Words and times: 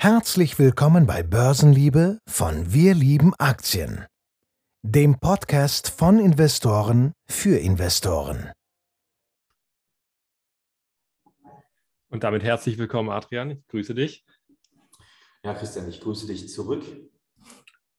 Herzlich 0.00 0.60
willkommen 0.60 1.08
bei 1.08 1.24
Börsenliebe 1.24 2.20
von 2.24 2.72
Wir 2.72 2.94
lieben 2.94 3.34
Aktien, 3.36 4.06
dem 4.82 5.18
Podcast 5.18 5.90
von 5.90 6.20
Investoren 6.20 7.14
für 7.28 7.58
Investoren. 7.58 8.52
Und 12.10 12.22
damit 12.22 12.44
herzlich 12.44 12.78
willkommen, 12.78 13.10
Adrian. 13.10 13.50
Ich 13.50 13.66
grüße 13.66 13.92
dich. 13.96 14.24
Ja, 15.42 15.52
Christian, 15.54 15.88
ich 15.88 16.00
grüße 16.00 16.28
dich 16.28 16.48
zurück. 16.48 16.84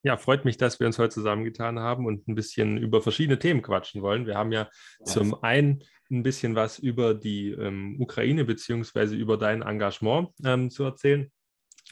Ja, 0.01 0.15
freut 0.15 0.45
mich, 0.45 0.55
dass 0.55 0.79
wir 0.79 0.87
uns 0.87 0.97
heute 0.99 1.15
zusammengetan 1.15 1.79
haben 1.79 2.05
und 2.05 2.29
ein 2.29 2.35
bisschen 2.35 2.77
über 2.77 3.01
verschiedene 3.01 3.39
Themen 3.39 3.61
quatschen 3.61 4.01
wollen. 4.01 4.25
Wir 4.25 4.37
haben 4.37 4.53
ja, 4.53 4.69
ja. 4.99 5.05
zum 5.05 5.43
einen 5.43 5.83
ein 6.09 6.23
bisschen 6.23 6.55
was 6.55 6.79
über 6.79 7.13
die 7.13 7.49
ähm, 7.49 7.97
Ukraine 7.99 8.45
beziehungsweise 8.45 9.17
über 9.17 9.35
dein 9.35 9.63
Engagement 9.63 10.29
ähm, 10.45 10.69
zu 10.69 10.85
erzählen. 10.85 11.29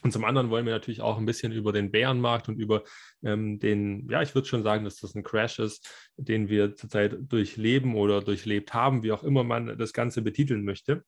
Und 0.03 0.11
zum 0.11 0.25
anderen 0.25 0.49
wollen 0.49 0.65
wir 0.65 0.73
natürlich 0.73 1.01
auch 1.01 1.17
ein 1.17 1.25
bisschen 1.25 1.51
über 1.51 1.71
den 1.73 1.91
Bärenmarkt 1.91 2.49
und 2.49 2.59
über 2.59 2.83
ähm, 3.23 3.59
den, 3.59 4.07
ja, 4.09 4.21
ich 4.21 4.35
würde 4.35 4.47
schon 4.47 4.63
sagen, 4.63 4.83
dass 4.83 4.97
das 4.97 5.15
ein 5.15 5.23
Crash 5.23 5.59
ist, 5.59 5.89
den 6.17 6.49
wir 6.49 6.75
zurzeit 6.75 7.17
durchleben 7.19 7.95
oder 7.95 8.21
durchlebt 8.21 8.73
haben, 8.73 9.01
wie 9.01 9.11
auch 9.11 9.23
immer 9.23 9.43
man 9.43 9.77
das 9.77 9.93
Ganze 9.93 10.21
betiteln 10.21 10.63
möchte. 10.63 11.03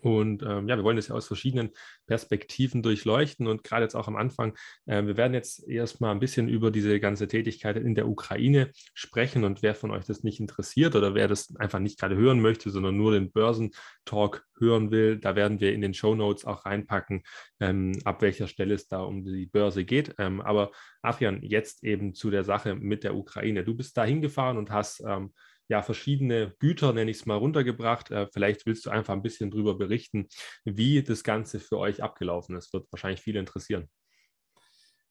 Und 0.00 0.42
ähm, 0.42 0.66
ja, 0.66 0.76
wir 0.76 0.84
wollen 0.84 0.96
das 0.96 1.08
ja 1.08 1.14
aus 1.14 1.26
verschiedenen 1.26 1.70
Perspektiven 2.06 2.82
durchleuchten 2.82 3.46
und 3.46 3.64
gerade 3.64 3.82
jetzt 3.82 3.94
auch 3.94 4.08
am 4.08 4.16
Anfang, 4.16 4.56
äh, 4.86 5.04
wir 5.04 5.16
werden 5.18 5.34
jetzt 5.34 5.68
erstmal 5.68 6.12
ein 6.12 6.20
bisschen 6.20 6.48
über 6.48 6.70
diese 6.70 7.00
ganze 7.00 7.28
Tätigkeit 7.28 7.76
in 7.76 7.94
der 7.94 8.08
Ukraine 8.08 8.70
sprechen 8.94 9.44
und 9.44 9.62
wer 9.62 9.74
von 9.74 9.90
euch 9.90 10.06
das 10.06 10.22
nicht 10.22 10.40
interessiert 10.40 10.96
oder 10.96 11.14
wer 11.14 11.28
das 11.28 11.54
einfach 11.56 11.80
nicht 11.80 11.98
gerade 11.98 12.16
hören 12.16 12.40
möchte, 12.40 12.70
sondern 12.70 12.96
nur 12.96 13.12
den 13.12 13.30
Börsentalk 13.30 14.44
hören 14.58 14.90
will, 14.90 15.18
da 15.18 15.36
werden 15.36 15.60
wir 15.60 15.74
in 15.74 15.82
den 15.82 15.94
Show 15.94 16.14
Notes 16.14 16.46
auch 16.46 16.64
reinpacken, 16.64 17.22
ähm, 17.60 17.92
ab 18.04 18.22
welcher 18.22 18.48
Stelle 18.48 18.74
es 18.74 18.88
da 18.88 19.02
um 19.02 19.24
die 19.24 19.46
Börse 19.46 19.84
geht. 19.84 20.14
Ähm, 20.18 20.40
aber 20.40 20.70
Adrian, 21.02 21.42
jetzt 21.42 21.84
eben 21.84 22.14
zu 22.14 22.30
der 22.30 22.44
Sache 22.44 22.74
mit 22.74 23.04
der 23.04 23.14
Ukraine. 23.14 23.64
Du 23.64 23.74
bist 23.74 23.96
da 23.96 24.04
hingefahren 24.04 24.56
und 24.56 24.70
hast 24.70 25.02
ähm, 25.06 25.34
ja, 25.68 25.82
verschiedene 25.82 26.54
Güter, 26.58 26.92
nenne 26.92 27.10
ich 27.10 27.18
es 27.18 27.26
mal, 27.26 27.36
runtergebracht. 27.36 28.10
Äh, 28.10 28.26
vielleicht 28.32 28.66
willst 28.66 28.86
du 28.86 28.90
einfach 28.90 29.14
ein 29.14 29.22
bisschen 29.22 29.50
darüber 29.50 29.74
berichten, 29.76 30.28
wie 30.64 31.02
das 31.02 31.24
Ganze 31.24 31.60
für 31.60 31.78
euch 31.78 32.02
abgelaufen 32.02 32.56
ist. 32.56 32.72
Wird 32.72 32.90
wahrscheinlich 32.92 33.20
viele 33.20 33.40
interessieren. 33.40 33.88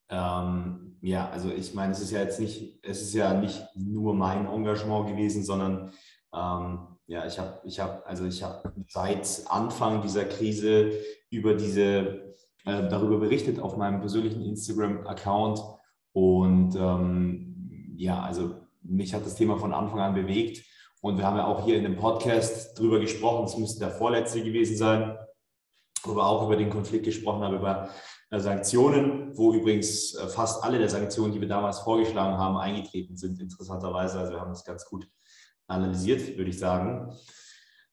Ähm, 0.10 0.98
ja, 1.02 1.30
also 1.30 1.52
ich 1.52 1.73
meine, 1.73 1.94
es 1.94 2.02
ist 2.02 2.12
ja 2.12 2.22
jetzt 2.22 2.40
nicht, 2.40 2.80
es 2.84 3.02
ist 3.02 3.14
ja 3.14 3.34
nicht 3.34 3.64
nur 3.76 4.14
mein 4.14 4.45
Engagement 4.45 5.08
gewesen, 5.08 5.44
sondern 5.44 5.92
ähm, 6.34 6.88
ja, 7.08 7.26
ich 7.26 7.40
habe, 7.40 7.62
ich 7.64 7.80
habe, 7.80 8.06
also 8.06 8.26
ich 8.26 8.44
habe 8.44 8.73
seit 8.88 9.44
Anfang 9.48 10.02
dieser 10.02 10.26
Krise 10.26 10.92
über 11.30 11.56
diese, 11.56 12.36
äh, 12.66 12.88
darüber 12.90 13.20
berichtet 13.20 13.60
auf 13.60 13.76
meinem 13.76 14.00
persönlichen 14.02 14.42
Instagram-Account 14.42 15.62
und 16.12 16.76
ähm, 16.76 17.94
ja, 17.98 18.22
also 18.22 18.62
mich 18.84 19.14
hat 19.14 19.26
das 19.26 19.36
Thema 19.36 19.58
von 19.58 19.73
Anfang 19.73 20.00
an 20.00 20.14
bewegt. 20.14 20.66
Und 21.02 21.17
wir 21.17 21.26
haben 21.26 21.38
ja 21.38 21.48
auch 21.48 21.66
hier 21.66 21.78
in 21.78 21.84
dem 21.84 21.98
Podcast 21.98 22.78
drüber 22.80 23.00
gesprochen, 23.00 23.45
es 23.45 23.58
müsste 23.58 23.80
der 23.80 23.92
vorletzte 23.92 24.42
gewesen 24.42 24.78
sein, 24.78 25.17
wo 26.03 26.16
wir 26.16 26.26
auch 26.26 26.45
über 26.45 26.56
den 26.56 26.70
Konflikt 26.70 27.06
gesprochen 27.06 27.44
haben, 27.44 27.56
über 27.56 27.89
äh, 28.30 28.39
Sanktionen, 28.39 29.38
wo 29.38 29.54
übrigens 29.54 30.16
äh, 30.16 30.28
fast 30.28 30.64
alle 30.64 30.80
der 30.80 30.89
Sanktionen, 30.89 31.34
die 31.34 31.42
wir 31.42 31.48
damals 31.48 31.80
vorgeschlagen 31.80 32.38
haben, 32.38 32.58
eingetreten 32.58 33.17
sind, 33.17 33.39
interessanterweise. 33.39 34.20
Also 34.20 34.31
wir 34.34 34.39
haben 34.39 34.52
das 34.52 34.64
ganz 34.64 34.86
gut 34.86 35.08
analysiert, 35.67 36.38
würde 36.38 36.50
ich 36.50 36.59
sagen. 36.59 37.14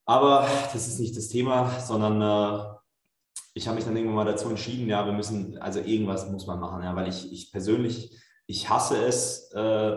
Aber 0.06 0.46
das 0.72 0.88
ist 0.88 0.98
nicht 0.98 1.16
das 1.16 1.28
Thema, 1.28 1.80
sondern 1.80 2.20
äh, 2.22 2.64
ich 3.54 3.66
habe 3.66 3.76
mich 3.76 3.84
dann 3.84 3.96
irgendwann 3.96 4.16
mal 4.16 4.24
dazu 4.24 4.48
entschieden, 4.48 4.88
ja, 4.88 5.04
wir 5.04 5.12
müssen, 5.12 5.58
also 5.58 5.80
irgendwas 5.80 6.30
muss 6.30 6.46
man 6.46 6.60
machen, 6.60 6.82
ja, 6.82 6.94
weil 6.94 7.08
ich, 7.08 7.32
ich 7.32 7.52
persönlich, 7.52 8.16
ich 8.46 8.68
hasse 8.68 9.04
es, 9.04 9.52
äh, 9.52 9.96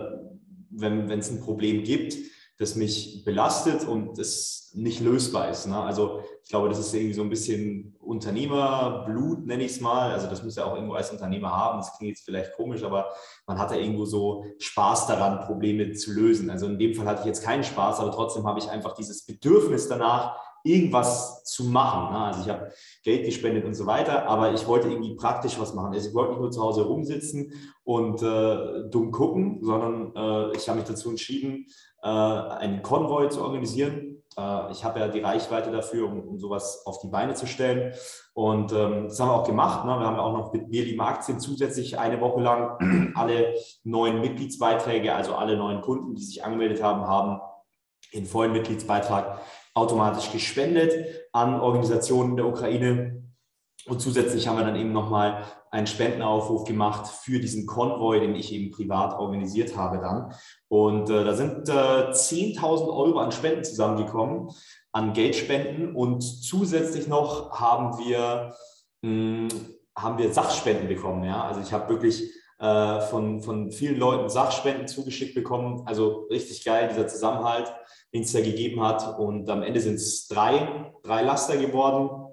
wenn 0.75 1.09
es 1.11 1.31
ein 1.31 1.41
Problem 1.41 1.83
gibt, 1.83 2.15
das 2.57 2.75
mich 2.75 3.23
belastet 3.25 3.87
und 3.87 4.17
das 4.17 4.71
nicht 4.75 5.01
lösbar 5.01 5.49
ist. 5.49 5.67
Ne? 5.67 5.77
Also 5.77 6.21
ich 6.43 6.49
glaube, 6.49 6.69
das 6.69 6.79
ist 6.79 6.93
irgendwie 6.93 7.13
so 7.13 7.21
ein 7.21 7.29
bisschen 7.29 7.95
Unternehmerblut, 7.99 9.45
nenne 9.45 9.63
ich 9.63 9.73
es 9.73 9.81
mal. 9.81 10.11
Also 10.11 10.27
das 10.27 10.43
muss 10.43 10.55
ja 10.55 10.65
auch 10.65 10.75
irgendwo 10.75 10.95
als 10.95 11.11
Unternehmer 11.11 11.51
haben. 11.51 11.79
Das 11.79 11.97
klingt 11.97 12.11
jetzt 12.11 12.25
vielleicht 12.25 12.53
komisch, 12.53 12.83
aber 12.83 13.09
man 13.47 13.57
hat 13.59 13.71
ja 13.71 13.77
irgendwo 13.77 14.05
so 14.05 14.45
Spaß 14.59 15.07
daran, 15.07 15.45
Probleme 15.45 15.91
zu 15.93 16.11
lösen. 16.11 16.49
Also 16.49 16.67
in 16.67 16.79
dem 16.79 16.95
Fall 16.95 17.05
hatte 17.05 17.21
ich 17.21 17.27
jetzt 17.27 17.43
keinen 17.43 17.63
Spaß, 17.63 17.99
aber 17.99 18.11
trotzdem 18.11 18.45
habe 18.45 18.59
ich 18.59 18.69
einfach 18.69 18.93
dieses 18.93 19.25
Bedürfnis 19.25 19.87
danach, 19.87 20.39
irgendwas 20.63 21.43
zu 21.43 21.65
machen. 21.65 22.13
Ne? 22.13 22.19
Also 22.19 22.41
ich 22.41 22.49
habe 22.49 22.71
Geld 23.03 23.25
gespendet 23.25 23.65
und 23.65 23.73
so 23.73 23.85
weiter, 23.85 24.27
aber 24.27 24.53
ich 24.53 24.65
wollte 24.65 24.87
irgendwie 24.87 25.15
praktisch 25.15 25.59
was 25.59 25.73
machen. 25.73 25.93
Also 25.93 26.09
ich 26.09 26.15
wollte 26.15 26.31
nicht 26.31 26.41
nur 26.41 26.51
zu 26.51 26.61
Hause 26.61 26.83
rumsitzen 26.83 27.51
und 27.83 28.21
äh, 28.21 28.89
dumm 28.89 29.11
gucken, 29.11 29.59
sondern 29.61 30.15
äh, 30.15 30.55
ich 30.55 30.67
habe 30.69 30.79
mich 30.79 30.87
dazu 30.87 31.09
entschieden, 31.09 31.67
äh, 32.01 32.07
einen 32.07 32.81
Konvoi 32.81 33.27
zu 33.27 33.41
organisieren. 33.41 34.23
Äh, 34.37 34.71
ich 34.71 34.85
habe 34.85 35.01
ja 35.01 35.09
die 35.09 35.19
Reichweite 35.19 35.69
dafür, 35.69 36.07
um, 36.07 36.21
um, 36.21 36.39
sowas 36.39 36.83
auf 36.85 36.99
die 36.99 37.09
Beine 37.09 37.33
zu 37.33 37.45
stellen. 37.45 37.93
Und 38.33 38.71
ähm, 38.71 39.07
das 39.09 39.19
haben 39.19 39.29
wir 39.29 39.35
auch 39.35 39.47
gemacht. 39.47 39.85
Ne? 39.85 39.99
Wir 39.99 40.05
haben 40.05 40.15
ja 40.15 40.21
auch 40.21 40.37
noch 40.37 40.53
mit 40.53 40.69
lieben 40.69 41.01
Aktien 41.01 41.41
zusätzlich 41.41 41.99
eine 41.99 42.21
Woche 42.21 42.41
lang 42.41 43.11
alle 43.15 43.53
neuen 43.83 44.21
Mitgliedsbeiträge, 44.21 45.13
also 45.13 45.35
alle 45.35 45.57
neuen 45.57 45.81
Kunden, 45.81 46.15
die 46.15 46.23
sich 46.23 46.43
angemeldet 46.45 46.81
haben, 46.81 47.05
haben 47.05 47.41
den 48.13 48.25
vollen 48.25 48.53
Mitgliedsbeitrag 48.53 49.39
automatisch 49.73 50.31
gespendet 50.31 50.93
an 51.31 51.59
Organisationen 51.59 52.35
der 52.35 52.47
Ukraine. 52.47 53.23
Und 53.85 53.99
zusätzlich 53.99 54.47
haben 54.47 54.57
wir 54.57 54.65
dann 54.65 54.75
eben 54.75 54.93
nochmal 54.93 55.43
einen 55.71 55.87
Spendenaufruf 55.87 56.63
gemacht 56.65 57.07
für 57.07 57.39
diesen 57.39 57.65
Konvoi, 57.65 58.19
den 58.19 58.35
ich 58.35 58.53
eben 58.53 58.71
privat 58.71 59.17
organisiert 59.19 59.75
habe 59.75 59.99
dann. 59.99 60.33
Und 60.69 61.09
äh, 61.09 61.25
da 61.25 61.33
sind 61.33 61.67
äh, 61.67 62.11
10.000 62.11 62.95
Euro 62.95 63.19
an 63.19 63.31
Spenden 63.31 63.63
zusammengekommen, 63.63 64.49
an 64.91 65.13
Geldspenden. 65.13 65.95
Und 65.95 66.21
zusätzlich 66.21 67.07
noch 67.07 67.59
haben 67.59 67.97
wir, 67.97 68.53
mh, 69.01 69.09
hm, 69.09 69.49
haben 69.97 70.17
wir 70.17 70.31
Sachspenden 70.31 70.87
bekommen. 70.87 71.23
Ja? 71.23 71.43
Also 71.43 71.61
ich 71.61 71.73
habe 71.73 71.89
wirklich 71.89 72.31
äh, 72.59 73.01
von, 73.01 73.41
von 73.41 73.71
vielen 73.71 73.99
Leuten 73.99 74.29
Sachspenden 74.29 74.87
zugeschickt 74.87 75.35
bekommen. 75.35 75.83
Also 75.85 76.27
richtig 76.29 76.63
geil, 76.63 76.89
dieser 76.89 77.07
Zusammenhalt 77.07 77.73
den 78.13 78.23
es 78.23 78.31
da 78.31 78.41
gegeben 78.41 78.81
hat. 78.81 79.17
Und 79.17 79.49
am 79.49 79.63
Ende 79.63 79.81
sind 79.81 79.95
es 79.95 80.27
drei, 80.27 80.93
drei 81.03 81.23
Laster 81.23 81.57
geworden. 81.57 82.27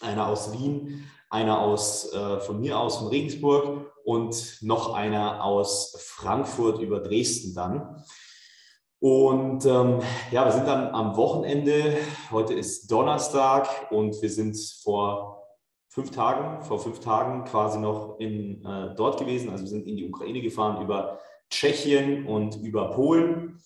Einer 0.00 0.28
aus 0.28 0.52
Wien, 0.52 1.04
einer 1.28 1.60
aus, 1.60 2.12
äh, 2.12 2.40
von 2.40 2.60
mir 2.60 2.78
aus 2.78 2.98
von 2.98 3.08
Regensburg 3.08 3.92
und 4.04 4.58
noch 4.62 4.94
einer 4.94 5.44
aus 5.44 5.96
Frankfurt 5.98 6.80
über 6.80 7.00
Dresden 7.00 7.54
dann. 7.54 8.04
Und 9.00 9.64
ähm, 9.64 10.00
ja, 10.30 10.44
wir 10.44 10.52
sind 10.52 10.68
dann 10.68 10.94
am 10.94 11.16
Wochenende, 11.16 11.96
heute 12.30 12.54
ist 12.54 12.90
Donnerstag 12.90 13.90
und 13.90 14.20
wir 14.20 14.30
sind 14.30 14.56
vor 14.82 15.39
fünf 15.90 16.12
Tagen, 16.12 16.62
vor 16.62 16.78
fünf 16.78 17.00
Tagen 17.00 17.44
quasi 17.44 17.78
noch 17.78 18.18
in, 18.18 18.64
äh, 18.64 18.94
dort 18.94 19.18
gewesen. 19.18 19.50
Also 19.50 19.64
wir 19.64 19.68
sind 19.68 19.86
in 19.86 19.96
die 19.96 20.08
Ukraine 20.08 20.40
gefahren 20.40 20.82
über 20.82 21.18
Tschechien 21.50 22.26
und 22.26 22.56
über 22.62 22.90
Polen 22.92 23.60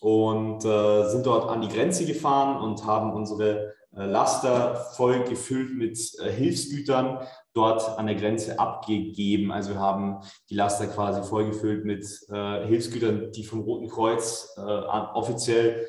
und 0.00 0.64
äh, 0.64 1.08
sind 1.08 1.26
dort 1.26 1.50
an 1.50 1.60
die 1.60 1.68
Grenze 1.68 2.06
gefahren 2.06 2.62
und 2.62 2.86
haben 2.86 3.12
unsere 3.12 3.74
äh, 3.96 4.06
Laster 4.06 4.76
voll 4.96 5.24
gefüllt 5.24 5.76
mit 5.76 5.98
äh, 6.20 6.30
Hilfsgütern 6.30 7.26
dort 7.54 7.98
an 7.98 8.06
der 8.06 8.16
Grenze 8.16 8.58
abgegeben. 8.58 9.50
Also 9.50 9.70
wir 9.70 9.80
haben 9.80 10.20
die 10.50 10.54
Laster 10.54 10.86
quasi 10.86 11.22
voll 11.28 11.46
gefüllt 11.46 11.84
mit 11.84 12.04
äh, 12.30 12.66
Hilfsgütern, 12.66 13.32
die 13.32 13.42
vom 13.42 13.62
Roten 13.62 13.88
Kreuz 13.88 14.54
äh, 14.56 14.60
offiziell, 14.60 15.86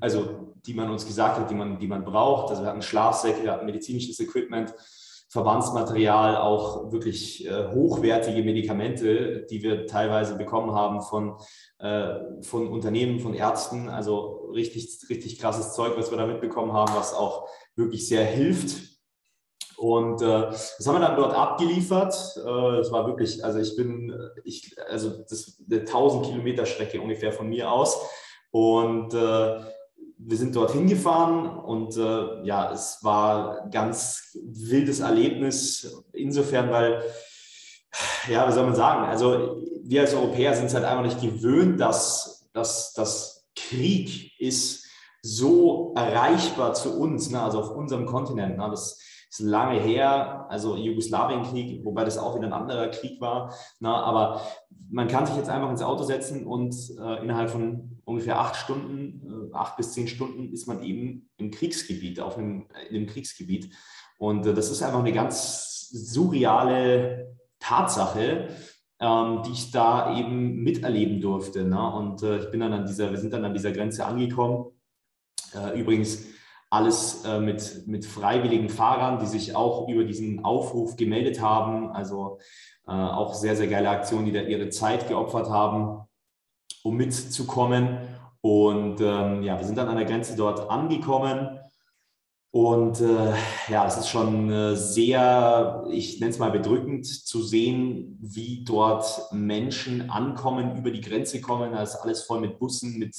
also 0.00 0.54
die 0.66 0.74
man 0.74 0.90
uns 0.90 1.06
gesagt 1.06 1.38
hat, 1.38 1.50
die 1.50 1.54
man, 1.54 1.78
die 1.78 1.88
man 1.88 2.04
braucht. 2.04 2.50
Also 2.50 2.62
wir 2.62 2.70
hatten 2.70 2.82
Schlafsäcke, 2.82 3.44
wir 3.44 3.52
hatten 3.52 3.66
medizinisches 3.66 4.18
Equipment, 4.18 4.74
Verbandsmaterial, 5.30 6.36
auch 6.36 6.90
wirklich 6.90 7.46
äh, 7.46 7.68
hochwertige 7.68 8.42
Medikamente, 8.42 9.46
die 9.50 9.62
wir 9.62 9.86
teilweise 9.86 10.36
bekommen 10.36 10.72
haben 10.72 11.02
von, 11.02 11.36
äh, 11.78 12.14
von 12.42 12.68
Unternehmen, 12.68 13.20
von 13.20 13.34
Ärzten. 13.34 13.90
Also 13.90 14.50
richtig, 14.54 14.88
richtig 15.10 15.38
krasses 15.38 15.74
Zeug, 15.74 15.92
was 15.96 16.10
wir 16.10 16.16
da 16.16 16.26
mitbekommen 16.26 16.72
haben, 16.72 16.94
was 16.94 17.12
auch 17.12 17.46
wirklich 17.76 18.08
sehr 18.08 18.24
hilft. 18.24 18.88
Und 19.76 20.22
äh, 20.22 20.46
das 20.50 20.82
haben 20.86 20.94
wir 20.94 21.06
dann 21.06 21.16
dort 21.16 21.34
abgeliefert. 21.34 22.14
Äh, 22.38 22.78
das 22.78 22.90
war 22.90 23.06
wirklich, 23.06 23.44
also 23.44 23.58
ich 23.58 23.76
bin, 23.76 24.12
ich, 24.44 24.74
also 24.88 25.10
das 25.10 25.32
ist 25.32 25.62
eine 25.70 25.80
1000 25.80 26.24
Kilometer 26.24 26.64
Strecke 26.64 27.02
ungefähr 27.02 27.32
von 27.32 27.48
mir 27.48 27.70
aus. 27.70 28.00
Und 28.50 29.12
äh, 29.12 29.60
wir 30.18 30.36
sind 30.36 30.56
dorthin 30.56 30.88
gefahren 30.88 31.46
und 31.46 31.96
äh, 31.96 32.44
ja, 32.44 32.72
es 32.72 32.98
war 33.02 33.62
ein 33.62 33.70
ganz 33.70 34.36
wildes 34.42 35.00
Erlebnis 35.00 36.04
insofern, 36.12 36.70
weil, 36.70 37.02
ja, 38.28 38.48
wie 38.48 38.52
soll 38.52 38.66
man 38.66 38.74
sagen, 38.74 39.06
also 39.06 39.62
wir 39.84 40.02
als 40.02 40.14
Europäer 40.14 40.54
sind 40.54 40.66
es 40.66 40.74
halt 40.74 40.84
einfach 40.84 41.04
nicht 41.04 41.20
gewöhnt, 41.20 41.80
dass, 41.80 42.48
dass, 42.52 42.92
dass 42.94 43.48
Krieg 43.54 44.38
ist 44.40 44.86
so 45.22 45.94
erreichbar 45.96 46.74
zu 46.74 46.98
uns, 46.98 47.30
ne, 47.30 47.40
also 47.42 47.60
auf 47.60 47.70
unserem 47.70 48.06
Kontinent. 48.06 48.58
Ne, 48.58 48.68
das, 48.70 49.00
ist 49.30 49.40
lange 49.40 49.78
her, 49.80 50.46
also 50.48 50.76
Jugoslawienkrieg, 50.76 51.84
wobei 51.84 52.04
das 52.04 52.18
auch 52.18 52.34
wieder 52.34 52.46
ein 52.46 52.52
anderer 52.52 52.88
Krieg 52.88 53.20
war. 53.20 53.54
Na, 53.80 54.02
aber 54.02 54.40
man 54.90 55.08
kann 55.08 55.26
sich 55.26 55.36
jetzt 55.36 55.50
einfach 55.50 55.70
ins 55.70 55.82
Auto 55.82 56.02
setzen 56.04 56.46
und 56.46 56.74
äh, 56.98 57.22
innerhalb 57.22 57.50
von 57.50 58.00
ungefähr 58.04 58.38
acht 58.40 58.56
Stunden, 58.56 59.50
äh, 59.52 59.54
acht 59.54 59.76
bis 59.76 59.92
zehn 59.92 60.08
Stunden 60.08 60.52
ist 60.52 60.66
man 60.66 60.82
eben 60.82 61.30
im 61.36 61.50
Kriegsgebiet, 61.50 62.20
auf 62.20 62.38
einem, 62.38 62.66
in 62.88 62.96
einem 62.96 63.06
Kriegsgebiet. 63.06 63.74
Und 64.18 64.46
äh, 64.46 64.54
das 64.54 64.70
ist 64.70 64.82
einfach 64.82 65.00
eine 65.00 65.12
ganz 65.12 65.90
surreale 65.90 67.36
Tatsache, 67.58 68.48
ähm, 69.00 69.42
die 69.44 69.52
ich 69.52 69.70
da 69.70 70.18
eben 70.18 70.62
miterleben 70.62 71.20
durfte. 71.20 71.64
Ne? 71.64 71.92
Und 71.92 72.22
äh, 72.22 72.38
ich 72.38 72.50
bin 72.50 72.60
dann 72.60 72.72
an 72.72 72.86
dieser, 72.86 73.10
wir 73.10 73.18
sind 73.18 73.32
dann 73.32 73.44
an 73.44 73.54
dieser 73.54 73.72
Grenze 73.72 74.06
angekommen. 74.06 74.72
Äh, 75.54 75.78
übrigens 75.78 76.24
alles 76.70 77.24
äh, 77.24 77.40
mit, 77.40 77.86
mit 77.86 78.04
freiwilligen 78.04 78.68
Fahrern, 78.68 79.18
die 79.18 79.26
sich 79.26 79.56
auch 79.56 79.88
über 79.88 80.04
diesen 80.04 80.44
Aufruf 80.44 80.96
gemeldet 80.96 81.40
haben. 81.40 81.90
Also 81.92 82.38
äh, 82.86 82.92
auch 82.92 83.34
sehr, 83.34 83.56
sehr 83.56 83.68
geile 83.68 83.88
Aktionen, 83.88 84.26
die 84.26 84.32
da 84.32 84.42
ihre 84.42 84.68
Zeit 84.68 85.08
geopfert 85.08 85.48
haben, 85.48 86.06
um 86.82 86.96
mitzukommen. 86.96 87.98
Und 88.40 89.00
ähm, 89.00 89.42
ja, 89.42 89.58
wir 89.58 89.66
sind 89.66 89.78
dann 89.78 89.88
an 89.88 89.96
der 89.96 90.04
Grenze 90.04 90.36
dort 90.36 90.70
angekommen. 90.70 91.58
Und 92.50 93.00
äh, 93.00 93.34
ja, 93.68 93.86
es 93.86 93.98
ist 93.98 94.08
schon 94.08 94.50
äh, 94.50 94.74
sehr, 94.74 95.84
ich 95.90 96.18
nenne 96.18 96.30
es 96.30 96.38
mal 96.38 96.50
bedrückend 96.50 97.06
zu 97.06 97.42
sehen, 97.42 98.18
wie 98.20 98.64
dort 98.64 99.32
Menschen 99.32 100.10
ankommen, 100.10 100.76
über 100.76 100.90
die 100.90 101.02
Grenze 101.02 101.40
kommen. 101.40 101.72
Da 101.72 101.82
ist 101.82 101.96
alles 101.96 102.22
voll 102.22 102.40
mit 102.40 102.58
Bussen, 102.58 102.98
mit 102.98 103.14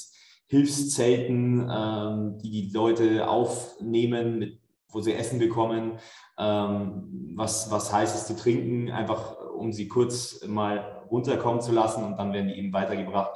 Hilfszelten, 0.50 1.70
ähm, 1.72 2.38
die 2.40 2.50
die 2.50 2.74
Leute 2.74 3.30
aufnehmen, 3.30 4.40
mit, 4.40 4.60
wo 4.92 5.00
sie 5.00 5.14
Essen 5.14 5.38
bekommen, 5.38 6.00
ähm, 6.40 7.34
was, 7.36 7.70
was 7.70 7.94
heißt 7.94 8.16
es 8.16 8.26
zu 8.26 8.36
trinken, 8.36 8.90
einfach 8.90 9.38
um 9.56 9.72
sie 9.72 9.88
kurz 9.88 10.44
mal 10.48 11.04
runterkommen 11.12 11.62
zu 11.62 11.72
lassen 11.72 12.04
und 12.04 12.18
dann 12.18 12.34
werden 12.34 12.48
die 12.48 12.56
eben 12.56 12.74
weitergebracht, 12.74 13.32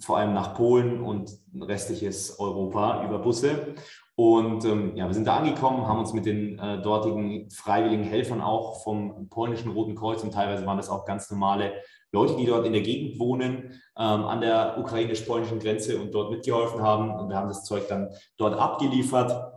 vor 0.00 0.16
allem 0.16 0.32
nach 0.32 0.54
Polen 0.54 1.02
und 1.02 1.30
restliches 1.60 2.38
Europa 2.40 3.04
über 3.04 3.18
Busse. 3.18 3.74
Und 4.14 4.64
ähm, 4.64 4.96
ja, 4.96 5.06
wir 5.06 5.14
sind 5.14 5.26
da 5.26 5.36
angekommen, 5.36 5.86
haben 5.86 6.00
uns 6.00 6.12
mit 6.12 6.26
den 6.26 6.58
äh, 6.58 6.80
dortigen 6.80 7.50
freiwilligen 7.50 8.04
Helfern 8.04 8.40
auch 8.40 8.82
vom 8.82 9.28
polnischen 9.28 9.70
Roten 9.70 9.94
Kreuz 9.94 10.24
und 10.24 10.32
teilweise 10.32 10.66
waren 10.66 10.78
das 10.78 10.88
auch 10.88 11.04
ganz 11.04 11.30
normale 11.30 11.74
Leute, 12.12 12.36
die 12.36 12.46
dort 12.46 12.66
in 12.66 12.72
der 12.72 12.82
Gegend 12.82 13.18
wohnen, 13.18 13.80
ähm, 13.96 14.24
an 14.24 14.40
der 14.40 14.78
ukrainisch-polnischen 14.78 15.58
Grenze 15.58 16.00
und 16.00 16.12
dort 16.12 16.30
mitgeholfen 16.30 16.80
haben. 16.80 17.10
Und 17.10 17.28
wir 17.28 17.36
haben 17.36 17.48
das 17.48 17.64
Zeug 17.64 17.86
dann 17.88 18.08
dort 18.36 18.58
abgeliefert. 18.58 19.54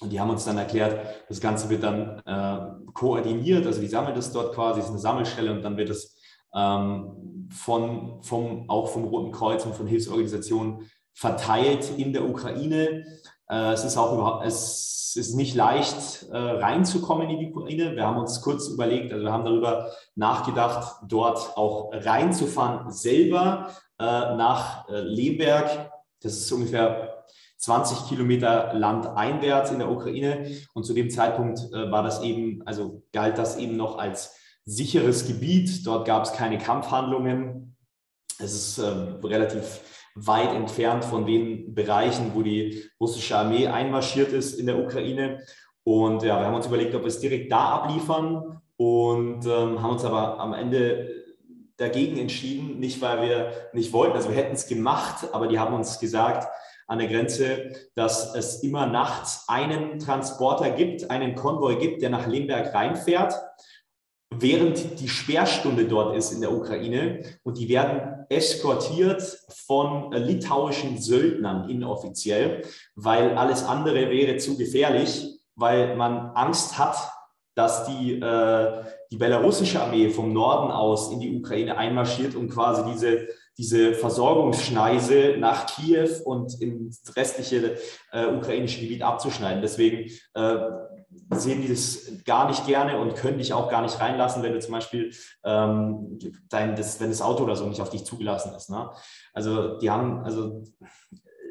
Und 0.00 0.10
die 0.10 0.20
haben 0.20 0.30
uns 0.30 0.44
dann 0.44 0.58
erklärt, 0.58 1.24
das 1.28 1.40
Ganze 1.40 1.68
wird 1.70 1.82
dann 1.82 2.22
äh, 2.24 2.92
koordiniert, 2.92 3.66
also 3.66 3.80
die 3.80 3.88
sammeln 3.88 4.14
das 4.14 4.32
dort 4.32 4.54
quasi, 4.54 4.78
es 4.78 4.86
ist 4.86 4.92
eine 4.92 5.00
Sammelstelle 5.00 5.50
und 5.50 5.62
dann 5.62 5.76
wird 5.76 5.90
es 5.90 6.16
ähm, 6.54 7.48
von, 7.50 8.22
vom, 8.22 8.70
auch 8.70 8.88
vom 8.88 9.04
Roten 9.04 9.32
Kreuz 9.32 9.64
und 9.66 9.74
von 9.74 9.88
Hilfsorganisationen 9.88 10.88
verteilt 11.14 11.90
in 11.96 12.12
der 12.12 12.28
Ukraine. 12.28 13.04
Äh, 13.50 13.72
es 13.72 13.84
ist 13.84 13.96
auch 13.96 14.12
überhaupt, 14.12 14.46
es 14.46 15.14
ist 15.16 15.34
nicht 15.34 15.54
leicht 15.54 16.28
äh, 16.30 16.36
reinzukommen 16.36 17.28
in 17.30 17.38
die 17.38 17.50
Ukraine. 17.50 17.96
Wir 17.96 18.06
haben 18.06 18.18
uns 18.18 18.40
kurz 18.42 18.68
überlegt, 18.68 19.12
also 19.12 19.24
wir 19.24 19.32
haben 19.32 19.44
darüber 19.44 19.90
nachgedacht, 20.14 21.02
dort 21.08 21.56
auch 21.56 21.90
reinzufahren, 21.92 22.90
selber 22.90 23.70
äh, 23.98 24.04
nach 24.04 24.86
Lemberg. 24.88 25.90
Das 26.20 26.34
ist 26.34 26.52
ungefähr 26.52 27.24
20 27.58 28.08
Kilometer 28.08 28.72
landeinwärts 28.74 29.70
in 29.72 29.78
der 29.78 29.90
Ukraine. 29.90 30.50
Und 30.74 30.84
zu 30.84 30.94
dem 30.94 31.10
Zeitpunkt 31.10 31.58
war 31.72 32.04
das 32.04 32.22
eben, 32.22 32.62
also 32.66 33.02
galt 33.12 33.38
das 33.38 33.56
eben 33.56 33.76
noch 33.76 33.98
als 33.98 34.36
sicheres 34.64 35.26
Gebiet. 35.26 35.84
Dort 35.86 36.06
gab 36.06 36.24
es 36.24 36.32
keine 36.32 36.58
Kampfhandlungen. 36.58 37.76
Es 38.38 38.52
ist 38.54 38.80
relativ 39.24 39.80
weit 40.26 40.54
entfernt 40.54 41.04
von 41.04 41.26
den 41.26 41.74
Bereichen, 41.74 42.32
wo 42.34 42.42
die 42.42 42.84
russische 43.00 43.36
Armee 43.36 43.66
einmarschiert 43.66 44.32
ist 44.32 44.58
in 44.58 44.66
der 44.66 44.78
Ukraine. 44.78 45.40
Und 45.84 46.22
ja, 46.22 46.38
wir 46.38 46.46
haben 46.46 46.54
uns 46.54 46.66
überlegt, 46.66 46.94
ob 46.94 47.02
wir 47.02 47.08
es 47.08 47.20
direkt 47.20 47.50
da 47.50 47.70
abliefern 47.70 48.60
und 48.76 49.46
ähm, 49.46 49.82
haben 49.82 49.90
uns 49.90 50.04
aber 50.04 50.38
am 50.38 50.52
Ende 50.52 51.24
dagegen 51.76 52.18
entschieden, 52.18 52.78
nicht 52.80 53.00
weil 53.00 53.22
wir 53.22 53.52
nicht 53.72 53.92
wollten, 53.92 54.16
also 54.16 54.28
wir 54.28 54.36
hätten 54.36 54.54
es 54.54 54.66
gemacht, 54.66 55.28
aber 55.32 55.46
die 55.46 55.58
haben 55.58 55.74
uns 55.74 55.98
gesagt 55.98 56.48
an 56.88 56.98
der 56.98 57.08
Grenze, 57.08 57.70
dass 57.94 58.34
es 58.34 58.62
immer 58.62 58.86
nachts 58.86 59.44
einen 59.48 59.98
Transporter 59.98 60.70
gibt, 60.70 61.10
einen 61.10 61.34
Konvoi 61.34 61.76
gibt, 61.76 62.02
der 62.02 62.10
nach 62.10 62.26
Lemberg 62.26 62.74
reinfährt 62.74 63.34
während 64.30 65.00
die 65.00 65.08
Sperrstunde 65.08 65.86
dort 65.86 66.16
ist 66.16 66.32
in 66.32 66.40
der 66.40 66.52
Ukraine 66.52 67.22
und 67.42 67.58
die 67.58 67.68
werden 67.68 68.26
eskortiert 68.28 69.22
von 69.66 70.12
litauischen 70.12 71.00
Söldnern 71.00 71.68
inoffiziell, 71.68 72.62
weil 72.94 73.36
alles 73.36 73.64
andere 73.64 74.10
wäre 74.10 74.36
zu 74.36 74.56
gefährlich, 74.56 75.40
weil 75.54 75.96
man 75.96 76.32
Angst 76.34 76.78
hat, 76.78 76.96
dass 77.54 77.86
die, 77.86 78.20
äh, 78.20 78.84
die 79.10 79.16
belarussische 79.16 79.82
Armee 79.82 80.10
vom 80.10 80.32
Norden 80.32 80.70
aus 80.70 81.10
in 81.10 81.18
die 81.18 81.36
Ukraine 81.36 81.76
einmarschiert, 81.76 82.36
um 82.36 82.48
quasi 82.48 82.88
diese, 82.92 83.26
diese 83.56 83.94
Versorgungsschneise 83.94 85.36
nach 85.38 85.66
Kiew 85.66 86.08
und 86.24 86.60
ins 86.60 87.02
restliche 87.16 87.76
äh, 88.12 88.26
ukrainische 88.26 88.80
Gebiet 88.80 89.02
abzuschneiden. 89.02 89.60
Deswegen 89.60 90.08
äh, 90.34 90.56
sehen 91.30 91.62
die 91.62 91.68
das 91.68 92.24
gar 92.24 92.48
nicht 92.48 92.66
gerne 92.66 92.98
und 92.98 93.16
können 93.16 93.38
dich 93.38 93.52
auch 93.52 93.70
gar 93.70 93.82
nicht 93.82 94.00
reinlassen, 94.00 94.42
wenn 94.42 94.52
du 94.52 94.60
zum 94.60 94.72
Beispiel 94.72 95.12
ähm, 95.44 96.18
dein, 96.48 96.76
das, 96.76 97.00
wenn 97.00 97.10
das 97.10 97.22
Auto 97.22 97.44
oder 97.44 97.56
so 97.56 97.66
nicht 97.66 97.80
auf 97.80 97.90
dich 97.90 98.04
zugelassen 98.04 98.54
ist. 98.54 98.70
Ne? 98.70 98.90
Also 99.32 99.78
die 99.78 99.90
haben, 99.90 100.24
also 100.24 100.64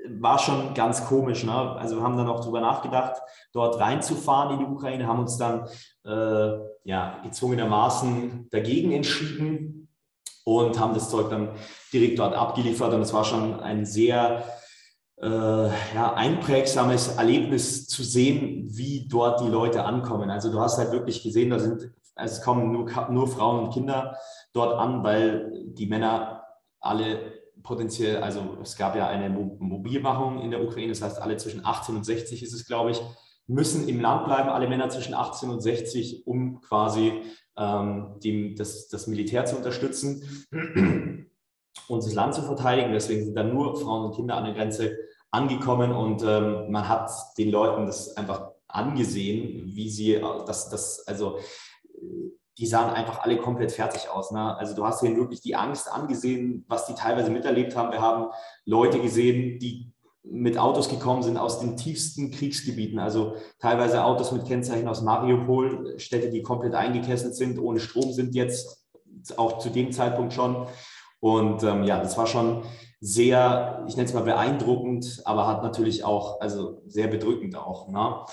war 0.10 0.40
schon 0.40 0.74
ganz 0.74 1.06
komisch. 1.06 1.44
Ne? 1.44 1.54
Also 1.54 1.98
wir 1.98 2.04
haben 2.04 2.18
dann 2.18 2.28
auch 2.28 2.40
darüber 2.40 2.62
nachgedacht, 2.62 3.22
dort 3.54 3.80
reinzufahren 3.80 4.54
in 4.54 4.60
die 4.60 4.72
Ukraine, 4.72 5.08
haben 5.08 5.20
uns 5.20 5.38
dann 5.38 5.68
äh, 6.06 6.60
ja, 6.84 7.20
gezwungenermaßen 7.24 8.50
dagegen 8.50 8.92
entschieden 8.92 9.90
und 10.44 10.80
haben 10.80 10.94
das 10.94 11.10
Zeug 11.10 11.30
dann 11.30 11.50
direkt 11.92 12.20
dort 12.20 12.36
abgeliefert. 12.36 12.94
Und 12.94 13.02
es 13.02 13.14
war 13.14 13.26
schon 13.26 13.60
ein 13.60 13.86
sehr 13.86 14.44
äh, 15.22 15.68
ja, 15.96 16.14
einprägsames 16.14 17.18
Erlebnis 17.18 17.88
zu 17.88 18.04
sehen, 18.04 18.68
wie 18.70 19.08
dort 19.08 19.42
die 19.42 19.50
Leute 19.50 19.84
ankommen. 19.84 20.30
Also 20.30 20.52
du 20.52 20.60
hast 20.60 20.78
halt 20.78 20.92
wirklich 20.92 21.24
gesehen, 21.24 21.50
da 21.50 21.60
sind, 21.60 21.92
also 22.16 22.36
es 22.36 22.42
kommen 22.42 22.72
nur, 22.72 22.90
nur 23.10 23.28
Frauen 23.28 23.66
und 23.66 23.74
Kinder 23.74 24.18
dort 24.54 24.78
an, 24.78 25.04
weil 25.04 25.52
die 25.66 25.88
Männer 25.88 26.44
alle 26.80 27.34
potenziell, 27.64 28.18
also 28.18 28.58
es 28.62 28.78
gab 28.78 28.96
ja 28.96 29.08
eine 29.08 29.30
Mobilmachung 29.30 30.42
in 30.42 30.52
der 30.52 30.64
Ukraine, 30.64 30.90
das 30.90 31.02
heißt 31.02 31.22
alle 31.22 31.38
zwischen 31.38 31.66
18 31.66 31.96
und 31.96 32.06
60 32.06 32.44
ist 32.44 32.54
es, 32.54 32.66
glaube 32.66 32.92
ich, 32.92 33.02
müssen 33.48 33.88
im 33.88 34.00
Land 34.00 34.26
bleiben, 34.26 34.50
alle 34.50 34.68
Männer 34.68 34.90
zwischen 34.90 35.14
18 35.14 35.50
und 35.50 35.62
60, 35.62 36.28
um 36.28 36.62
quasi 36.62 37.24
ähm, 37.58 38.20
dem, 38.24 38.56
das, 38.56 38.88
das 38.90 39.08
Militär 39.08 39.46
zu 39.46 39.56
unterstützen 39.56 40.48
und 41.88 42.04
das 42.06 42.14
Land 42.14 42.36
zu 42.36 42.42
verteidigen. 42.42 42.92
Deswegen 42.92 43.26
sind 43.26 43.36
dann 43.36 43.54
nur 43.54 43.80
Frauen 43.80 44.06
und 44.06 44.16
Kinder 44.16 44.36
an 44.36 44.46
der 44.46 44.54
Grenze 44.54 44.98
angekommen 45.32 45.92
und 45.92 46.24
ähm, 46.24 46.72
man 46.72 46.88
hat 46.88 47.12
den 47.38 47.52
Leuten 47.52 47.86
das 47.86 48.16
einfach 48.18 48.52
angesehen, 48.68 49.64
wie 49.66 49.90
sie 49.90 50.20
das, 50.46 50.70
das, 50.70 51.06
also 51.08 51.40
die 52.58 52.66
sahen 52.66 52.94
einfach 52.94 53.20
alle 53.20 53.38
komplett 53.38 53.72
fertig 53.72 54.10
aus. 54.10 54.32
Ne? 54.32 54.58
Also 54.58 54.76
du 54.76 54.86
hast 54.86 55.04
ihnen 55.04 55.18
wirklich 55.18 55.42
die 55.42 55.56
Angst 55.56 55.92
angesehen, 55.92 56.66
was 56.68 56.88
die 56.88 56.96
teilweise 56.96 57.30
miterlebt 57.30 57.76
haben. 57.76 57.92
Wir 57.92 58.02
haben 58.02 58.32
Leute 58.66 59.00
gesehen, 59.00 59.60
die 59.60 59.92
mit 60.24 60.58
Autos 60.58 60.90
gekommen 60.90 61.24
sind 61.24 61.38
aus 61.38 61.60
den 61.60 61.78
tiefsten 61.78 62.32
Kriegsgebieten, 62.32 63.00
also 63.00 63.36
teilweise 63.60 64.04
Autos 64.04 64.32
mit 64.34 64.46
Kennzeichen 64.46 64.88
aus 64.88 65.02
Mariupol, 65.02 65.98
Städte, 66.00 66.30
die 66.30 66.42
komplett 66.42 66.76
eingekesselt 66.76 67.36
sind, 67.36 67.60
ohne 67.60 67.80
Strom 67.80 68.12
sind 68.12 68.36
jetzt, 68.36 68.86
auch 69.38 69.60
zu 69.60 69.70
dem 69.70 69.92
Zeitpunkt 69.92 70.34
schon. 70.34 70.68
Und 71.20 71.64
ähm, 71.64 71.84
ja, 71.84 72.00
das 72.00 72.18
war 72.18 72.28
schon 72.28 72.64
sehr, 73.00 73.84
ich 73.88 73.96
nenne 73.96 74.08
es 74.08 74.14
mal 74.14 74.24
beeindruckend, 74.24 75.22
aber 75.26 75.48
hat 75.48 75.64
natürlich 75.64 76.04
auch, 76.04 76.42
also 76.42 76.82
sehr 76.88 77.08
bedrückend 77.08 77.56
auch. 77.56 77.88
Ne? 77.90 78.26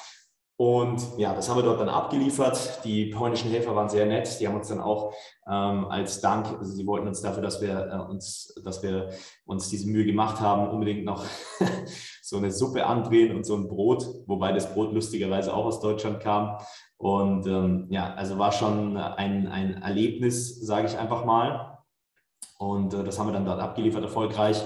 Und 0.56 1.02
ja, 1.18 1.34
das 1.34 1.48
haben 1.48 1.58
wir 1.58 1.64
dort 1.64 1.80
dann 1.80 1.88
abgeliefert. 1.88 2.84
Die 2.84 3.06
polnischen 3.06 3.50
Helfer 3.50 3.74
waren 3.74 3.88
sehr 3.88 4.06
nett. 4.06 4.38
Die 4.38 4.46
haben 4.46 4.54
uns 4.54 4.68
dann 4.68 4.80
auch 4.80 5.12
ähm, 5.48 5.86
als 5.86 6.20
Dank, 6.20 6.46
also 6.46 6.72
sie 6.72 6.86
wollten 6.86 7.08
uns 7.08 7.20
dafür, 7.20 7.42
dass 7.42 7.60
wir 7.60 7.90
äh, 7.90 8.10
uns, 8.10 8.54
dass 8.64 8.80
wir 8.82 9.10
uns 9.46 9.68
diese 9.68 9.88
Mühe 9.88 10.06
gemacht 10.06 10.40
haben, 10.40 10.68
unbedingt 10.70 11.04
noch 11.04 11.24
so 12.22 12.36
eine 12.36 12.52
Suppe 12.52 12.86
andrehen 12.86 13.34
und 13.34 13.44
so 13.44 13.56
ein 13.56 13.66
Brot, 13.66 14.06
wobei 14.26 14.52
das 14.52 14.72
Brot 14.72 14.92
lustigerweise 14.92 15.52
auch 15.52 15.64
aus 15.64 15.80
Deutschland 15.80 16.20
kam. 16.20 16.58
Und 16.98 17.46
ähm, 17.48 17.88
ja, 17.90 18.14
also 18.14 18.38
war 18.38 18.52
schon 18.52 18.96
ein, 18.96 19.48
ein 19.48 19.82
Erlebnis, 19.82 20.60
sage 20.64 20.86
ich 20.86 20.96
einfach 20.96 21.24
mal. 21.24 21.83
Und 22.58 22.94
äh, 22.94 23.04
das 23.04 23.18
haben 23.18 23.28
wir 23.28 23.32
dann 23.32 23.44
dort 23.44 23.60
abgeliefert, 23.60 24.02
erfolgreich. 24.02 24.62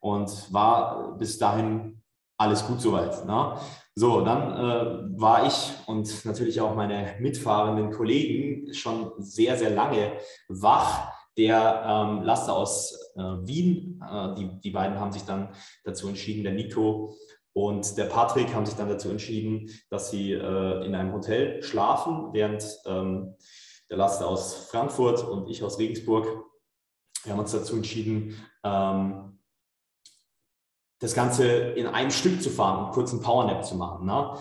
Und 0.00 0.52
war 0.52 1.16
bis 1.18 1.38
dahin 1.38 2.02
alles 2.36 2.66
gut 2.66 2.80
soweit. 2.80 3.26
Ne? 3.26 3.56
So, 3.94 4.20
dann 4.20 4.52
äh, 4.52 5.20
war 5.20 5.46
ich 5.46 5.72
und 5.86 6.24
natürlich 6.24 6.60
auch 6.60 6.74
meine 6.74 7.16
mitfahrenden 7.18 7.90
Kollegen 7.90 8.72
schon 8.72 9.12
sehr, 9.18 9.56
sehr 9.56 9.70
lange 9.70 10.12
wach. 10.48 11.12
Der 11.36 11.84
ähm, 11.86 12.22
Laster 12.22 12.52
aus 12.56 13.12
äh, 13.16 13.22
Wien, 13.22 14.00
äh, 14.08 14.34
die, 14.34 14.60
die 14.60 14.70
beiden 14.70 14.98
haben 14.98 15.12
sich 15.12 15.22
dann 15.22 15.50
dazu 15.84 16.08
entschieden, 16.08 16.42
der 16.42 16.52
Nico 16.52 17.14
und 17.52 17.96
der 17.96 18.04
Patrick 18.04 18.54
haben 18.54 18.66
sich 18.66 18.76
dann 18.76 18.88
dazu 18.88 19.08
entschieden, 19.10 19.68
dass 19.90 20.10
sie 20.10 20.32
äh, 20.32 20.86
in 20.86 20.94
einem 20.94 21.12
Hotel 21.12 21.60
schlafen, 21.62 22.28
während 22.32 22.64
ähm, 22.86 23.34
der 23.90 23.96
Laster 23.96 24.28
aus 24.28 24.68
Frankfurt 24.70 25.26
und 25.26 25.48
ich 25.48 25.64
aus 25.64 25.78
Regensburg, 25.78 26.26
wir 27.28 27.34
haben 27.34 27.40
uns 27.40 27.52
dazu 27.52 27.76
entschieden, 27.76 28.36
ähm, 28.64 29.38
das 30.98 31.14
Ganze 31.14 31.46
in 31.46 31.86
einem 31.86 32.10
Stück 32.10 32.42
zu 32.42 32.50
fahren 32.50 32.86
und 32.86 32.92
kurz 32.92 33.12
einen 33.12 33.22
Powernap 33.22 33.64
zu 33.64 33.76
machen. 33.76 34.06
Ne? 34.06 34.32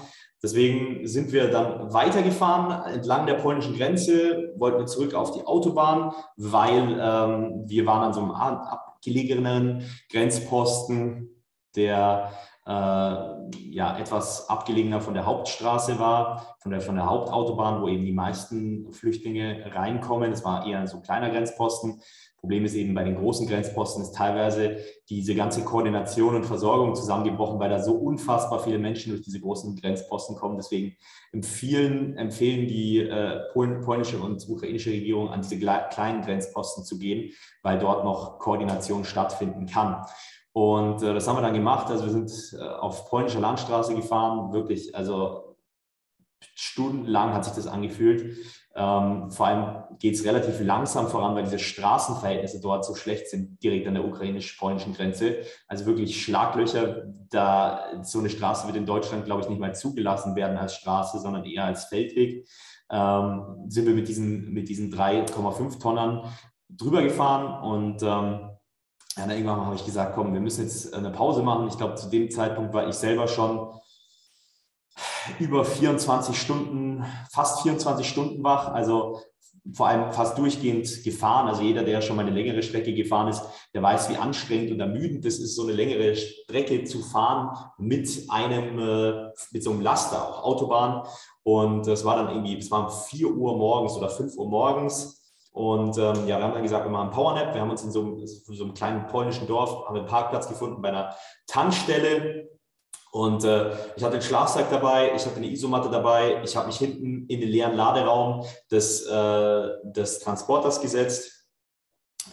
Deswegen 0.42 1.06
sind 1.06 1.32
wir 1.34 1.52
dann 1.52 1.94
weitergefahren 1.94 2.94
entlang 2.94 3.26
der 3.26 3.36
polnischen 3.36 3.76
Grenze, 3.76 4.54
wollten 4.56 4.80
wir 4.80 4.86
zurück 4.86 5.14
auf 5.14 5.32
die 5.32 5.46
Autobahn, 5.46 6.14
weil 6.38 6.98
ähm, 7.00 7.64
wir 7.68 7.86
waren 7.86 8.04
an 8.04 8.14
so 8.14 8.22
einem 8.22 8.32
abgelegenen 8.32 9.84
Grenzposten, 10.10 11.44
der 11.76 12.32
äh, 12.66 12.70
ja 12.70 13.98
etwas 13.98 14.50
abgelegener 14.50 15.02
von 15.02 15.14
der 15.14 15.26
Hauptstraße 15.26 16.00
war, 16.00 16.58
von 16.60 16.72
der, 16.72 16.82
von 16.82 16.96
der 16.96 17.06
Hauptautobahn, 17.06 17.82
wo 17.82 17.88
eben 17.88 18.06
die 18.06 18.14
meisten 18.14 18.92
Flüchtlinge 18.94 19.72
reinkommen. 19.74 20.32
Es 20.32 20.44
war 20.44 20.66
eher 20.68 20.86
so 20.88 20.98
ein 20.98 21.04
kleiner 21.04 21.30
Grenzposten. 21.30 22.02
Problem 22.48 22.64
ist 22.64 22.76
eben 22.76 22.94
bei 22.94 23.04
den 23.04 23.18
großen 23.18 23.46
Grenzposten 23.46 24.02
ist 24.02 24.16
teilweise 24.16 24.78
diese 25.10 25.36
ganze 25.36 25.66
Koordination 25.66 26.34
und 26.34 26.46
Versorgung 26.46 26.96
zusammengebrochen, 26.96 27.60
weil 27.60 27.70
da 27.70 27.84
so 27.84 27.92
unfassbar 27.92 28.60
viele 28.64 28.80
Menschen 28.80 29.12
durch 29.12 29.22
diese 29.22 29.42
großen 29.42 29.76
Grenzposten 29.76 30.38
kommen. 30.38 30.56
Deswegen 30.56 30.96
empfehlen, 31.34 32.16
empfehlen 32.16 32.70
die 32.70 33.00
äh, 33.00 33.42
polnische 33.54 34.20
und 34.20 34.48
ukrainische 34.48 34.92
Regierung 34.92 35.28
an 35.28 35.42
diese 35.42 35.60
kleinen 35.60 36.22
Grenzposten 36.22 36.86
zu 36.86 36.98
gehen, 36.98 37.34
weil 37.64 37.80
dort 37.80 38.06
noch 38.06 38.40
Koordination 38.40 39.04
stattfinden 39.04 39.66
kann. 39.66 40.06
Und 40.54 41.04
äh, 41.04 41.14
das 41.14 41.28
haben 41.28 41.36
wir 41.36 41.42
dann 41.42 41.54
gemacht. 41.54 41.92
Also 41.92 42.06
wir 42.06 42.14
sind 42.14 42.32
äh, 42.58 42.64
auf 42.64 43.10
polnischer 43.10 43.42
Landstraße 43.42 43.94
gefahren, 43.94 44.54
wirklich, 44.54 44.96
also 44.96 45.47
stundenlang 46.56 47.34
hat 47.34 47.46
sich 47.46 47.54
das 47.54 47.68
angefühlt. 47.68 48.38
Ähm, 48.76 49.32
vor 49.32 49.48
allem 49.48 49.98
geht 49.98 50.14
es 50.14 50.24
relativ 50.24 50.60
langsam 50.60 51.08
voran, 51.08 51.36
weil 51.36 51.44
diese 51.44 51.58
Straßenverhältnisse 51.58 52.62
dort 52.62 52.86
so 52.86 52.94
schlecht 52.94 53.28
sind, 53.28 53.62
direkt 53.64 53.88
an 53.88 53.96
der 53.96 54.06
ukrainisch-polnischen 54.06 54.94
Grenze. 54.94 55.38
Also 55.68 55.86
wirklich 55.88 56.24
Schlaglöcher. 56.24 57.04
Da 57.30 58.04
so 58.04 58.20
eine 58.20 58.30
Straße 58.30 58.68
wird 58.68 58.78
in 58.78 58.86
Deutschland, 58.86 59.26
glaube 59.26 59.42
ich, 59.42 59.50
nicht 59.50 59.60
mal 59.60 59.74
zugelassen 59.74 60.36
werden 60.36 60.58
als 60.58 60.76
Straße, 60.76 61.20
sondern 61.20 61.44
eher 61.46 61.66
als 61.66 61.86
Feldweg. 61.86 62.48
Ähm, 62.92 63.66
sind 63.68 63.88
wir 63.88 63.96
mit 63.96 64.08
diesen, 64.08 64.54
mit 64.54 64.70
diesen 64.70 64.94
3,5 64.94 65.80
Tonnen 65.82 66.22
drüber 66.70 67.02
gefahren 67.02 67.64
und 67.64 68.04
ähm, 68.04 68.50
ja, 69.18 69.32
irgendwann 69.32 69.66
habe 69.66 69.76
ich 69.76 69.86
gesagt, 69.86 70.14
komm, 70.14 70.34
wir 70.34 70.40
müssen 70.40 70.64
jetzt 70.64 70.94
eine 70.94 71.10
Pause 71.10 71.42
machen. 71.42 71.68
Ich 71.68 71.78
glaube, 71.78 71.96
zu 71.96 72.10
dem 72.10 72.30
Zeitpunkt 72.30 72.74
war 72.74 72.88
ich 72.88 72.96
selber 72.96 73.28
schon 73.28 73.74
über 75.40 75.66
24 75.66 76.40
Stunden, 76.40 77.06
fast 77.32 77.62
24 77.62 78.08
Stunden 78.08 78.44
wach, 78.44 78.70
also 78.70 79.20
vor 79.74 79.88
allem 79.88 80.12
fast 80.12 80.38
durchgehend 80.38 81.04
gefahren. 81.04 81.48
Also 81.48 81.62
jeder, 81.62 81.84
der 81.84 82.02
schon 82.02 82.16
mal 82.16 82.26
eine 82.26 82.36
längere 82.36 82.64
Strecke 82.64 82.94
gefahren 82.94 83.28
ist, 83.28 83.44
der 83.74 83.84
weiß, 83.84 84.10
wie 84.10 84.18
anstrengend 84.18 84.72
und 84.72 84.80
ermüdend 84.80 85.26
es 85.26 85.40
ist, 85.40 85.56
so 85.56 85.64
eine 85.64 85.74
längere 85.74 86.16
Strecke 86.16 86.84
zu 86.86 87.00
fahren 87.00 87.56
mit 87.78 88.10
einem, 88.30 88.80
äh, 88.80 89.32
mit 89.52 89.64
so 89.64 89.72
einem 89.72 89.82
Laster, 89.82 90.22
auch 90.22 90.44
Autobahn. 90.44 91.04
Und 91.44 91.88
das 91.88 92.06
war 92.06 92.16
dann 92.18 92.30
irgendwie, 92.30 92.58
es 92.58 92.72
waren 92.72 92.90
4 92.90 93.30
Uhr 93.30 93.58
morgens 93.58 93.94
oder 93.94 94.10
5 94.10 94.36
Uhr 94.38 94.50
morgens. 94.50 95.18
Und 95.52 95.98
ähm, 95.98 96.28
ja, 96.28 96.38
wir 96.38 96.44
haben 96.44 96.54
dann 96.54 96.62
gesagt, 96.62 96.86
wir 96.86 96.92
machen 96.92 97.10
Powernap. 97.10 97.54
Wir 97.54 97.62
haben 97.62 97.72
uns 97.72 97.84
in 97.84 97.92
so, 97.92 98.02
einem, 98.02 98.20
in 98.20 98.28
so 98.28 98.64
einem 98.64 98.74
kleinen 98.74 99.08
polnischen 99.08 99.48
Dorf, 99.48 99.88
haben 99.88 99.98
einen 99.98 100.06
Parkplatz 100.06 100.48
gefunden 100.48 100.82
bei 100.82 100.90
einer 100.90 101.16
Tankstelle 101.48 102.47
und 103.18 103.44
äh, 103.46 103.72
ich 103.96 104.04
hatte 104.04 104.20
den 104.20 104.22
Schlafsack 104.22 104.70
dabei, 104.70 105.12
ich 105.16 105.26
hatte 105.26 105.38
eine 105.38 105.50
Isomatte 105.50 105.90
dabei, 105.90 106.40
ich 106.44 106.56
habe 106.56 106.68
mich 106.68 106.78
hinten 106.78 107.26
in 107.28 107.42
den 107.42 107.50
leeren 107.50 107.76
Laderaum 107.76 108.46
des, 108.70 109.08
äh, 109.08 109.70
des 109.86 110.20
Transporters 110.20 110.80
gesetzt, 110.82 111.48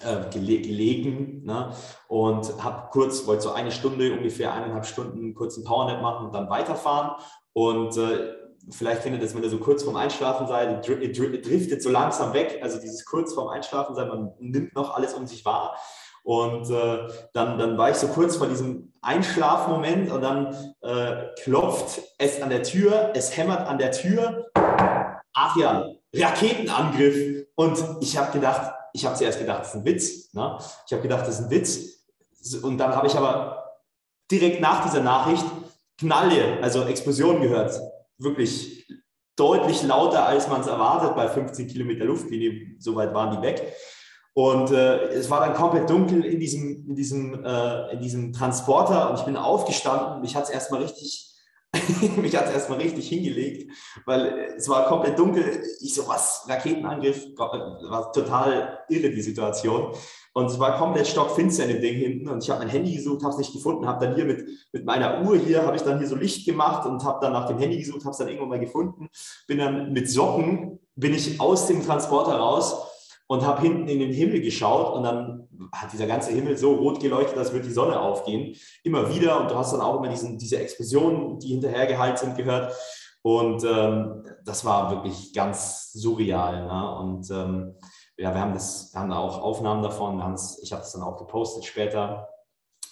äh, 0.05 0.29
gele 0.29 0.61
gelegen 0.61 1.43
ne? 1.47 1.73
und 2.07 2.63
habe 2.63 2.91
kurz, 2.91 3.27
wollte 3.27 3.45
so 3.45 3.53
eine 3.53 3.73
Stunde, 3.73 4.13
ungefähr 4.13 4.53
eineinhalb 4.53 4.85
Stunden 4.85 5.33
kurz 5.33 5.57
einen 5.57 5.65
Powernap 5.65 6.03
machen 6.03 6.27
und 6.27 6.35
dann 6.35 6.51
weiterfahren. 6.51 7.13
Und 7.55 7.97
äh, 7.97 8.35
vielleicht 8.71 9.01
findet 9.01 9.23
ihr 9.23 9.25
das, 9.25 9.35
wenn 9.35 9.43
ihr 9.43 9.49
so 9.49 9.57
kurz 9.57 9.85
vorm 9.85 9.97
Einschlafen 9.97 10.47
seid, 10.47 10.87
ihr 10.87 11.13
driftet 11.13 11.83
so 11.83 11.89
langsam 11.89 12.35
weg, 12.35 12.59
also 12.63 12.79
dieses 12.79 13.07
kurz 13.07 13.33
vorm 13.33 13.49
Einschlafen 13.49 13.95
sein, 13.95 14.09
man 14.09 14.35
nimmt 14.39 14.75
noch 14.75 14.95
alles 14.95 15.15
um 15.15 15.27
sich 15.27 15.47
wahr. 15.47 15.79
Und 16.25 16.71
äh, 16.71 17.07
dann, 17.35 17.59
dann 17.59 17.77
war 17.77 17.91
ich 17.91 17.97
so 17.97 18.09
kurz 18.09 18.37
vor 18.37 18.49
diesem 18.49 18.95
Einschlafmoment 19.03 20.11
und 20.11 20.23
dann 20.23 20.75
äh, 20.81 21.27
klopft 21.43 22.01
es 22.17 22.41
an 22.41 22.49
der 22.49 22.63
Tür, 22.63 23.13
es 23.15 23.37
hämmert 23.37 23.69
an 23.69 23.77
der 23.77 23.93
Tür. 23.93 24.47
Ach 25.35 25.57
ja, 25.57 25.87
Raketenangriff. 26.15 27.47
Und 27.57 27.79
ich 28.01 28.17
habe 28.17 28.33
gedacht, 28.33 28.73
ich 28.95 29.05
habe 29.05 29.17
zuerst 29.17 29.39
gedacht, 29.39 29.61
das 29.61 29.69
ist 29.69 29.75
ein 29.75 29.85
Witz. 29.85 30.33
Ne? 30.33 30.59
Ich 30.87 30.93
habe 30.93 31.03
gedacht, 31.03 31.27
das 31.27 31.41
ist 31.41 31.45
ein 31.45 31.51
Witz. 31.51 32.05
Und 32.63 32.79
dann 32.79 32.97
habe 32.97 33.07
ich 33.07 33.17
aber 33.17 33.75
direkt 34.31 34.63
nach 34.63 34.83
dieser 34.85 35.03
Nachricht 35.03 35.45
Knalle, 35.99 36.59
also 36.63 36.85
Explosion 36.85 37.43
gehört. 37.43 37.79
Wirklich 38.17 38.87
deutlich 39.37 39.83
lauter, 39.83 40.27
als 40.27 40.49
man 40.49 40.63
es 40.63 40.69
erwartet 40.69 41.15
bei 41.17 41.29
15 41.29 41.69
Kilometer 41.69 42.07
Luftlinie. 42.07 42.77
Soweit 42.79 43.13
waren 43.13 43.37
die 43.37 43.47
weg. 43.47 43.75
Und 44.35 44.73
äh, 44.73 45.11
es 45.11 45.31
war 45.31 45.41
dann 45.41 45.55
komplett 45.55 45.89
dunkel 45.89 46.25
in 46.25 46.41
diesem, 46.41 46.89
in, 46.89 46.97
diesem, 46.97 47.45
äh, 47.45 47.93
in 47.93 48.01
diesem 48.01 48.33
Transporter 48.33 49.11
und 49.11 49.21
ich 49.21 49.25
bin 49.25 49.37
aufgestanden. 49.37 50.21
Mich 50.21 50.35
hat 50.35 50.45
es 50.45 50.51
erstmal 50.51 50.83
richtig, 50.83 51.33
mich 52.17 52.37
hat 52.37 52.53
erstmal 52.53 52.81
richtig 52.81 53.09
hingelegt, 53.09 53.71
weil 54.07 54.55
es 54.57 54.69
war 54.69 54.87
komplett 54.87 55.21
dunkel. 55.21 55.63
Ich 55.81 55.95
so, 55.95 56.09
was, 56.09 56.47
Raketenangriff, 56.49 57.25
war 57.37 58.11
total 58.13 58.81
irre 58.89 59.11
die 59.11 59.23
Situation. 59.23 59.95
Und 60.33 60.47
es 60.47 60.59
war 60.59 60.79
komplett 60.79 61.07
stockfinster 61.07 61.63
in 61.67 61.75
dem 61.75 61.81
Ding 61.81 61.95
hinten 61.95 62.29
und 62.29 62.43
ich 62.43 62.51
habe 62.51 62.59
mein 62.59 62.69
Handy 62.69 62.93
gesucht, 62.93 63.23
habe 63.23 63.35
es 63.35 63.39
nicht 63.39 63.53
gefunden, 63.53 63.87
habe 63.87 64.05
dann 64.05 64.17
hier 64.17 64.25
mit, 64.25 64.45
mit 64.73 64.85
meiner 64.85 65.23
Uhr 65.23 65.39
hier, 65.39 65.65
habe 65.65 65.77
ich 65.77 65.83
dann 65.83 65.99
hier 65.99 66.09
so 66.09 66.17
Licht 66.17 66.45
gemacht 66.45 66.85
und 66.87 67.05
habe 67.05 67.21
dann 67.21 67.33
nach 67.33 67.47
dem 67.47 67.59
Handy 67.59 67.79
gesucht, 67.79 68.01
habe 68.01 68.11
es 68.11 68.17
dann 68.17 68.27
irgendwann 68.27 68.49
mal 68.49 68.59
gefunden, 68.59 69.09
bin 69.47 69.59
dann 69.59 69.93
mit 69.93 70.11
Socken, 70.11 70.81
bin 70.97 71.15
ich 71.15 71.39
aus 71.39 71.69
dem 71.69 71.87
Transporter 71.87 72.35
raus 72.35 72.94
und 73.27 73.47
habe 73.47 73.63
hinten 73.63 73.89
in 73.89 73.99
den 73.99 74.13
Himmel 74.13 74.41
geschaut 74.41 74.95
und 74.95 75.03
dann 75.03 75.49
hat 75.73 75.93
dieser 75.93 76.07
ganze 76.07 76.33
Himmel 76.33 76.57
so 76.57 76.75
rot 76.75 77.01
geleuchtet, 77.01 77.39
als 77.39 77.53
würde 77.53 77.67
die 77.67 77.73
Sonne 77.73 77.99
aufgehen. 77.99 78.55
Immer 78.83 79.15
wieder 79.15 79.41
und 79.41 79.51
du 79.51 79.57
hast 79.57 79.73
dann 79.73 79.81
auch 79.81 79.99
immer 79.99 80.09
diesen, 80.09 80.39
diese 80.39 80.59
Explosionen, 80.59 81.39
die 81.39 81.49
hinterhergehalten 81.49 82.19
sind, 82.19 82.37
gehört. 82.37 82.75
Und 83.23 83.65
ähm, 83.65 84.23
das 84.45 84.65
war 84.67 84.91
wirklich 84.91 85.33
ganz 85.33 85.93
surreal. 85.93 86.67
Ne? 86.67 86.99
Und 86.99 87.31
ähm, 87.31 87.75
ja, 88.19 88.35
wir 88.35 88.41
haben, 88.41 88.53
das, 88.53 88.91
wir 88.93 89.01
haben 89.01 89.11
da 89.11 89.19
auch 89.19 89.41
Aufnahmen 89.41 89.83
davon. 89.83 90.19
ich 90.63 90.73
habe 90.73 90.83
es 90.83 90.93
dann 90.93 91.03
auch 91.03 91.17
gepostet 91.17 91.65
später. 91.65 92.29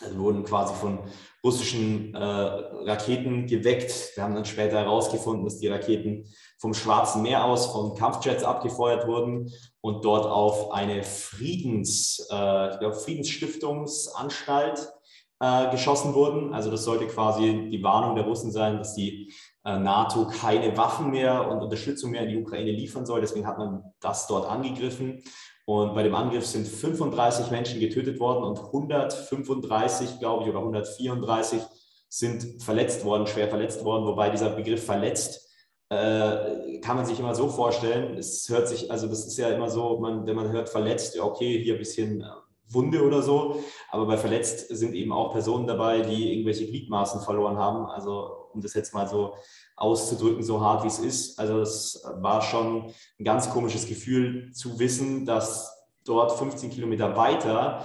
Also 0.03 0.19
wurden 0.19 0.45
quasi 0.45 0.75
von 0.75 0.99
russischen 1.45 2.15
äh, 2.15 2.19
Raketen 2.19 3.47
geweckt. 3.47 4.13
Wir 4.15 4.23
haben 4.25 4.35
dann 4.35 4.45
später 4.45 4.79
herausgefunden, 4.79 5.45
dass 5.45 5.59
die 5.59 5.69
Raketen 5.69 6.25
vom 6.59 6.75
Schwarzen 6.75 7.23
Meer 7.23 7.45
aus 7.45 7.67
von 7.67 7.95
Kampfjets 7.97 8.45
abgefeuert 8.45 9.07
wurden 9.07 9.51
und 9.81 10.05
dort 10.05 10.27
auf 10.27 10.73
eine 10.73 11.03
Friedens, 11.03 12.27
äh, 12.31 12.71
ich 12.71 12.79
glaube, 12.79 12.95
Friedensstiftungsanstalt 12.95 14.93
äh, 15.41 15.71
geschossen 15.73 16.15
wurden. 16.15 16.55
Also 16.55 16.71
das 16.71 16.85
sollte 16.85 17.09
quasi 17.09 17.69
die 17.71 17.83
Warnung 17.83 18.15
der 18.15 18.25
Russen 18.25 18.53
sein, 18.53 18.79
dass 18.79 18.95
die 18.95 19.33
äh, 19.65 19.77
NATO 19.77 20.29
keine 20.29 20.77
Waffen 20.77 21.11
mehr 21.11 21.51
und 21.51 21.61
Unterstützung 21.61 22.13
mehr 22.13 22.23
in 22.23 22.29
die 22.29 22.41
Ukraine 22.41 22.71
liefern 22.71 23.07
soll. 23.07 23.21
Deswegen 23.21 23.47
hat 23.47 23.59
man 23.59 23.83
das 23.99 24.29
dort 24.29 24.49
angegriffen. 24.49 25.25
Und 25.65 25.95
bei 25.95 26.03
dem 26.03 26.15
Angriff 26.15 26.45
sind 26.47 26.67
35 26.67 27.51
Menschen 27.51 27.81
getötet 27.81 28.19
worden 28.19 28.45
und 28.45 28.59
135, 28.59 30.19
glaube 30.19 30.45
ich, 30.45 30.51
oder 30.51 30.59
134 30.59 31.63
sind 32.09 32.63
verletzt 32.63 33.05
worden, 33.05 33.27
schwer 33.27 33.49
verletzt 33.49 33.85
worden, 33.85 34.05
wobei 34.05 34.31
dieser 34.31 34.51
Begriff 34.51 34.85
verletzt 34.85 35.49
äh, 35.89 36.81
kann 36.81 36.97
man 36.97 37.07
sich 37.07 37.19
immer 37.21 37.35
so 37.35 37.49
vorstellen. 37.49 38.17
Es 38.17 38.49
hört 38.49 38.69
sich, 38.69 38.91
also 38.91 39.07
das 39.07 39.27
ist 39.27 39.37
ja 39.37 39.51
immer 39.51 39.71
so, 39.71 39.99
man, 39.99 40.27
wenn 40.27 40.37
man 40.37 40.51
hört 40.51 40.69
verletzt, 40.69 41.15
ja 41.15 41.23
okay, 41.23 41.63
hier 41.63 41.75
ein 41.75 41.79
bisschen 41.79 42.23
äh, 42.23 42.27
Wunde 42.69 43.03
oder 43.03 43.23
so, 43.23 43.63
aber 43.91 44.07
bei 44.07 44.17
verletzt 44.17 44.69
sind 44.75 44.95
eben 44.95 45.13
auch 45.13 45.33
Personen 45.33 45.67
dabei, 45.67 46.01
die 46.01 46.33
irgendwelche 46.33 46.67
Gliedmaßen 46.67 47.21
verloren 47.21 47.59
haben. 47.59 47.87
Also 47.87 48.49
um 48.53 48.61
das 48.61 48.75
jetzt 48.75 48.95
mal 48.95 49.07
so 49.07 49.35
auszudrücken, 49.83 50.45
so 50.45 50.61
hart 50.61 50.85
wie 50.85 50.89
es 50.89 51.01
ist. 51.01 51.39
Also 51.39 51.61
es 51.61 52.03
war 52.15 52.41
schon 52.41 52.95
ein 53.19 53.25
ganz 53.25 53.51
komisches 53.51 53.87
Gefühl 53.87 54.53
zu 54.53 54.79
wissen, 54.79 55.27
dass 55.27 55.77
dort 56.05 56.33
15 56.39 56.71
Kilometer 56.71 57.17
weiter 57.17 57.85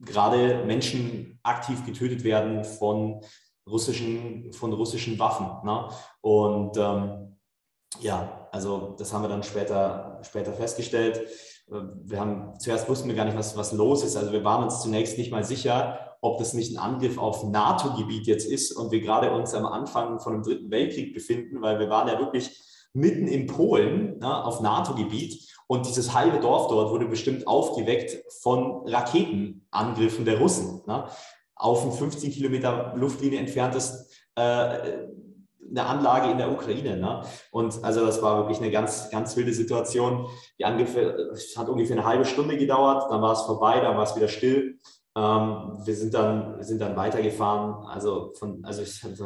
gerade 0.00 0.64
Menschen 0.64 1.38
aktiv 1.42 1.84
getötet 1.84 2.24
werden 2.24 2.64
von 2.64 3.20
russischen, 3.68 4.52
von 4.54 4.72
russischen 4.72 5.18
Waffen. 5.18 5.46
Ne? 5.64 5.88
Und 6.22 6.76
ähm, 6.78 7.36
ja, 8.00 8.48
also 8.50 8.94
das 8.98 9.12
haben 9.12 9.22
wir 9.22 9.28
dann 9.28 9.42
später, 9.42 10.18
später 10.22 10.52
festgestellt. 10.54 11.20
Wir 11.66 12.18
haben 12.18 12.58
zuerst 12.58 12.88
wussten 12.88 13.08
wir 13.08 13.14
gar 13.14 13.26
nicht, 13.26 13.36
was, 13.36 13.56
was 13.56 13.72
los 13.72 14.02
ist. 14.02 14.16
Also 14.16 14.32
wir 14.32 14.44
waren 14.44 14.64
uns 14.64 14.80
zunächst 14.80 15.18
nicht 15.18 15.30
mal 15.30 15.44
sicher, 15.44 16.11
ob 16.22 16.38
das 16.38 16.54
nicht 16.54 16.74
ein 16.74 16.78
Angriff 16.78 17.18
auf 17.18 17.44
NATO-Gebiet 17.44 18.26
jetzt 18.26 18.46
ist 18.46 18.72
und 18.72 18.92
wir 18.92 19.00
gerade 19.00 19.32
uns 19.32 19.52
am 19.54 19.66
Anfang 19.66 20.20
von 20.20 20.34
dem 20.34 20.42
Dritten 20.42 20.70
Weltkrieg 20.70 21.12
befinden, 21.12 21.60
weil 21.60 21.78
wir 21.78 21.90
waren 21.90 22.08
ja 22.08 22.18
wirklich 22.18 22.58
mitten 22.94 23.26
in 23.26 23.46
Polen 23.46 24.18
ne, 24.18 24.44
auf 24.44 24.60
NATO-Gebiet 24.60 25.52
und 25.66 25.86
dieses 25.86 26.14
halbe 26.14 26.38
Dorf 26.38 26.68
dort 26.68 26.90
wurde 26.90 27.06
bestimmt 27.06 27.46
aufgeweckt 27.46 28.22
von 28.40 28.86
Raketenangriffen 28.88 30.24
der 30.24 30.38
Russen. 30.38 30.82
Ne, 30.86 31.04
auf 31.56 31.84
ein 31.84 31.92
15 31.92 32.30
Kilometer 32.30 32.92
Luftlinie 32.96 33.40
entferntes 33.40 34.08
äh, 34.36 34.78
eine 35.72 35.86
Anlage 35.86 36.30
in 36.30 36.38
der 36.38 36.52
Ukraine. 36.52 36.98
Ne? 36.98 37.22
Und 37.50 37.82
also 37.82 38.04
das 38.04 38.20
war 38.22 38.36
wirklich 38.38 38.58
eine 38.58 38.70
ganz, 38.70 39.10
ganz 39.10 39.36
wilde 39.36 39.52
Situation. 39.52 40.26
Die 40.58 40.64
Angriffe, 40.64 41.32
hat 41.56 41.68
ungefähr 41.68 41.96
eine 41.96 42.06
halbe 42.06 42.24
Stunde 42.24 42.56
gedauert, 42.56 43.10
dann 43.10 43.22
war 43.22 43.32
es 43.32 43.42
vorbei, 43.42 43.80
dann 43.80 43.96
war 43.96 44.04
es 44.04 44.14
wieder 44.14 44.28
still. 44.28 44.78
Ähm, 45.14 45.78
wir 45.84 45.94
sind 45.94 46.14
dann, 46.14 46.62
sind 46.62 46.80
dann 46.80 46.96
weitergefahren. 46.96 47.86
Also 47.86 48.32
von, 48.38 48.64
also 48.64 48.82
ich 48.82 49.02
habe 49.02 49.16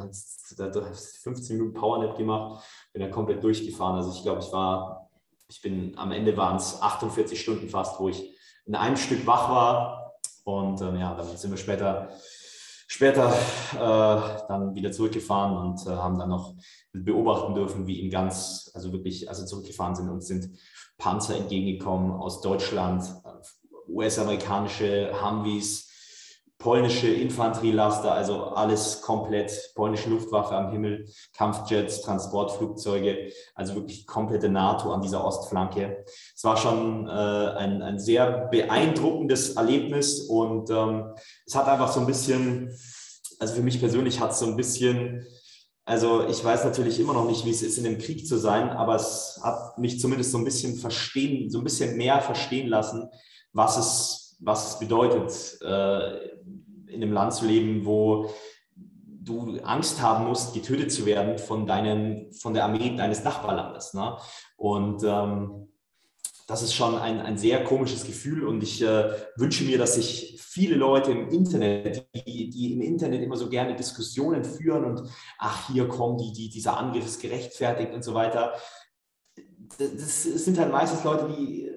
15 0.93 1.57
Minuten 1.57 1.75
Powernap 1.75 2.17
gemacht, 2.17 2.65
bin 2.93 3.03
dann 3.03 3.11
komplett 3.11 3.43
durchgefahren. 3.43 3.97
Also 3.97 4.13
ich 4.13 4.23
glaube, 4.23 4.41
ich 4.41 4.53
war, 4.53 5.09
ich 5.49 5.61
bin 5.63 5.97
am 5.97 6.13
Ende 6.13 6.37
waren 6.37 6.57
es 6.57 6.81
48 6.81 7.41
Stunden 7.41 7.69
fast, 7.69 8.01
wo 8.01 8.09
ich 8.09 8.37
in 8.67 8.75
einem 8.75 8.97
Stück 8.97 9.27
wach 9.27 9.49
war. 9.49 10.15
Und 10.45 10.81
ähm, 10.81 10.97
ja, 10.97 11.15
dann 11.15 11.27
sind 11.37 11.51
wir 11.51 11.59
später 11.59 12.09
später 12.89 13.33
äh, 13.75 14.47
dann 14.49 14.75
wieder 14.75 14.93
zurückgefahren 14.93 15.57
und 15.57 15.87
äh, 15.87 15.91
haben 15.91 16.19
dann 16.19 16.31
noch 16.31 16.55
beobachten 16.93 17.55
dürfen, 17.55 17.87
wie 17.87 18.01
in 18.01 18.11
ganz, 18.11 18.71
also 18.75 18.93
wirklich, 18.93 19.29
also 19.29 19.45
zurückgefahren 19.45 19.95
sind 19.95 20.09
und 20.09 20.23
sind 20.23 20.49
Panzer 20.99 21.37
entgegengekommen 21.37 22.13
aus 22.13 22.41
Deutschland, 22.41 23.05
US-amerikanische 23.89 25.13
Humvees, 25.23 25.87
polnische 26.59 27.09
Infanterielaster, 27.09 28.13
also 28.13 28.45
alles 28.45 29.03
komplett, 29.03 29.73
polnische 29.75 30.09
Luftwaffe 30.09 30.55
am 30.55 30.71
Himmel, 30.71 31.07
Kampfjets, 31.35 32.01
Transportflugzeuge, 32.01 33.31
also 33.55 33.75
wirklich 33.75 34.07
komplette 34.07 34.49
NATO 34.49 34.93
an 34.93 35.03
dieser 35.03 35.23
Ostflanke. 35.23 36.05
Es 36.35 36.45
war 36.45 36.57
schon 36.57 37.07
äh, 37.07 37.11
ein, 37.11 37.83
ein 37.83 37.99
sehr 37.99 38.49
beeindruckendes 38.51 39.51
Erlebnis 39.51 40.21
und 40.23 40.71
ähm, 40.71 41.15
es 41.47 41.55
hat 41.55 41.69
einfach 41.69 41.93
so 41.93 42.01
ein 42.01 42.07
bisschen, 42.07 42.71
also 43.39 43.55
für 43.55 43.63
mich 43.63 43.79
persönlich 43.79 44.21
hat 44.21 44.31
es 44.31 44.39
so 44.39 44.47
ein 44.47 44.57
bisschen, 44.57 45.27
also 45.85 46.27
ich 46.27 46.43
weiß 46.43 46.65
natürlich 46.65 46.99
immer 46.99 47.13
noch 47.13 47.29
nicht, 47.29 47.45
wie 47.45 47.51
es 47.51 47.63
ist, 47.63 47.77
in 47.77 47.85
dem 47.85 47.99
Krieg 47.99 48.27
zu 48.27 48.39
sein, 48.39 48.71
aber 48.71 48.97
es 48.97 49.39
hat 49.43 49.79
mich 49.79 50.01
zumindest 50.01 50.33
so 50.33 50.39
ein 50.39 50.45
bisschen 50.45 50.77
verstehen, 50.77 51.51
so 51.51 51.59
ein 51.59 51.65
bisschen 51.65 51.99
mehr 51.99 52.21
verstehen 52.23 52.69
lassen, 52.69 53.11
was 53.57 53.77
es 53.79 54.27
was 54.41 54.73
es 54.73 54.79
bedeutet, 54.79 55.59
äh, 55.63 56.29
in 56.93 57.03
einem 57.03 57.13
Land 57.13 57.35
zu 57.35 57.47
leben, 57.47 57.85
wo 57.85 58.31
du 58.75 59.59
Angst 59.63 60.01
haben 60.01 60.27
musst, 60.27 60.55
getötet 60.55 60.93
zu 60.93 61.05
werden 61.05 61.39
von, 61.39 61.67
deinem, 61.67 62.33
von 62.33 62.55
der 62.55 62.65
Armee 62.65 62.97
deines 62.97 63.25
Nachbarlandes. 63.25 63.95
Ne? 63.95 64.17
Und 64.57 65.03
ähm, 65.05 65.69
das 66.47 66.63
ist 66.63 66.75
schon 66.75 66.97
ein, 66.97 67.21
ein 67.21 67.37
sehr 67.37 67.65
komisches 67.65 68.05
Gefühl 68.05 68.47
und 68.47 68.63
ich 68.63 68.81
äh, 68.81 69.11
wünsche 69.35 69.65
mir, 69.65 69.79
dass 69.79 69.97
sich 69.97 70.41
viele 70.41 70.77
Leute 70.77 71.11
im 71.11 71.29
Internet, 71.31 72.07
die, 72.15 72.51
die 72.51 72.73
im 72.73 72.81
Internet 72.83 73.23
immer 73.23 73.37
so 73.37 73.49
gerne 73.49 73.75
Diskussionen 73.75 74.45
führen 74.45 74.85
und 74.85 75.03
ach, 75.39 75.69
hier 75.73 75.89
kommen 75.89 76.19
die, 76.19 76.33
die, 76.33 76.49
dieser 76.49 76.77
Angriff 76.77 77.05
ist 77.05 77.21
gerechtfertigt 77.21 77.93
und 77.93 78.05
so 78.05 78.15
weiter. 78.15 78.53
Das, 79.77 79.93
das 79.99 80.45
sind 80.45 80.57
halt 80.57 80.71
meistens 80.71 81.03
Leute, 81.03 81.35
die 81.37 81.69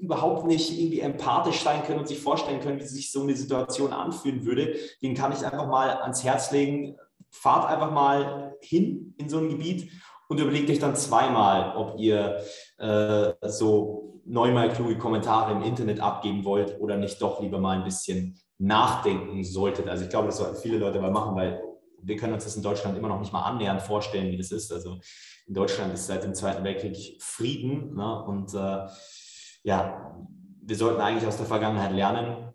überhaupt 0.00 0.46
nicht 0.46 0.78
irgendwie 0.78 1.00
empathisch 1.00 1.62
sein 1.62 1.82
können 1.84 2.00
und 2.00 2.08
sich 2.08 2.20
vorstellen 2.20 2.60
können, 2.60 2.78
wie 2.80 2.86
sich 2.86 3.12
so 3.12 3.22
eine 3.22 3.34
Situation 3.34 3.92
anfühlen 3.92 4.44
würde, 4.44 4.76
den 5.02 5.14
kann 5.14 5.32
ich 5.32 5.44
einfach 5.44 5.66
mal 5.66 5.90
ans 5.90 6.24
Herz 6.24 6.50
legen. 6.50 6.96
Fahrt 7.30 7.66
einfach 7.68 7.90
mal 7.90 8.56
hin 8.60 9.14
in 9.18 9.28
so 9.28 9.38
ein 9.38 9.48
Gebiet 9.48 9.90
und 10.28 10.40
überlegt 10.40 10.70
euch 10.70 10.78
dann 10.78 10.96
zweimal, 10.96 11.76
ob 11.76 11.98
ihr 11.98 12.40
äh, 12.78 13.32
so 13.48 14.22
neunmal 14.24 14.70
kluge 14.70 14.98
Kommentare 14.98 15.52
im 15.52 15.62
Internet 15.62 16.00
abgeben 16.00 16.44
wollt 16.44 16.78
oder 16.80 16.96
nicht 16.96 17.20
doch 17.20 17.40
lieber 17.40 17.58
mal 17.58 17.78
ein 17.78 17.84
bisschen 17.84 18.38
nachdenken 18.58 19.42
solltet. 19.44 19.88
Also 19.88 20.04
ich 20.04 20.10
glaube, 20.10 20.26
das 20.26 20.36
sollten 20.36 20.56
viele 20.56 20.78
Leute 20.78 21.00
mal 21.00 21.10
machen, 21.10 21.34
weil 21.34 21.62
wir 22.02 22.16
können 22.16 22.34
uns 22.34 22.44
das 22.44 22.56
in 22.56 22.62
Deutschland 22.62 22.96
immer 22.96 23.08
noch 23.08 23.20
nicht 23.20 23.32
mal 23.32 23.42
annähernd 23.42 23.82
vorstellen, 23.82 24.30
wie 24.30 24.36
das 24.36 24.52
ist. 24.52 24.72
Also 24.72 24.98
in 25.46 25.54
Deutschland 25.54 25.92
ist 25.94 26.06
seit 26.06 26.24
dem 26.24 26.34
Zweiten 26.34 26.62
Weltkrieg 26.64 27.16
Frieden 27.20 27.94
ne? 27.94 28.24
und 28.24 28.54
äh, 28.54 28.86
ja, 29.62 30.16
wir 30.62 30.76
sollten 30.76 31.00
eigentlich 31.00 31.26
aus 31.26 31.36
der 31.36 31.46
Vergangenheit 31.46 31.92
lernen. 31.92 32.52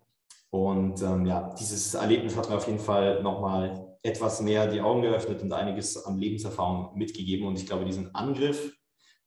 Und 0.50 1.02
ähm, 1.02 1.26
ja, 1.26 1.52
dieses 1.58 1.94
Erlebnis 1.94 2.36
hat 2.36 2.48
mir 2.48 2.56
auf 2.56 2.66
jeden 2.66 2.78
Fall 2.78 3.22
nochmal 3.22 3.96
etwas 4.02 4.40
mehr 4.40 4.68
die 4.68 4.80
Augen 4.80 5.02
geöffnet 5.02 5.42
und 5.42 5.52
einiges 5.52 5.96
an 6.04 6.18
Lebenserfahrung 6.18 6.96
mitgegeben. 6.96 7.46
Und 7.46 7.58
ich 7.58 7.66
glaube, 7.66 7.84
diesen 7.84 8.14
Angriff, 8.14 8.76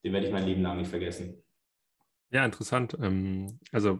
den 0.04 0.14
werde 0.14 0.28
ich 0.28 0.32
mein 0.32 0.46
Leben 0.46 0.62
lang 0.62 0.78
nicht 0.78 0.90
vergessen. 0.90 1.44
Ja, 2.32 2.46
interessant. 2.46 2.98
Ähm, 3.02 3.60
also 3.72 4.00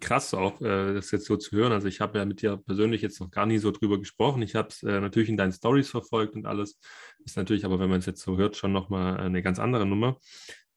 krass 0.00 0.32
auch, 0.32 0.60
äh, 0.60 0.94
das 0.94 1.10
jetzt 1.10 1.26
so 1.26 1.36
zu 1.36 1.56
hören. 1.56 1.72
Also 1.72 1.88
ich 1.88 2.00
habe 2.00 2.18
ja 2.18 2.24
mit 2.24 2.40
dir 2.40 2.56
persönlich 2.56 3.02
jetzt 3.02 3.20
noch 3.20 3.30
gar 3.30 3.46
nie 3.46 3.58
so 3.58 3.70
drüber 3.70 3.98
gesprochen. 3.98 4.42
Ich 4.42 4.54
habe 4.54 4.68
es 4.68 4.82
äh, 4.82 5.00
natürlich 5.00 5.28
in 5.28 5.36
deinen 5.36 5.52
Stories 5.52 5.90
verfolgt 5.90 6.34
und 6.34 6.46
alles. 6.46 6.78
Ist 7.24 7.36
natürlich 7.36 7.64
aber, 7.64 7.78
wenn 7.80 7.90
man 7.90 7.98
es 7.98 8.06
jetzt 8.06 8.22
so 8.22 8.36
hört, 8.36 8.56
schon 8.56 8.72
nochmal 8.72 9.18
eine 9.18 9.42
ganz 9.42 9.58
andere 9.58 9.86
Nummer. 9.86 10.18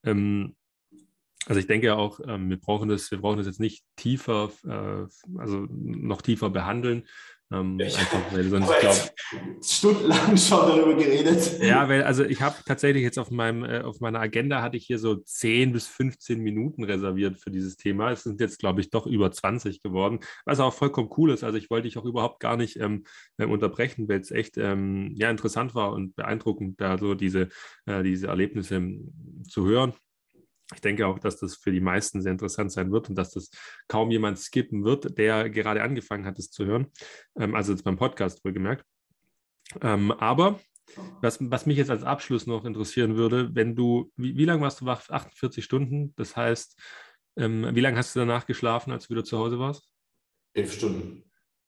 Ähm, 0.03 0.55
also 1.47 1.59
ich 1.59 1.67
denke 1.67 1.95
auch, 1.95 2.19
ähm, 2.27 2.49
wir 2.49 2.59
brauchen 2.59 2.89
das, 2.89 3.11
wir 3.11 3.19
brauchen 3.19 3.37
das 3.37 3.47
jetzt 3.47 3.59
nicht 3.59 3.85
tiefer, 3.95 4.51
äh, 4.65 5.39
also 5.39 5.67
noch 5.69 6.21
tiefer 6.21 6.49
behandeln. 6.49 7.03
Ähm, 7.51 7.79
ich 7.79 7.95
einfach, 7.97 8.33
weil 8.33 8.43
sonst 8.45 8.71
glaub, 8.79 8.95
stundenlang 9.63 10.35
schon 10.35 10.67
darüber 10.67 10.95
geredet. 10.95 11.59
Ja, 11.61 11.87
weil 11.87 12.01
also 12.03 12.23
ich 12.23 12.41
habe 12.41 12.55
tatsächlich 12.65 13.03
jetzt 13.03 13.19
auf 13.19 13.29
meinem 13.29 13.63
äh, 13.63 13.81
auf 13.81 13.99
meiner 13.99 14.19
Agenda 14.19 14.63
hatte 14.63 14.77
ich 14.77 14.87
hier 14.87 14.97
so 14.97 15.15
10 15.15 15.71
bis 15.71 15.85
15 15.87 16.39
Minuten 16.39 16.83
reserviert 16.83 17.37
für 17.37 17.51
dieses 17.51 17.77
Thema. 17.77 18.09
Es 18.11 18.23
sind 18.23 18.41
jetzt 18.41 18.57
glaube 18.57 18.81
ich 18.81 18.89
doch 18.89 19.05
über 19.05 19.31
20 19.31 19.83
geworden, 19.83 20.21
was 20.45 20.59
auch 20.59 20.73
vollkommen 20.73 21.09
cool 21.17 21.31
ist. 21.31 21.43
Also 21.43 21.59
ich 21.59 21.69
wollte 21.69 21.87
dich 21.87 21.99
auch 21.99 22.05
überhaupt 22.05 22.39
gar 22.39 22.57
nicht 22.57 22.79
ähm, 22.79 23.03
äh, 23.37 23.45
unterbrechen, 23.45 24.09
weil 24.09 24.21
es 24.21 24.31
echt 24.31 24.57
ähm, 24.57 25.13
ja 25.15 25.29
interessant 25.29 25.75
war 25.75 25.93
und 25.93 26.15
beeindruckend, 26.15 26.81
da 26.81 26.97
so 26.97 27.13
diese 27.13 27.49
äh, 27.85 28.01
diese 28.01 28.27
Erlebnisse 28.27 28.77
ähm, 28.77 29.13
zu 29.47 29.65
hören 29.67 29.93
ich 30.73 30.81
denke 30.81 31.05
auch, 31.05 31.19
dass 31.19 31.37
das 31.37 31.55
für 31.55 31.71
die 31.71 31.81
meisten 31.81 32.21
sehr 32.21 32.31
interessant 32.31 32.71
sein 32.71 32.91
wird 32.91 33.09
und 33.09 33.15
dass 33.15 33.31
das 33.31 33.51
kaum 33.87 34.09
jemand 34.11 34.39
skippen 34.39 34.83
wird, 34.83 35.17
der 35.17 35.49
gerade 35.49 35.83
angefangen 35.83 36.25
hat, 36.25 36.39
es 36.39 36.49
zu 36.49 36.65
hören. 36.65 36.87
Ähm, 37.37 37.55
also 37.55 37.71
jetzt 37.71 37.83
beim 37.83 37.97
Podcast 37.97 38.43
wohlgemerkt. 38.43 38.83
Ähm, 39.81 40.11
aber 40.11 40.59
was, 41.21 41.37
was, 41.41 41.65
mich 41.65 41.77
jetzt 41.77 41.89
als 41.89 42.03
Abschluss 42.03 42.47
noch 42.47 42.65
interessieren 42.65 43.15
würde, 43.15 43.53
wenn 43.53 43.75
du, 43.75 44.11
wie, 44.15 44.37
wie 44.37 44.45
lange 44.45 44.61
warst 44.61 44.81
du 44.81 44.85
wach? 44.85 45.09
48 45.09 45.63
Stunden. 45.63 46.13
Das 46.15 46.35
heißt, 46.35 46.79
ähm, 47.37 47.75
wie 47.75 47.81
lange 47.81 47.97
hast 47.97 48.15
du 48.15 48.19
danach 48.19 48.45
geschlafen, 48.45 48.91
als 48.91 49.07
du 49.07 49.13
wieder 49.13 49.23
zu 49.23 49.37
Hause 49.37 49.59
warst? 49.59 49.89
Elf 50.53 50.73
Stunden. 50.73 51.23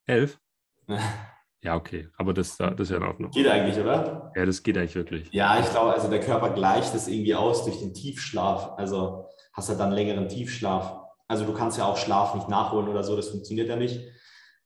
Elf? 0.06 0.40
Ja, 1.63 1.76
okay, 1.76 2.08
aber 2.17 2.34
das, 2.34 2.56
das 2.58 2.80
ist 2.80 2.91
ja 2.91 2.98
in 2.98 3.04
Ordnung. 3.04 3.32
Geht 3.32 3.48
eigentlich, 3.48 3.78
oder? 3.80 4.32
Ja, 4.36 4.46
das 4.46 4.62
geht 4.62 4.78
eigentlich 4.78 4.96
wirklich. 4.96 5.30
Ja, 5.32 5.60
ich 5.60 5.70
glaube, 5.70 5.93
also 5.93 6.10
der 6.10 6.20
Körper 6.20 6.52
gleicht 6.52 6.93
das 6.93 7.08
irgendwie 7.08 7.34
aus 7.36 7.65
durch 7.65 7.80
den 7.80 7.93
Tiefschlaf. 7.93 8.74
Also 8.78 9.26
hast 9.54 9.70
du 9.70 9.74
dann 9.74 9.91
längeren 9.91 10.30
Tiefschlaf. 10.30 11.00
Also 11.28 11.46
du 11.46 11.54
kannst 11.54 11.78
ja 11.78 11.86
auch 11.86 11.98
Schlaf 11.98 12.36
nicht 12.36 12.48
nachholen 12.48 12.88
oder 12.88 13.04
so, 13.04 13.15
das 13.15 13.30
funktioniert 13.30 13.67
ja 13.67 13.76
nicht, 13.76 14.00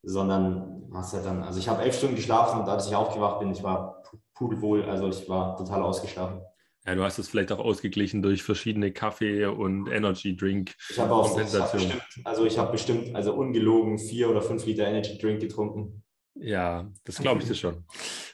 sondern 0.03 0.89
hast 0.93 1.13
ja 1.13 1.21
dann, 1.23 1.43
also 1.43 1.59
ich 1.59 1.69
habe 1.69 1.81
elf 1.81 1.97
Stunden 1.97 2.15
geschlafen 2.15 2.59
und 2.59 2.69
als 2.69 2.87
ich 2.87 2.95
aufgewacht 2.95 3.39
bin, 3.39 3.51
ich 3.51 3.63
war 3.63 4.03
pudelwohl, 4.35 4.83
also 4.85 5.07
ich 5.07 5.27
war 5.29 5.55
total 5.57 5.81
ausgeschlafen. 5.81 6.41
Ja, 6.85 6.95
du 6.95 7.03
hast 7.03 7.19
es 7.19 7.29
vielleicht 7.29 7.51
auch 7.51 7.59
ausgeglichen 7.59 8.21
durch 8.21 8.43
verschiedene 8.43 8.91
Kaffee- 8.91 9.45
und 9.45 9.87
Energy-Drink. 9.87 10.75
Ich 10.89 10.99
habe 10.99 11.13
auch, 11.13 11.39
ich 11.39 11.55
hab 11.55 11.71
bestimmt, 11.71 12.01
also 12.23 12.45
ich 12.45 12.57
habe 12.57 12.71
bestimmt, 12.71 13.15
also 13.15 13.33
ungelogen 13.33 13.99
vier 13.99 14.29
oder 14.29 14.41
fünf 14.41 14.65
Liter 14.65 14.87
Energy-Drink 14.87 15.39
getrunken. 15.39 16.03
Ja, 16.35 16.89
das 17.03 17.17
glaube 17.17 17.41
ich 17.41 17.47
dir 17.47 17.55
schon. 17.55 17.85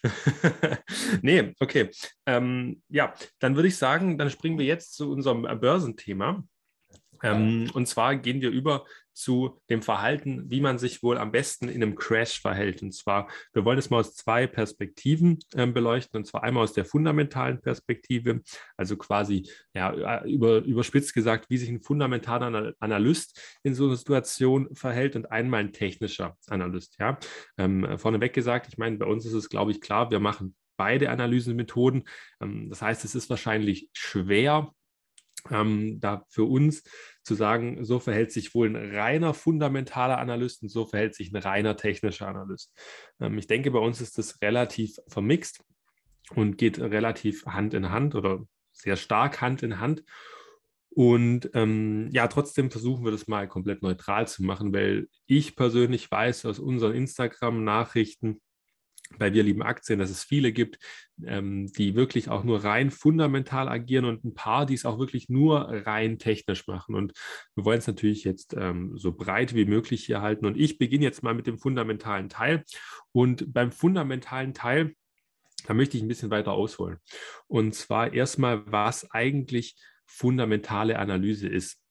nee, 1.21 1.53
okay. 1.59 1.89
Ähm, 2.25 2.81
ja, 2.89 3.13
dann 3.39 3.55
würde 3.55 3.67
ich 3.67 3.77
sagen, 3.77 4.17
dann 4.17 4.29
springen 4.29 4.59
wir 4.59 4.65
jetzt 4.65 4.93
zu 4.93 5.11
unserem 5.11 5.43
Börsenthema. 5.59 6.43
Ähm, 7.23 7.69
und 7.73 7.87
zwar 7.87 8.15
gehen 8.15 8.41
wir 8.41 8.51
über 8.51 8.85
zu 9.17 9.59
dem 9.69 9.81
Verhalten, 9.81 10.49
wie 10.49 10.61
man 10.61 10.77
sich 10.77 11.01
wohl 11.01 11.17
am 11.17 11.31
besten 11.31 11.69
in 11.69 11.81
einem 11.81 11.95
Crash 11.95 12.39
verhält. 12.39 12.81
Und 12.81 12.93
zwar, 12.93 13.27
wir 13.53 13.65
wollen 13.65 13.79
es 13.79 13.89
mal 13.89 13.99
aus 13.99 14.15
zwei 14.15 14.47
Perspektiven 14.47 15.39
äh, 15.53 15.65
beleuchten. 15.65 16.17
Und 16.19 16.25
zwar 16.25 16.43
einmal 16.43 16.63
aus 16.63 16.73
der 16.73 16.85
fundamentalen 16.85 17.59
Perspektive, 17.59 18.41
also 18.77 18.95
quasi 18.95 19.49
ja, 19.73 20.23
über, 20.23 20.63
überspitzt 20.63 21.13
gesagt, 21.13 21.49
wie 21.49 21.57
sich 21.57 21.69
ein 21.69 21.81
fundamentaler 21.81 22.73
Analyst 22.79 23.57
in 23.63 23.73
so 23.73 23.85
einer 23.87 23.95
Situation 23.95 24.73
verhält 24.73 25.15
und 25.15 25.31
einmal 25.31 25.61
ein 25.61 25.73
technischer 25.73 26.37
Analyst. 26.47 26.97
Ja? 26.99 27.17
Ähm, 27.57 27.97
vorneweg 27.97 28.33
gesagt, 28.33 28.67
ich 28.67 28.77
meine, 28.77 28.97
bei 28.97 29.05
uns 29.05 29.25
ist 29.25 29.33
es, 29.33 29.49
glaube 29.49 29.71
ich, 29.71 29.81
klar, 29.81 30.11
wir 30.11 30.19
machen 30.19 30.55
beide 30.77 31.09
Analysemethoden. 31.09 32.03
Ähm, 32.39 32.69
das 32.69 32.81
heißt, 32.81 33.03
es 33.03 33.15
ist 33.15 33.29
wahrscheinlich 33.29 33.89
schwer, 33.93 34.71
ähm, 35.51 35.99
da 35.99 36.23
für 36.29 36.43
uns 36.43 36.83
zu 37.27 37.35
sagen, 37.35 37.83
so 37.83 37.99
verhält 37.99 38.31
sich 38.31 38.55
wohl 38.55 38.67
ein 38.67 38.95
reiner 38.95 39.33
fundamentaler 39.33 40.17
Analyst 40.17 40.63
und 40.63 40.69
so 40.69 40.85
verhält 40.85 41.13
sich 41.13 41.31
ein 41.31 41.35
reiner 41.35 41.75
technischer 41.75 42.27
Analyst. 42.27 42.73
Ähm, 43.19 43.37
ich 43.37 43.47
denke, 43.47 43.69
bei 43.71 43.79
uns 43.79 44.01
ist 44.01 44.17
das 44.17 44.41
relativ 44.41 44.97
vermixt 45.07 45.63
und 46.35 46.57
geht 46.57 46.79
relativ 46.79 47.45
Hand 47.45 47.73
in 47.73 47.91
Hand 47.91 48.15
oder 48.15 48.43
sehr 48.71 48.95
stark 48.95 49.41
Hand 49.41 49.61
in 49.61 49.79
Hand. 49.79 50.03
Und 50.89 51.51
ähm, 51.53 52.09
ja, 52.11 52.27
trotzdem 52.27 52.71
versuchen 52.71 53.05
wir 53.05 53.11
das 53.11 53.27
mal 53.27 53.47
komplett 53.47 53.83
neutral 53.83 54.27
zu 54.27 54.43
machen, 54.43 54.73
weil 54.73 55.07
ich 55.27 55.55
persönlich 55.55 56.09
weiß 56.09 56.45
aus 56.45 56.57
unseren 56.57 56.95
Instagram-Nachrichten, 56.95 58.41
bei 59.17 59.33
Wir 59.33 59.43
lieben 59.43 59.61
Aktien, 59.61 59.99
dass 59.99 60.09
es 60.09 60.23
viele 60.23 60.51
gibt, 60.51 60.79
ähm, 61.25 61.71
die 61.77 61.95
wirklich 61.95 62.29
auch 62.29 62.43
nur 62.43 62.63
rein 62.63 62.91
fundamental 62.91 63.67
agieren 63.67 64.05
und 64.05 64.23
ein 64.23 64.33
paar, 64.33 64.65
die 64.65 64.73
es 64.73 64.85
auch 64.85 64.99
wirklich 64.99 65.29
nur 65.29 65.69
rein 65.85 66.19
technisch 66.19 66.67
machen. 66.67 66.95
Und 66.95 67.13
wir 67.55 67.65
wollen 67.65 67.79
es 67.79 67.87
natürlich 67.87 68.23
jetzt 68.23 68.55
ähm, 68.57 68.97
so 68.97 69.11
breit 69.11 69.55
wie 69.55 69.65
möglich 69.65 70.05
hier 70.05 70.21
halten. 70.21 70.45
Und 70.45 70.57
ich 70.57 70.77
beginne 70.77 71.05
jetzt 71.05 71.23
mal 71.23 71.33
mit 71.33 71.47
dem 71.47 71.57
fundamentalen 71.57 72.29
Teil. 72.29 72.63
Und 73.11 73.53
beim 73.53 73.71
fundamentalen 73.71 74.53
Teil, 74.53 74.93
da 75.65 75.73
möchte 75.73 75.97
ich 75.97 76.03
ein 76.03 76.07
bisschen 76.07 76.31
weiter 76.31 76.53
ausholen. 76.53 76.97
Und 77.47 77.75
zwar 77.75 78.13
erstmal, 78.13 78.71
was 78.71 79.09
eigentlich 79.11 79.75
fundamentale 80.05 80.99
Analyse 80.99 81.47
ist. 81.47 81.81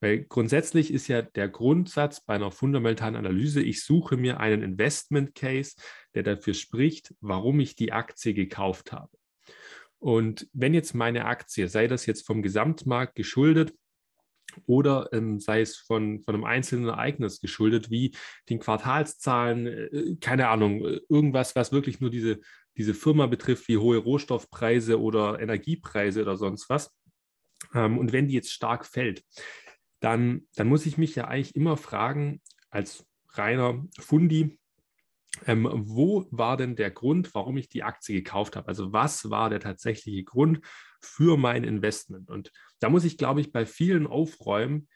Weil 0.00 0.24
grundsätzlich 0.24 0.92
ist 0.92 1.08
ja 1.08 1.22
der 1.22 1.48
Grundsatz 1.48 2.20
bei 2.20 2.34
einer 2.34 2.50
fundamentalen 2.50 3.16
Analyse, 3.16 3.62
ich 3.62 3.84
suche 3.84 4.16
mir 4.16 4.40
einen 4.40 4.62
Investment 4.62 5.34
Case, 5.34 5.74
der 6.14 6.22
dafür 6.22 6.54
spricht, 6.54 7.14
warum 7.20 7.60
ich 7.60 7.76
die 7.76 7.92
Aktie 7.92 8.34
gekauft 8.34 8.92
habe. 8.92 9.16
Und 9.98 10.48
wenn 10.52 10.74
jetzt 10.74 10.94
meine 10.94 11.24
Aktie, 11.24 11.68
sei 11.68 11.86
das 11.86 12.06
jetzt 12.06 12.26
vom 12.26 12.42
Gesamtmarkt 12.42 13.14
geschuldet, 13.14 13.72
oder 14.64 15.08
ähm, 15.12 15.40
sei 15.40 15.60
es 15.60 15.76
von, 15.76 16.20
von 16.20 16.34
einem 16.34 16.44
einzelnen 16.44 16.88
Ereignis 16.88 17.40
geschuldet, 17.40 17.90
wie 17.90 18.14
den 18.48 18.58
Quartalszahlen, 18.58 19.66
äh, 19.66 20.16
keine 20.20 20.48
Ahnung, 20.48 20.80
irgendwas, 21.08 21.54
was 21.56 21.72
wirklich 21.72 22.00
nur 22.00 22.10
diese, 22.10 22.40
diese 22.76 22.94
Firma 22.94 23.26
betrifft, 23.26 23.68
wie 23.68 23.76
hohe 23.76 23.98
Rohstoffpreise 23.98 25.00
oder 25.00 25.40
Energiepreise 25.40 26.22
oder 26.22 26.36
sonst 26.36 26.70
was. 26.70 26.94
Ähm, 27.74 27.98
und 27.98 28.12
wenn 28.12 28.28
die 28.28 28.34
jetzt 28.34 28.52
stark 28.52 28.86
fällt, 28.86 29.24
dann, 30.00 30.46
dann 30.54 30.68
muss 30.68 30.86
ich 30.86 30.98
mich 30.98 31.14
ja 31.14 31.26
eigentlich 31.26 31.54
immer 31.56 31.76
fragen, 31.76 32.40
als 32.70 33.06
reiner 33.30 33.84
Fundi, 33.98 34.58
ähm, 35.46 35.68
wo 35.72 36.26
war 36.30 36.56
denn 36.56 36.76
der 36.76 36.90
Grund, 36.90 37.34
warum 37.34 37.56
ich 37.56 37.68
die 37.68 37.82
Aktie 37.82 38.16
gekauft 38.16 38.56
habe? 38.56 38.68
Also 38.68 38.92
was 38.92 39.30
war 39.30 39.50
der 39.50 39.60
tatsächliche 39.60 40.24
Grund 40.24 40.60
für 41.00 41.36
mein 41.36 41.64
Investment? 41.64 42.30
Und 42.30 42.50
da 42.80 42.88
muss 42.88 43.04
ich, 43.04 43.18
glaube 43.18 43.40
ich, 43.40 43.52
bei 43.52 43.66
vielen 43.66 44.06
aufräumen, 44.06 44.88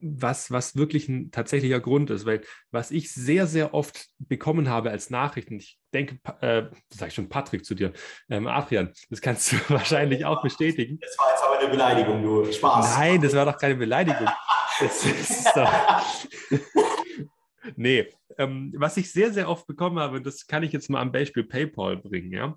was, 0.00 0.50
was 0.50 0.76
wirklich 0.76 1.08
ein 1.08 1.30
tatsächlicher 1.30 1.80
Grund 1.80 2.10
ist. 2.10 2.26
Weil 2.26 2.42
was 2.70 2.90
ich 2.90 3.12
sehr, 3.12 3.46
sehr 3.46 3.74
oft 3.74 4.08
bekommen 4.18 4.68
habe 4.68 4.90
als 4.90 5.10
Nachrichten, 5.10 5.56
ich 5.56 5.78
denke, 5.94 6.18
äh, 6.40 6.64
das 6.88 6.98
sage 6.98 7.08
ich 7.08 7.14
schon 7.14 7.28
Patrick 7.28 7.64
zu 7.64 7.74
dir, 7.74 7.92
ähm, 8.28 8.46
Adrian, 8.46 8.92
das 9.10 9.20
kannst 9.20 9.52
du 9.52 9.56
wahrscheinlich 9.68 10.24
auch 10.24 10.42
bestätigen. 10.42 10.98
Das 11.00 11.16
war 11.18 11.30
jetzt 11.30 11.44
aber 11.44 11.58
eine 11.58 11.68
Beleidigung, 11.68 12.22
du 12.22 12.52
Spaß. 12.52 12.98
Nein, 12.98 13.20
das 13.20 13.34
war 13.34 13.44
doch 13.44 13.58
keine 13.58 13.76
Beleidigung. 13.76 14.28
Das 14.80 15.04
ist 15.04 15.48
doch 15.54 15.72
nee, 17.76 18.08
ähm, 18.38 18.72
was 18.76 18.96
ich 18.96 19.12
sehr, 19.12 19.32
sehr 19.32 19.48
oft 19.48 19.66
bekommen 19.66 19.98
habe, 19.98 20.20
das 20.20 20.46
kann 20.46 20.62
ich 20.62 20.72
jetzt 20.72 20.90
mal 20.90 21.00
am 21.00 21.12
Beispiel 21.12 21.44
PayPal 21.44 21.96
bringen, 21.96 22.32
ja 22.32 22.56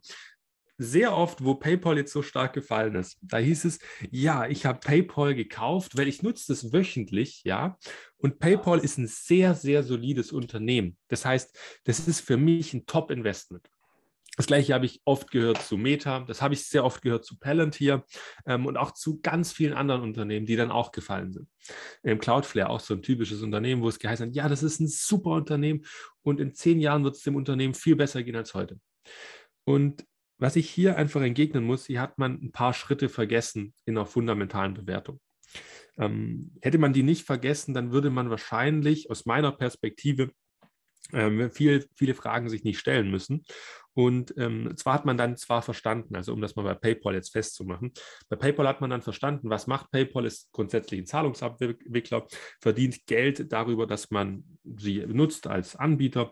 sehr 0.77 1.15
oft, 1.15 1.43
wo 1.43 1.55
PayPal 1.55 1.97
jetzt 1.97 2.11
so 2.11 2.21
stark 2.21 2.53
gefallen 2.53 2.95
ist, 2.95 3.17
da 3.21 3.38
hieß 3.38 3.65
es, 3.65 3.79
ja, 4.11 4.47
ich 4.47 4.65
habe 4.65 4.79
PayPal 4.79 5.35
gekauft, 5.35 5.97
weil 5.97 6.07
ich 6.07 6.21
nutze 6.21 6.53
das 6.53 6.73
wöchentlich, 6.73 7.43
ja. 7.43 7.77
Und 8.17 8.39
PayPal 8.39 8.79
ist 8.79 8.97
ein 8.97 9.07
sehr, 9.07 9.55
sehr 9.55 9.83
solides 9.83 10.31
Unternehmen. 10.31 10.97
Das 11.07 11.25
heißt, 11.25 11.57
das 11.85 12.07
ist 12.07 12.21
für 12.21 12.38
mich 12.38 12.73
ein 12.73 12.85
Top-Investment. 12.85 13.69
Das 14.38 14.47
gleiche 14.47 14.73
habe 14.73 14.85
ich 14.85 15.01
oft 15.05 15.31
gehört 15.31 15.61
zu 15.61 15.77
Meta, 15.77 16.25
das 16.27 16.41
habe 16.41 16.53
ich 16.53 16.65
sehr 16.65 16.83
oft 16.83 17.01
gehört 17.01 17.23
zu 17.23 17.38
Palantir 17.39 18.03
ähm, 18.45 18.65
und 18.65 18.75
auch 18.75 18.91
zu 18.91 19.21
ganz 19.21 19.53
vielen 19.53 19.73
anderen 19.73 20.01
Unternehmen, 20.01 20.45
die 20.45 20.57
dann 20.57 20.71
auch 20.71 20.91
gefallen 20.91 21.31
sind. 21.31 21.47
Im 22.03 22.19
Cloudflare 22.19 22.69
auch 22.69 22.81
so 22.81 22.93
ein 22.93 23.01
typisches 23.01 23.41
Unternehmen, 23.41 23.81
wo 23.81 23.88
es 23.88 23.99
geheißen 23.99 24.27
hat, 24.27 24.35
ja, 24.35 24.49
das 24.49 24.61
ist 24.61 24.81
ein 24.81 24.88
super 24.88 25.31
Unternehmen 25.31 25.85
und 26.21 26.41
in 26.41 26.53
zehn 26.53 26.79
Jahren 26.81 27.05
wird 27.05 27.15
es 27.15 27.21
dem 27.21 27.38
Unternehmen 27.38 27.73
viel 27.73 27.95
besser 27.95 28.23
gehen 28.23 28.35
als 28.35 28.53
heute. 28.53 28.79
Und 29.63 30.05
was 30.38 30.56
ich 30.56 30.69
hier 30.69 30.98
einfach 30.98 31.21
entgegnen 31.21 31.63
muss, 31.63 31.86
hier 31.86 32.02
hat 32.02 32.17
man 32.17 32.34
ein 32.41 32.52
paar 32.52 32.74
Schritte 32.74 33.10
vergessen 33.10 33.74
in 33.86 33.98
einer 33.98 34.06
fundamentalen 34.06 34.74
Bewertung. 34.74 35.19
Ähm, 35.98 36.52
hätte 36.62 36.78
man 36.78 36.93
die 36.93 37.04
nicht 37.04 37.26
vergessen, 37.26 37.74
dann 37.74 37.91
würde 37.91 38.10
man 38.10 38.30
wahrscheinlich 38.30 39.10
aus 39.10 39.26
meiner 39.26 39.52
Perspektive 39.52 40.32
ähm, 41.13 41.52
viel, 41.52 41.88
viele 41.95 42.15
Fragen 42.15 42.50
sich 42.50 42.63
nicht 42.63 42.80
stellen 42.80 43.10
müssen. 43.12 43.45
Und 43.93 44.34
ähm, 44.38 44.76
zwar 44.76 44.95
hat 44.95 45.06
man 45.06 45.15
dann 45.17 45.38
zwar 45.38 45.62
verstanden, 45.62 46.15
also 46.17 46.34
um 46.34 46.41
das 46.41 46.56
mal 46.56 46.63
bei 46.63 46.74
PayPal 46.74 47.13
jetzt 47.13 47.32
festzumachen, 47.32 47.93
bei 48.28 48.36
PayPal 48.36 48.67
hat 48.67 48.82
man 48.82 48.89
dann 48.89 49.02
verstanden, 49.02 49.50
was 49.50 49.67
macht 49.67 49.89
PayPal, 49.91 50.26
ist 50.26 50.52
grundsätzlich 50.52 51.02
ein 51.02 51.06
Zahlungsabwickler, 51.06 52.28
verdient 52.60 53.06
Geld 53.06 53.54
darüber, 53.54 53.88
dass 53.88 54.12
man 54.12 54.43
sie 54.63 55.06
nutzt 55.06 55.48
als 55.48 55.78
Anbieter 55.78 56.32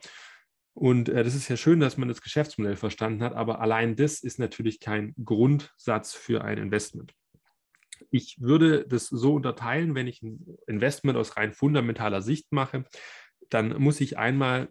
und 0.74 1.10
äh, 1.10 1.24
das 1.24 1.36
ist 1.36 1.50
ja 1.50 1.58
schön, 1.58 1.80
dass 1.80 1.98
man 1.98 2.08
das 2.08 2.22
Geschäftsmodell 2.22 2.76
verstanden 2.76 3.24
hat, 3.24 3.34
aber 3.34 3.62
allein 3.62 3.96
das 3.96 4.22
ist 4.22 4.40
natürlich 4.40 4.80
kein 4.80 5.14
Grundsatz 5.24 6.14
für 6.14 6.44
ein 6.44 6.58
Investment. 6.58 7.14
Ich 8.10 8.38
würde 8.42 8.86
das 8.88 9.08
so 9.08 9.36
unterteilen, 9.36 9.96
wenn 9.96 10.08
ich 10.08 10.22
ein 10.22 10.58
Investment 10.68 11.18
aus 11.18 11.38
rein 11.38 11.54
fundamentaler 11.54 12.22
Sicht 12.22 12.52
mache, 12.52 12.86
dann 13.50 13.80
muss 13.82 14.02
ich 14.02 14.18
einmal 14.18 14.70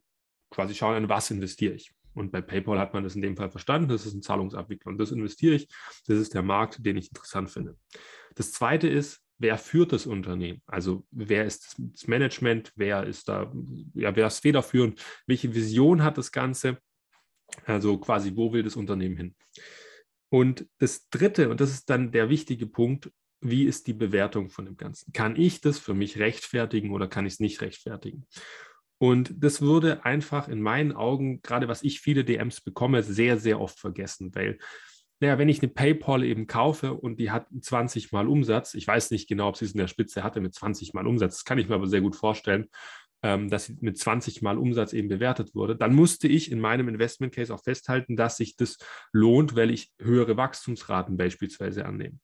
quasi 0.51 0.75
schauen, 0.75 0.97
an 0.97 1.09
was 1.09 1.31
investiere 1.31 1.75
ich. 1.75 1.93
Und 2.15 2.31
bei 2.31 2.43
PayPal 2.43 2.79
hat 2.79 2.93
man 2.93 3.05
das 3.05 3.15
in 3.15 3.23
dem 3.23 3.37
Fall 3.37 3.51
verstanden, 3.51 3.89
das 3.89 4.05
ist 4.05 4.13
ein 4.13 4.23
Zahlungsabwickler 4.23 4.91
und 4.91 4.99
das 4.99 5.13
investiere 5.13 5.55
ich, 5.55 5.69
das 6.07 6.19
ist 6.19 6.35
der 6.35 6.43
Markt, 6.43 6.85
den 6.85 6.97
ich 6.97 7.09
interessant 7.09 7.51
finde. 7.51 7.79
Das 8.35 8.53
zweite 8.53 8.89
ist, 8.89 9.22
wer 9.43 9.59
führt 9.59 9.93
das 9.93 10.07
Unternehmen? 10.07 10.63
Also 10.67 11.05
wer 11.11 11.45
ist 11.45 11.77
das 11.79 12.07
Management? 12.07 12.73
Wer 12.77 13.05
ist 13.05 13.29
da, 13.29 13.53
ja, 13.95 14.15
wer 14.15 14.29
ist 14.29 14.41
federführend? 14.41 15.05
Welche 15.27 15.55
Vision 15.55 16.03
hat 16.03 16.17
das 16.17 16.33
Ganze? 16.33 16.79
Also 17.67 17.99
quasi, 17.99 18.35
wo 18.35 18.53
will 18.53 18.63
das 18.63 18.77
Unternehmen 18.77 19.17
hin? 19.17 19.35
Und 20.31 20.67
das 20.79 21.09
Dritte, 21.11 21.51
und 21.51 21.61
das 21.61 21.71
ist 21.71 21.91
dann 21.91 22.13
der 22.13 22.31
wichtige 22.31 22.67
Punkt, 22.67 23.11
wie 23.41 23.65
ist 23.65 23.89
die 23.89 23.93
Bewertung 23.93 24.49
von 24.49 24.65
dem 24.65 24.77
Ganzen? 24.77 25.13
Kann 25.13 25.37
ich 25.37 25.61
das 25.61 25.79
für 25.79 25.95
mich 25.95 26.19
rechtfertigen 26.19 26.93
oder 26.93 27.09
kann 27.09 27.27
ich 27.27 27.35
es 27.35 27.41
nicht 27.41 27.61
rechtfertigen? 27.61 28.27
Und 28.99 29.35
das 29.37 29.61
würde 29.61 30.05
einfach 30.05 30.47
in 30.47 30.63
meinen 30.63 30.93
Augen, 30.93 31.43
gerade 31.43 31.67
was 31.67 31.83
ich 31.83 32.01
viele 32.01 32.25
DMs 32.25 32.61
bekomme, 32.61 33.03
sehr, 33.03 33.37
sehr 33.37 33.61
oft 33.61 33.81
vergessen, 33.81 34.33
weil 34.35 34.59
naja, 35.23 35.39
wenn 35.39 35.49
ich 35.49 35.63
eine 35.63 35.71
PayPal 35.71 36.25
eben 36.25 36.49
kaufe 36.49 36.95
und 36.95 37.21
die 37.21 37.31
hat 37.31 37.47
20 37.59 38.11
Mal 38.11 38.27
Umsatz, 38.27 38.75
ich 38.75 38.89
weiß 38.89 39.13
nicht 39.13 39.29
genau, 39.29 39.49
ob 39.49 39.57
sie 39.57 39.67
es 39.67 39.73
in 39.73 39.79
der 39.79 39.87
Spitze 39.87 40.25
hatte 40.25 40.41
mit 40.41 40.53
20 40.53 40.95
Mal 40.95 41.07
Umsatz, 41.07 41.37
das 41.37 41.45
kann 41.45 41.59
ich 41.59 41.69
mir 41.69 41.77
aber 41.77 41.87
sehr 41.87 42.01
gut 42.01 42.17
vorstellen, 42.17 42.67
ähm, 43.23 43.49
dass 43.49 43.67
sie 43.67 43.77
mit 43.81 43.97
20 43.97 44.43
Mal 44.43 44.59
Umsatz 44.59 44.93
eben 44.93 45.07
bewertet 45.07 45.55
wurde, 45.55 45.77
dann 45.77 45.95
musste 45.95 46.27
ich 46.27 46.51
in 46.51 46.59
meinem 46.59 46.89
Investment 46.89 47.33
Case 47.33 47.55
auch 47.55 47.63
festhalten, 47.63 48.17
dass 48.17 48.37
sich 48.37 48.57
das 48.57 48.79
lohnt, 49.13 49.55
weil 49.55 49.71
ich 49.71 49.93
höhere 50.01 50.37
Wachstumsraten 50.37 51.17
beispielsweise 51.17 51.87
annehme. 51.87 52.19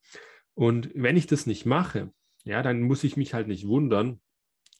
Und 0.54 0.90
wenn 0.92 1.16
ich 1.16 1.28
das 1.28 1.46
nicht 1.46 1.66
mache, 1.66 2.10
ja, 2.42 2.64
dann 2.64 2.82
muss 2.82 3.04
ich 3.04 3.16
mich 3.16 3.32
halt 3.32 3.46
nicht 3.46 3.68
wundern, 3.68 4.20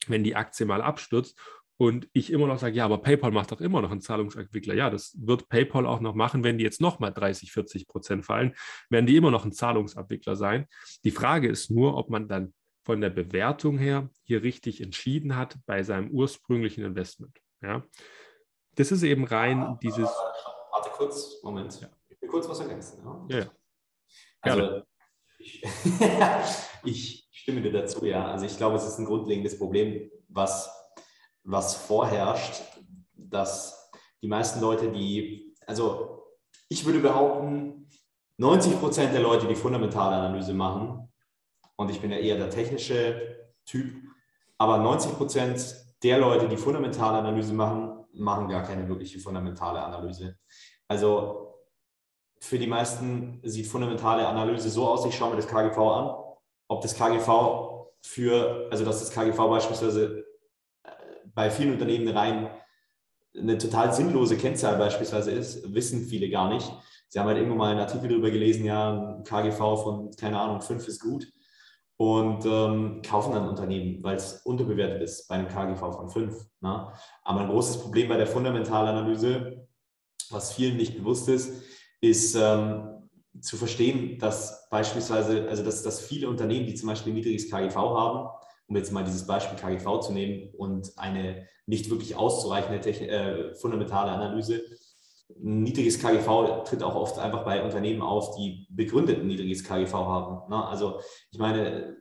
wenn 0.07 0.25
die 0.25 0.35
Aktie 0.35 0.65
mal 0.65 0.81
abstürzt 0.81 1.39
und 1.79 2.09
ich 2.11 2.29
immer 2.29 2.45
noch 2.45 2.59
sage, 2.59 2.75
ja, 2.75 2.83
aber 2.83 2.97
PayPal 2.97 3.31
macht 3.31 3.53
doch 3.53 3.61
immer 3.61 3.81
noch 3.81 3.91
einen 3.91 4.01
Zahlungsabwickler. 4.01 4.73
Ja, 4.73 4.89
das 4.89 5.15
wird 5.17 5.47
PayPal 5.47 5.85
auch 5.85 6.01
noch 6.01 6.13
machen, 6.13 6.43
wenn 6.43 6.57
die 6.57 6.65
jetzt 6.65 6.81
nochmal 6.81 7.13
30, 7.13 7.53
40 7.53 7.87
Prozent 7.87 8.25
fallen, 8.25 8.53
werden 8.89 9.05
die 9.05 9.15
immer 9.15 9.31
noch 9.31 9.45
ein 9.45 9.53
Zahlungsabwickler 9.53 10.35
sein. 10.35 10.67
Die 11.05 11.11
Frage 11.11 11.47
ist 11.47 11.71
nur, 11.71 11.95
ob 11.95 12.09
man 12.09 12.27
dann 12.27 12.53
von 12.83 12.99
der 12.99 13.09
Bewertung 13.09 13.77
her 13.77 14.09
hier 14.23 14.43
richtig 14.43 14.81
entschieden 14.81 15.37
hat 15.37 15.57
bei 15.65 15.81
seinem 15.83 16.11
ursprünglichen 16.11 16.83
Investment. 16.83 17.39
Ja, 17.61 17.85
das 18.75 18.91
ist 18.91 19.03
eben 19.03 19.23
rein 19.23 19.59
ja, 19.59 19.79
dieses. 19.81 20.09
Warte 20.71 20.89
kurz, 20.91 21.41
Moment. 21.43 21.79
Ja. 21.79 21.87
Ich 22.09 22.21
will 22.21 22.27
kurz 22.27 22.49
was 22.49 22.59
ergänzen. 22.59 23.01
Ja, 23.29 23.39
ja. 23.39 23.51
Also, 24.41 24.83
Ich, 25.37 25.63
ich 26.83 27.29
stimme 27.31 27.61
dir 27.61 27.71
dazu, 27.71 28.05
ja. 28.05 28.29
Also 28.29 28.45
ich 28.45 28.57
glaube, 28.57 28.75
es 28.75 28.85
ist 28.85 28.99
ein 28.99 29.05
grundlegendes 29.05 29.57
Problem, 29.57 30.11
was, 30.27 30.69
was 31.43 31.75
vorherrscht, 31.75 32.61
dass 33.15 33.91
die 34.21 34.27
meisten 34.27 34.61
Leute, 34.61 34.91
die, 34.91 35.55
also 35.65 36.23
ich 36.67 36.85
würde 36.85 36.99
behaupten, 36.99 37.89
90 38.37 38.79
Prozent 38.79 39.13
der 39.13 39.21
Leute, 39.21 39.47
die 39.47 39.55
fundamentale 39.55 40.15
Analyse 40.15 40.53
machen, 40.53 41.11
und 41.75 41.89
ich 41.89 42.01
bin 42.01 42.11
ja 42.11 42.17
eher 42.17 42.37
der 42.37 42.49
technische 42.49 43.49
Typ, 43.65 43.93
aber 44.57 44.77
90 44.79 45.13
Prozent 45.13 45.75
der 46.03 46.19
Leute, 46.19 46.47
die 46.47 46.57
fundamentale 46.57 47.19
Analyse 47.19 47.53
machen, 47.53 48.05
machen 48.13 48.47
gar 48.49 48.63
keine 48.63 48.87
wirkliche 48.87 49.19
fundamentale 49.19 49.81
Analyse. 49.81 50.37
Also 50.87 51.55
für 52.39 52.57
die 52.57 52.67
meisten 52.67 53.41
sieht 53.43 53.67
fundamentale 53.67 54.27
Analyse 54.27 54.69
so 54.69 54.87
aus, 54.87 55.05
ich 55.05 55.15
schaue 55.15 55.31
mir 55.31 55.37
das 55.37 55.47
KGV 55.47 55.77
an, 55.77 56.15
ob 56.67 56.81
das 56.81 56.95
KGV 56.95 57.87
für, 58.01 58.67
also 58.71 58.85
dass 58.85 58.99
das 58.99 59.11
KGV 59.11 59.37
beispielsweise 59.37 60.25
bei 61.39 61.49
vielen 61.49 61.71
Unternehmen 61.71 62.09
rein 62.09 62.49
eine 63.33 63.57
total 63.57 63.93
sinnlose 63.93 64.35
Kennzahl 64.35 64.77
beispielsweise 64.77 65.31
ist, 65.31 65.73
wissen 65.73 66.05
viele 66.05 66.29
gar 66.29 66.49
nicht. 66.49 66.69
Sie 67.07 67.17
haben 67.17 67.27
halt 67.27 67.37
irgendwo 67.37 67.55
mal 67.55 67.71
einen 67.71 67.79
Artikel 67.79 68.09
darüber 68.09 68.29
gelesen, 68.29 68.65
ja, 68.65 69.15
ein 69.15 69.23
KGV 69.23 69.57
von, 69.57 70.11
keine 70.19 70.37
Ahnung, 70.37 70.59
5 70.59 70.85
ist 70.85 70.99
gut 70.99 71.31
und 71.95 72.45
ähm, 72.45 73.01
kaufen 73.07 73.31
dann 73.31 73.47
Unternehmen, 73.47 74.03
weil 74.03 74.17
es 74.17 74.41
unterbewertet 74.43 75.01
ist 75.01 75.29
bei 75.29 75.35
einem 75.35 75.47
KGV 75.47 75.79
von 75.79 76.09
5. 76.09 76.35
Ne? 76.59 76.91
Aber 77.23 77.39
ein 77.39 77.49
großes 77.49 77.83
Problem 77.83 78.09
bei 78.09 78.17
der 78.17 78.27
Fundamentalanalyse, 78.27 79.65
was 80.31 80.51
vielen 80.51 80.75
nicht 80.75 80.97
bewusst 80.97 81.29
ist, 81.29 81.53
ist 82.01 82.35
ähm, 82.35 83.07
zu 83.39 83.55
verstehen, 83.55 84.19
dass 84.19 84.67
beispielsweise, 84.69 85.47
also 85.47 85.63
dass, 85.63 85.83
dass 85.83 86.01
viele 86.01 86.27
Unternehmen, 86.27 86.65
die 86.65 86.75
zum 86.75 86.89
Beispiel 86.89 87.13
ein 87.13 87.15
niedriges 87.15 87.49
KGV 87.49 87.75
haben, 87.77 88.29
um 88.69 88.75
jetzt 88.75 88.91
mal 88.91 89.03
dieses 89.03 89.25
Beispiel 89.25 89.57
KGV 89.57 89.99
zu 89.99 90.13
nehmen 90.13 90.53
und 90.55 90.93
eine 90.97 91.47
nicht 91.65 91.89
wirklich 91.89 92.15
auszureichende 92.15 92.77
äh, 92.89 93.55
fundamentale 93.55 94.11
Analyse, 94.11 94.61
ein 95.29 95.63
niedriges 95.63 95.99
KGV 95.99 96.63
tritt 96.63 96.83
auch 96.83 96.95
oft 96.95 97.19
einfach 97.19 97.43
bei 97.43 97.63
Unternehmen 97.63 98.01
auf, 98.01 98.35
die 98.35 98.67
begründet 98.69 99.19
ein 99.19 99.27
niedriges 99.27 99.63
KGV 99.63 99.93
haben. 99.93 100.49
Ne? 100.49 100.65
Also 100.65 100.99
ich 101.31 101.39
meine, 101.39 101.97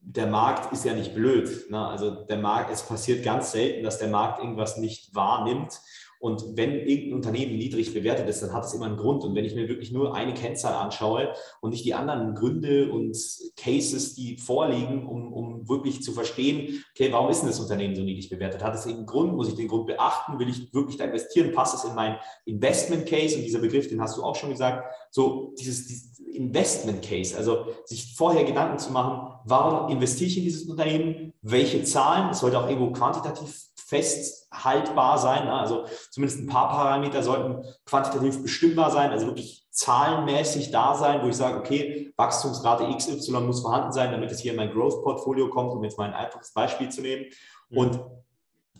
der 0.00 0.26
Markt 0.26 0.72
ist 0.72 0.84
ja 0.84 0.94
nicht 0.94 1.14
blöd. 1.14 1.70
Ne? 1.70 1.86
Also 1.86 2.10
der 2.10 2.38
Markt, 2.38 2.70
es 2.72 2.82
passiert 2.82 3.24
ganz 3.24 3.52
selten, 3.52 3.84
dass 3.84 3.98
der 3.98 4.08
Markt 4.08 4.40
irgendwas 4.40 4.76
nicht 4.76 5.14
wahrnimmt 5.14 5.80
und 6.20 6.56
wenn 6.56 6.72
irgendein 6.72 7.14
Unternehmen 7.14 7.56
niedrig 7.56 7.92
bewertet 7.92 8.28
ist, 8.28 8.42
dann 8.42 8.52
hat 8.52 8.64
es 8.64 8.74
immer 8.74 8.86
einen 8.86 8.96
Grund. 8.96 9.24
Und 9.24 9.34
wenn 9.34 9.44
ich 9.44 9.54
mir 9.54 9.68
wirklich 9.68 9.92
nur 9.92 10.14
eine 10.14 10.34
Kennzahl 10.34 10.74
anschaue 10.74 11.34
und 11.60 11.70
nicht 11.70 11.84
die 11.84 11.94
anderen 11.94 12.34
Gründe 12.34 12.90
und 12.90 13.16
Cases, 13.56 14.14
die 14.14 14.38
vorliegen, 14.38 15.06
um, 15.06 15.32
um 15.32 15.68
wirklich 15.68 16.02
zu 16.02 16.12
verstehen, 16.12 16.82
okay, 16.94 17.12
warum 17.12 17.30
ist 17.30 17.40
denn 17.40 17.48
das 17.48 17.60
Unternehmen 17.60 17.94
so 17.94 18.02
niedrig 18.02 18.30
bewertet? 18.30 18.62
Hat 18.62 18.74
es 18.74 18.86
irgendeinen 18.86 19.06
Grund? 19.06 19.34
Muss 19.34 19.48
ich 19.48 19.54
den 19.54 19.68
Grund 19.68 19.86
beachten? 19.86 20.38
Will 20.38 20.48
ich 20.48 20.72
wirklich 20.72 20.96
da 20.96 21.04
investieren? 21.04 21.52
Passt 21.52 21.74
es 21.74 21.84
in 21.84 21.94
mein 21.94 22.16
Investment 22.44 23.06
Case? 23.06 23.36
Und 23.36 23.42
dieser 23.42 23.58
Begriff, 23.58 23.88
den 23.88 24.00
hast 24.00 24.16
du 24.16 24.22
auch 24.22 24.36
schon 24.36 24.50
gesagt, 24.50 24.84
so 25.10 25.52
dieses, 25.58 25.86
dieses 25.86 26.18
Investment 26.34 27.02
Case, 27.02 27.36
also 27.36 27.66
sich 27.84 28.14
vorher 28.16 28.44
Gedanken 28.44 28.78
zu 28.78 28.92
machen, 28.92 29.34
warum 29.44 29.90
investiere 29.90 30.28
ich 30.28 30.38
in 30.38 30.44
dieses 30.44 30.68
Unternehmen? 30.68 31.32
Welche 31.42 31.82
Zahlen? 31.84 32.30
Es 32.30 32.40
sollte 32.40 32.58
auch 32.58 32.68
irgendwo 32.68 32.92
quantitativ 32.92 33.68
festhaltbar 33.76 35.18
sein. 35.18 35.44
Ne? 35.44 35.52
Also 35.52 35.84
zumindest 36.10 36.40
ein 36.40 36.46
paar 36.46 36.68
Parameter 36.68 37.22
sollten 37.22 37.64
quantitativ 37.86 38.42
bestimmbar 38.42 38.90
sein, 38.90 39.10
also 39.10 39.26
wirklich 39.26 39.66
zahlenmäßig 39.70 40.70
da 40.70 40.94
sein, 40.94 41.22
wo 41.22 41.28
ich 41.28 41.36
sage, 41.36 41.58
okay, 41.58 42.12
Wachstumsrate 42.16 42.86
XY 42.96 43.40
muss 43.40 43.60
vorhanden 43.60 43.92
sein, 43.92 44.12
damit 44.12 44.30
es 44.30 44.40
hier 44.40 44.52
in 44.52 44.56
mein 44.56 44.72
Growth-Portfolio 44.72 45.50
kommt, 45.50 45.72
um 45.72 45.82
jetzt 45.82 45.98
mal 45.98 46.08
ein 46.08 46.14
einfaches 46.14 46.52
Beispiel 46.52 46.88
zu 46.88 47.02
nehmen. 47.02 47.26
Mhm. 47.70 47.78
Und 47.78 48.00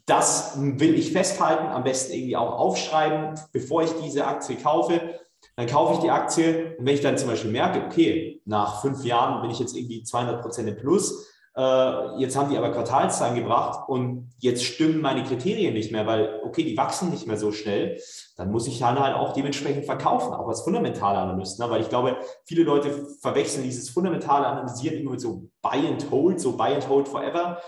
das 0.07 0.55
will 0.57 0.95
ich 0.95 1.13
festhalten, 1.13 1.67
am 1.67 1.83
besten 1.83 2.13
irgendwie 2.13 2.37
auch 2.37 2.53
aufschreiben, 2.53 3.41
bevor 3.53 3.83
ich 3.83 3.91
diese 4.03 4.27
Aktie 4.27 4.57
kaufe. 4.57 5.01
Dann 5.57 5.67
kaufe 5.67 5.95
ich 5.95 6.01
die 6.01 6.11
Aktie 6.11 6.77
und 6.79 6.87
wenn 6.87 6.95
ich 6.95 7.01
dann 7.01 7.19
zum 7.19 7.29
Beispiel 7.29 7.51
merke, 7.51 7.85
okay, 7.85 8.43
nach 8.45 8.81
fünf 8.81 9.05
Jahren 9.05 9.41
bin 9.43 9.51
ich 9.51 9.59
jetzt 9.59 9.77
irgendwie 9.77 10.03
200 10.03 10.43
Prozent 10.43 10.69
im 10.69 10.77
Plus, 10.77 11.34
äh, 11.57 12.19
jetzt 12.19 12.37
haben 12.37 12.51
die 12.51 12.59
aber 12.59 12.73
Quartalszahlen 12.73 13.37
gebracht 13.37 13.88
und 13.88 14.33
jetzt 14.38 14.64
stimmen 14.64 15.01
meine 15.01 15.23
Kriterien 15.23 15.75
nicht 15.75 15.93
mehr, 15.93 16.07
weil, 16.07 16.40
okay, 16.45 16.64
die 16.64 16.77
wachsen 16.77 17.11
nicht 17.11 17.27
mehr 17.27 17.37
so 17.37 17.53
schnell. 17.53 18.01
Dann 18.37 18.51
muss 18.51 18.67
ich 18.67 18.81
dann 18.81 18.99
halt 18.99 19.14
auch 19.14 19.35
dementsprechend 19.35 19.87
verkaufen, 19.87 20.33
auch 20.35 20.49
als 20.49 20.62
fundamentale 20.62 21.19
Analyst. 21.19 21.61
Ne? 21.61 21.71
Weil 21.71 21.83
ich 21.83 21.88
glaube, 21.88 22.17
viele 22.45 22.64
Leute 22.64 22.90
verwechseln 23.21 23.62
dieses 23.62 23.90
fundamentale 23.90 24.47
Analysieren 24.47 24.99
immer 24.99 25.12
mit 25.12 25.21
so 25.21 25.49
Buy 25.62 25.87
and 25.87 26.11
Hold, 26.11 26.40
so 26.40 26.57
Buy 26.57 26.75
and 26.75 26.88
Hold 26.88 27.09
forever. 27.09 27.59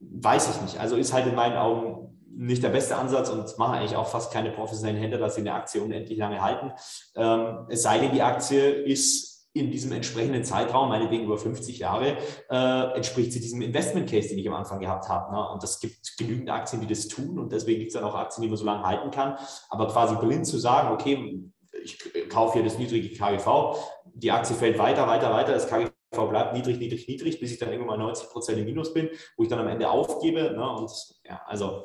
Weiß 0.00 0.50
ich 0.50 0.62
nicht. 0.62 0.80
Also 0.80 0.96
ist 0.96 1.12
halt 1.12 1.26
in 1.26 1.36
meinen 1.36 1.56
Augen 1.56 2.18
nicht 2.36 2.62
der 2.62 2.68
beste 2.68 2.96
Ansatz 2.96 3.30
und 3.30 3.56
machen 3.58 3.76
eigentlich 3.76 3.96
auch 3.96 4.08
fast 4.08 4.32
keine 4.32 4.50
professionellen 4.50 5.00
Händler, 5.00 5.18
dass 5.18 5.36
sie 5.36 5.40
eine 5.40 5.54
Aktie 5.54 5.80
unendlich 5.80 6.18
lange 6.18 6.42
halten. 6.42 6.72
Ähm, 7.14 7.66
es 7.68 7.82
sei 7.82 7.98
denn, 7.98 8.12
die 8.12 8.22
Aktie 8.22 8.70
ist 8.70 9.35
in 9.56 9.70
diesem 9.70 9.92
entsprechenden 9.92 10.44
Zeitraum, 10.44 10.88
meinetwegen 10.88 11.24
über 11.24 11.38
50 11.38 11.78
Jahre, 11.78 12.16
äh, 12.50 12.96
entspricht 12.96 13.32
sie 13.32 13.40
diesem 13.40 13.62
Investment 13.62 14.08
Case, 14.10 14.28
den 14.28 14.38
ich 14.38 14.48
am 14.48 14.54
Anfang 14.54 14.80
gehabt 14.80 15.08
habe. 15.08 15.32
Ne? 15.34 15.48
Und 15.50 15.62
es 15.64 15.80
gibt 15.80 16.16
genügend 16.18 16.50
Aktien, 16.50 16.80
die 16.80 16.86
das 16.86 17.08
tun 17.08 17.38
und 17.38 17.52
deswegen 17.52 17.80
gibt 17.80 17.88
es 17.88 17.94
dann 17.94 18.04
auch 18.04 18.14
Aktien, 18.14 18.42
die 18.42 18.48
man 18.48 18.58
so 18.58 18.64
lange 18.64 18.84
halten 18.84 19.10
kann. 19.10 19.36
Aber 19.70 19.88
quasi 19.88 20.14
blind 20.16 20.46
zu 20.46 20.58
sagen, 20.58 20.92
okay, 20.92 21.42
ich 21.82 22.28
kaufe 22.28 22.54
hier 22.54 22.64
das 22.64 22.78
niedrige 22.78 23.14
KGV, 23.16 23.76
die 24.14 24.30
Aktie 24.30 24.56
fällt 24.56 24.78
weiter, 24.78 25.06
weiter, 25.06 25.32
weiter, 25.32 25.52
das 25.52 25.68
KGV 25.68 25.90
bleibt 26.28 26.54
niedrig, 26.54 26.78
niedrig, 26.78 27.06
niedrig, 27.08 27.40
bis 27.40 27.52
ich 27.52 27.58
dann 27.58 27.70
irgendwann 27.70 27.98
mal 27.98 28.04
90 28.06 28.28
Prozent 28.30 28.58
im 28.58 28.64
Minus 28.64 28.92
bin, 28.92 29.08
wo 29.36 29.42
ich 29.42 29.48
dann 29.48 29.58
am 29.58 29.68
Ende 29.68 29.88
aufgebe. 29.88 30.52
Ne? 30.52 30.70
Und 30.70 30.90
ja, 31.24 31.42
also 31.46 31.84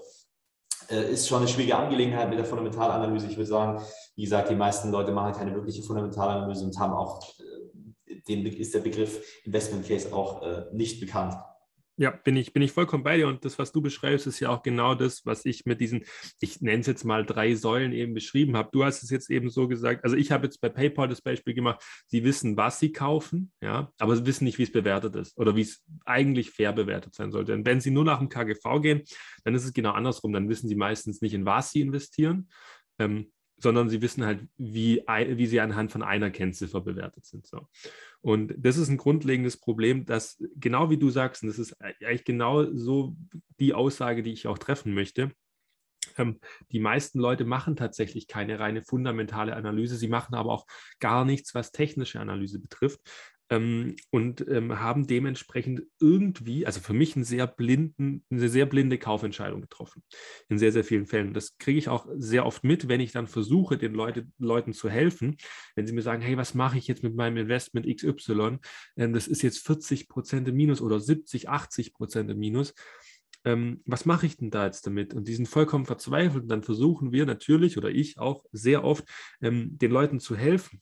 äh, 0.89 1.11
ist 1.11 1.27
schon 1.27 1.39
eine 1.39 1.47
schwierige 1.47 1.75
Angelegenheit 1.75 2.29
mit 2.29 2.37
der 2.37 2.45
Fundamentalanalyse. 2.45 3.27
Ich 3.27 3.37
würde 3.37 3.49
sagen, 3.49 3.81
wie 4.15 4.23
gesagt, 4.23 4.49
die 4.49 4.55
meisten 4.55 4.91
Leute 4.91 5.11
machen 5.11 5.33
keine 5.33 5.53
wirkliche 5.53 5.83
Fundamentalanalyse 5.83 6.65
und 6.65 6.79
haben 6.79 6.93
auch 6.93 7.21
dem 8.27 8.45
ist 8.45 8.73
der 8.73 8.79
Begriff 8.79 9.41
Investment 9.43 9.87
Case 9.87 10.13
auch 10.13 10.43
äh, 10.43 10.65
nicht 10.73 10.99
bekannt. 10.99 11.35
Ja, 11.97 12.09
bin 12.09 12.35
ich, 12.35 12.51
bin 12.51 12.63
ich 12.63 12.71
vollkommen 12.71 13.03
bei 13.03 13.17
dir. 13.17 13.27
Und 13.27 13.45
das, 13.45 13.59
was 13.59 13.71
du 13.71 13.79
beschreibst, 13.79 14.25
ist 14.25 14.39
ja 14.39 14.49
auch 14.49 14.63
genau 14.63 14.95
das, 14.95 15.23
was 15.25 15.45
ich 15.45 15.65
mit 15.65 15.81
diesen, 15.81 16.05
ich 16.39 16.59
nenne 16.59 16.79
es 16.79 16.87
jetzt 16.87 17.03
mal 17.03 17.25
drei 17.25 17.53
Säulen 17.53 17.91
eben 17.91 18.15
beschrieben 18.15 18.57
habe. 18.57 18.69
Du 18.71 18.83
hast 18.83 19.03
es 19.03 19.11
jetzt 19.11 19.29
eben 19.29 19.51
so 19.51 19.67
gesagt, 19.67 20.03
also 20.03 20.15
ich 20.15 20.31
habe 20.31 20.45
jetzt 20.45 20.61
bei 20.61 20.69
PayPal 20.69 21.09
das 21.09 21.21
Beispiel 21.21 21.53
gemacht, 21.53 21.83
sie 22.07 22.23
wissen, 22.23 22.57
was 22.57 22.79
sie 22.79 22.91
kaufen, 22.91 23.51
ja, 23.61 23.91
aber 23.99 24.15
sie 24.15 24.25
wissen 24.25 24.45
nicht, 24.45 24.57
wie 24.57 24.63
es 24.63 24.71
bewertet 24.71 25.15
ist 25.15 25.37
oder 25.37 25.55
wie 25.55 25.61
es 25.61 25.83
eigentlich 26.05 26.49
fair 26.49 26.73
bewertet 26.73 27.13
sein 27.13 27.31
sollte. 27.31 27.53
Und 27.53 27.67
wenn 27.67 27.81
sie 27.81 27.91
nur 27.91 28.05
nach 28.05 28.17
dem 28.17 28.29
KGV 28.29 28.81
gehen, 28.81 29.03
dann 29.43 29.53
ist 29.53 29.65
es 29.65 29.73
genau 29.73 29.91
andersrum. 29.91 30.33
Dann 30.33 30.49
wissen 30.49 30.67
sie 30.67 30.75
meistens 30.75 31.21
nicht, 31.21 31.35
in 31.35 31.45
was 31.45 31.69
sie 31.69 31.81
investieren. 31.81 32.49
Ähm, 32.97 33.31
sondern 33.61 33.89
sie 33.89 34.01
wissen 34.01 34.25
halt, 34.25 34.47
wie, 34.57 35.03
wie 35.07 35.45
sie 35.47 35.59
anhand 35.59 35.91
von 35.91 36.03
einer 36.03 36.31
Kennziffer 36.31 36.81
bewertet 36.81 37.25
sind. 37.25 37.45
So. 37.45 37.67
Und 38.21 38.53
das 38.57 38.77
ist 38.77 38.89
ein 38.89 38.97
grundlegendes 38.97 39.57
Problem, 39.57 40.05
dass 40.05 40.41
genau 40.55 40.89
wie 40.89 40.97
du 40.97 41.09
sagst, 41.09 41.43
und 41.43 41.49
das 41.49 41.59
ist 41.59 41.79
eigentlich 41.81 42.25
genau 42.25 42.65
so 42.73 43.15
die 43.59 43.73
Aussage, 43.73 44.23
die 44.23 44.33
ich 44.33 44.47
auch 44.47 44.57
treffen 44.57 44.93
möchte, 44.93 45.31
die 46.71 46.79
meisten 46.79 47.19
Leute 47.19 47.45
machen 47.45 47.75
tatsächlich 47.75 48.27
keine 48.27 48.59
reine 48.59 48.81
fundamentale 48.81 49.55
Analyse. 49.55 49.95
Sie 49.95 50.07
machen 50.07 50.35
aber 50.35 50.51
auch 50.51 50.65
gar 50.99 51.25
nichts, 51.25 51.55
was 51.55 51.71
technische 51.71 52.19
Analyse 52.19 52.59
betrifft, 52.59 53.01
ähm, 53.51 53.97
und 54.11 54.47
ähm, 54.47 54.79
haben 54.79 55.05
dementsprechend 55.05 55.83
irgendwie, 55.99 56.65
also 56.65 56.79
für 56.79 56.93
mich 56.93 57.15
einen 57.15 57.25
sehr 57.25 57.45
blinden, 57.47 58.23
eine 58.31 58.47
sehr 58.47 58.65
blinde 58.65 58.97
Kaufentscheidung 58.97 59.59
getroffen. 59.59 60.03
In 60.47 60.57
sehr, 60.57 60.71
sehr 60.71 60.85
vielen 60.85 61.05
Fällen. 61.05 61.33
Das 61.33 61.57
kriege 61.57 61.77
ich 61.77 61.89
auch 61.89 62.07
sehr 62.15 62.45
oft 62.45 62.63
mit, 62.63 62.87
wenn 62.87 63.01
ich 63.01 63.11
dann 63.11 63.27
versuche, 63.27 63.77
den 63.77 63.93
Leute, 63.93 64.25
Leuten 64.39 64.71
zu 64.71 64.89
helfen. 64.89 65.35
Wenn 65.75 65.85
sie 65.85 65.93
mir 65.93 66.01
sagen, 66.01 66.21
hey, 66.21 66.37
was 66.37 66.53
mache 66.53 66.77
ich 66.77 66.87
jetzt 66.87 67.03
mit 67.03 67.13
meinem 67.13 67.35
Investment 67.35 67.85
XY? 67.85 68.59
Ähm, 68.95 69.13
das 69.13 69.27
ist 69.27 69.41
jetzt 69.41 69.65
40 69.65 70.07
Prozent 70.07 70.47
im 70.47 70.55
Minus 70.55 70.81
oder 70.81 71.01
70, 71.01 71.49
80 71.49 71.93
Prozent 71.93 72.31
im 72.31 72.39
Minus. 72.39 72.73
Ähm, 73.43 73.81
was 73.85 74.05
mache 74.05 74.25
ich 74.25 74.37
denn 74.37 74.51
da 74.51 74.65
jetzt 74.65 74.85
damit? 74.85 75.13
Und 75.13 75.27
die 75.27 75.35
sind 75.35 75.47
vollkommen 75.47 75.85
verzweifelt. 75.85 76.43
Und 76.43 76.49
dann 76.49 76.63
versuchen 76.63 77.11
wir 77.11 77.25
natürlich 77.25 77.77
oder 77.77 77.89
ich 77.89 78.19
auch 78.19 78.45
sehr 78.51 78.83
oft, 78.83 79.05
ähm, 79.41 79.77
den 79.77 79.91
Leuten 79.91 80.19
zu 80.19 80.35
helfen 80.35 80.81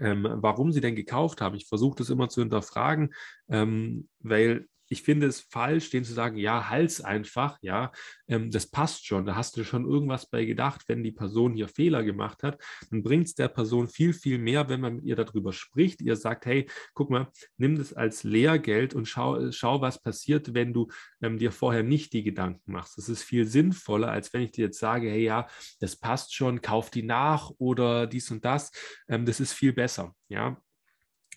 ähm, 0.00 0.26
warum 0.28 0.72
sie 0.72 0.80
denn 0.80 0.96
gekauft 0.96 1.40
haben. 1.40 1.56
Ich 1.56 1.66
versuche 1.66 1.96
das 1.98 2.10
immer 2.10 2.28
zu 2.28 2.40
hinterfragen, 2.40 3.14
ähm, 3.48 4.08
weil 4.20 4.68
ich 4.88 5.02
finde 5.02 5.26
es 5.26 5.40
falsch, 5.40 5.90
denen 5.90 6.04
zu 6.04 6.12
sagen, 6.12 6.36
ja, 6.36 6.68
halt's 6.68 7.00
einfach, 7.00 7.58
ja, 7.62 7.92
ähm, 8.28 8.50
das 8.50 8.70
passt 8.70 9.06
schon. 9.06 9.26
Da 9.26 9.34
hast 9.34 9.56
du 9.56 9.64
schon 9.64 9.86
irgendwas 9.86 10.28
bei 10.28 10.44
gedacht, 10.44 10.82
wenn 10.88 11.02
die 11.02 11.12
Person 11.12 11.54
hier 11.54 11.68
Fehler 11.68 12.02
gemacht 12.02 12.42
hat, 12.42 12.62
dann 12.90 13.02
bringt 13.02 13.26
es 13.26 13.34
der 13.34 13.48
Person 13.48 13.88
viel, 13.88 14.12
viel 14.12 14.38
mehr, 14.38 14.68
wenn 14.68 14.80
man 14.80 14.96
mit 14.96 15.04
ihr 15.04 15.16
darüber 15.16 15.52
spricht. 15.52 16.00
Ihr 16.00 16.16
sagt, 16.16 16.46
hey, 16.46 16.68
guck 16.94 17.10
mal, 17.10 17.28
nimm 17.56 17.76
das 17.76 17.92
als 17.92 18.24
Lehrgeld 18.24 18.94
und 18.94 19.06
schau, 19.06 19.50
schau 19.50 19.80
was 19.80 20.00
passiert, 20.00 20.54
wenn 20.54 20.72
du 20.72 20.88
ähm, 21.22 21.38
dir 21.38 21.52
vorher 21.52 21.82
nicht 21.82 22.12
die 22.12 22.22
Gedanken 22.22 22.72
machst. 22.72 22.98
Das 22.98 23.08
ist 23.08 23.22
viel 23.22 23.46
sinnvoller, 23.46 24.10
als 24.10 24.32
wenn 24.32 24.42
ich 24.42 24.52
dir 24.52 24.66
jetzt 24.66 24.78
sage, 24.78 25.08
hey, 25.08 25.24
ja, 25.24 25.46
das 25.80 25.96
passt 25.96 26.34
schon, 26.34 26.60
kauf 26.60 26.90
die 26.90 27.02
nach 27.02 27.50
oder 27.58 28.06
dies 28.06 28.30
und 28.30 28.44
das. 28.44 28.70
Ähm, 29.08 29.24
das 29.26 29.40
ist 29.40 29.52
viel 29.52 29.72
besser, 29.72 30.14
ja. 30.28 30.60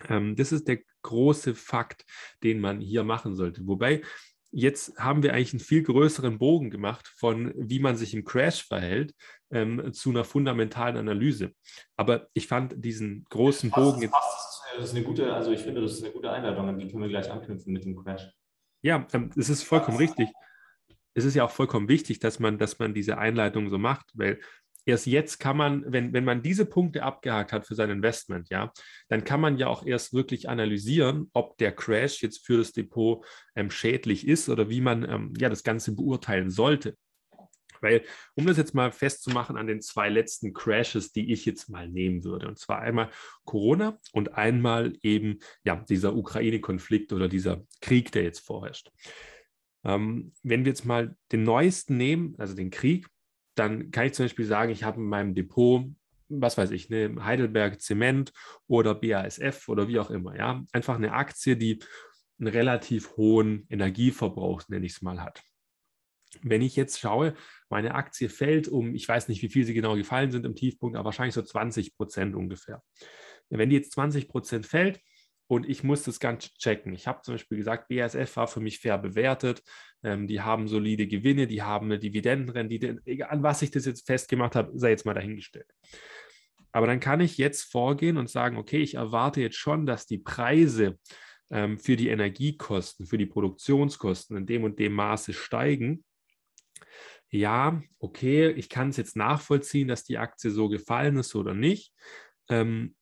Ähm, 0.10 0.36
das 0.36 0.52
ist 0.52 0.68
der 0.68 0.80
große 1.08 1.56
Fakt, 1.56 2.06
den 2.44 2.60
man 2.60 2.80
hier 2.80 3.04
machen 3.04 3.36
sollte. 3.36 3.66
Wobei 3.66 4.02
jetzt 4.52 4.98
haben 4.98 5.24
wir 5.24 5.34
eigentlich 5.34 5.54
einen 5.54 5.60
viel 5.60 5.84
größeren 5.84 6.38
Bogen 6.38 6.70
gemacht 6.70 7.08
von, 7.18 7.54
wie 7.56 7.80
man 7.80 7.98
sich 7.98 8.14
im 8.14 8.24
Crash 8.24 8.66
verhält, 8.66 9.14
ähm, 9.52 9.94
zu 9.94 10.10
einer 10.10 10.24
fundamentalen 10.24 10.98
Analyse. 10.98 11.54
Aber 11.96 12.28
ich 12.34 12.48
fand 12.48 12.74
diesen 12.84 13.26
großen 13.30 13.70
das 13.70 13.80
Bogen. 13.80 14.10
Passt, 14.10 14.64
das 14.76 14.90
ist 14.90 14.96
eine 14.96 15.04
gute, 15.04 15.34
also 15.34 15.52
ich 15.52 15.62
finde, 15.62 15.82
das 15.82 15.94
ist 15.94 16.04
eine 16.04 16.14
gute 16.14 16.32
Einleitung, 16.32 16.68
an 16.68 16.80
die 16.80 16.88
können 16.88 17.04
wir 17.04 17.10
gleich 17.10 17.30
anknüpfen 17.32 17.74
mit 17.74 17.86
dem 17.86 17.96
Crash. 17.96 18.30
Ja, 18.82 19.08
ähm, 19.14 19.32
es 19.36 19.50
ist 19.50 19.64
vollkommen 19.64 19.98
richtig. 19.98 20.30
Es 21.14 21.26
ist 21.26 21.34
ja 21.34 21.44
auch 21.44 21.52
vollkommen 21.52 21.90
wichtig, 21.90 22.20
dass 22.20 22.40
man, 22.40 22.60
dass 22.60 22.78
man 22.78 22.94
diese 22.94 23.18
Einleitung 23.18 23.70
so 23.70 23.80
macht, 23.80 24.12
weil 24.14 24.40
erst 24.88 25.06
jetzt 25.06 25.40
kann 25.40 25.58
man, 25.58 25.84
wenn, 25.86 26.14
wenn 26.14 26.24
man 26.24 26.42
diese 26.42 26.66
Punkte 26.66 27.04
abgehakt 27.04 27.52
hat 27.52 27.68
für 27.68 27.76
sein 27.76 27.90
Investment, 27.90 28.50
ja, 28.50 28.72
dann 29.10 29.24
kann 29.24 29.42
man 29.42 29.58
ja 29.58 29.68
auch 29.68 29.86
erst 29.86 30.14
wirklich 30.14 30.50
analysieren, 30.50 31.30
ob 31.34 31.58
der 31.58 31.74
Crash 31.74 32.24
jetzt 32.24 32.46
für 32.46 32.58
das 32.58 32.72
Depot 32.72 33.26
ähm, 33.56 33.70
schädlich 33.70 34.26
ist 34.26 34.50
oder 34.50 34.70
wie 34.70 34.82
man 34.82 35.04
ähm, 35.08 35.34
ja 35.38 35.50
das 35.50 35.64
Ganze 35.64 35.94
beurteilen 35.94 36.50
sollte. 36.50 36.96
Weil, 37.82 38.04
um 38.34 38.48
das 38.48 38.58
jetzt 38.58 38.74
mal 38.74 38.92
festzumachen 38.92 39.56
an 39.56 39.68
den 39.68 39.82
zwei 39.82 40.10
letzten 40.10 40.54
Crashes, 40.54 41.12
die 41.12 41.32
ich 41.32 41.46
jetzt 41.46 41.70
mal 41.70 41.88
nehmen 41.88 42.24
würde, 42.24 42.48
und 42.48 42.58
zwar 42.58 42.80
einmal 42.80 43.12
Corona 43.46 44.00
und 44.14 44.34
einmal 44.34 44.94
eben 45.04 45.40
ja, 45.64 45.76
dieser 45.88 46.16
Ukraine-Konflikt 46.16 47.14
oder 47.14 47.28
dieser 47.28 47.62
Krieg, 47.82 48.12
der 48.14 48.24
jetzt 48.24 48.40
vorherrscht. 48.40 48.90
Ähm, 49.84 50.34
wenn 50.42 50.66
wir 50.66 50.72
jetzt 50.72 50.86
mal 50.86 51.16
den 51.32 51.44
neuesten 51.44 51.98
nehmen, 51.98 52.34
also 52.40 52.56
den 52.56 52.72
Krieg, 52.72 53.08
dann 53.60 53.92
kann 53.92 54.06
ich 54.06 54.14
zum 54.14 54.26
Beispiel 54.26 54.46
sagen, 54.46 54.72
ich 54.72 54.84
habe 54.84 55.00
in 55.00 55.08
meinem 55.08 55.34
Depot, 55.36 55.86
was 56.30 56.58
weiß 56.58 56.72
ich, 56.72 56.92
eine 56.92 57.24
Heidelberg 57.24 57.82
Zement 57.82 58.34
oder 58.68 58.96
BASF 58.96 59.68
oder 59.70 59.88
wie 59.88 60.00
auch 60.00 60.10
immer, 60.10 60.36
ja, 60.36 60.64
einfach 60.72 60.96
eine 60.96 61.14
Aktie, 61.14 61.58
die 61.58 61.80
einen 62.40 62.50
relativ 62.50 63.18
hohen 63.18 63.66
Energieverbrauch, 63.70 64.64
nenne 64.68 64.86
ich 64.86 64.94
es 64.94 65.02
mal, 65.02 65.22
hat. 65.22 65.42
Wenn 66.42 66.62
ich 66.62 66.76
jetzt 66.76 67.00
schaue, 67.00 67.34
meine 67.70 67.96
Aktie 67.96 68.30
fällt 68.30 68.68
um, 68.68 68.94
ich 68.94 69.08
weiß 69.08 69.28
nicht, 69.28 69.42
wie 69.42 69.50
viel 69.50 69.64
sie 69.64 69.74
genau 69.74 69.96
gefallen 69.96 70.32
sind 70.32 70.46
im 70.46 70.56
Tiefpunkt, 70.56 70.96
aber 70.96 71.06
wahrscheinlich 71.06 71.34
so 71.34 71.42
20 71.42 71.96
Prozent 71.96 72.36
ungefähr. 72.36 72.84
Wenn 73.50 73.70
die 73.70 73.78
jetzt 73.78 73.94
20 73.94 74.28
Prozent 74.28 74.66
fällt, 74.66 75.00
und 75.48 75.68
ich 75.68 75.84
muss 75.84 76.04
das 76.04 76.20
Ganze 76.20 76.54
checken. 76.58 76.94
Ich 76.94 77.08
habe 77.08 77.22
zum 77.22 77.36
Beispiel 77.36 77.58
gesagt, 77.58 77.88
BASF 77.88 78.36
war 78.36 78.48
für 78.48 78.60
mich 78.60 78.80
fair 78.80 78.98
bewertet. 78.98 79.64
Ähm, 80.04 80.28
die 80.28 80.42
haben 80.42 80.68
solide 80.68 81.08
Gewinne, 81.08 81.48
die 81.48 81.64
haben 81.64 81.88
eine 81.88 82.00
Dividendenrendite. 82.00 83.02
An 83.30 83.44
was 83.44 83.62
ich 83.62 83.72
das 83.72 83.86
jetzt 83.86 84.06
festgemacht 84.06 84.56
habe, 84.56 84.78
sei 84.78 84.90
jetzt 84.90 85.06
mal 85.06 85.14
dahingestellt. 85.14 85.72
Aber 86.72 86.86
dann 86.86 87.00
kann 87.00 87.22
ich 87.22 87.38
jetzt 87.38 87.72
vorgehen 87.72 88.18
und 88.18 88.30
sagen, 88.30 88.58
okay, 88.58 88.82
ich 88.82 88.96
erwarte 88.96 89.42
jetzt 89.42 89.56
schon, 89.56 89.86
dass 89.86 90.06
die 90.06 90.20
Preise 90.20 91.00
ähm, 91.50 91.80
für 91.80 91.96
die 91.96 92.10
Energiekosten, 92.10 93.06
für 93.06 93.18
die 93.18 93.26
Produktionskosten 93.26 94.36
in 94.36 94.46
dem 94.46 94.64
und 94.66 94.78
dem 94.80 94.94
Maße 94.94 95.34
steigen. 95.34 96.04
Ja, 97.30 97.82
okay, 98.00 98.52
ich 98.52 98.70
kann 98.70 98.90
es 98.90 98.98
jetzt 98.98 99.16
nachvollziehen, 99.16 99.88
dass 99.88 100.04
die 100.04 100.18
Aktie 100.18 100.52
so 100.52 100.68
gefallen 100.70 101.18
ist 101.18 101.36
oder 101.36 101.54
nicht. 101.54 101.94
Ähm, 102.50 102.96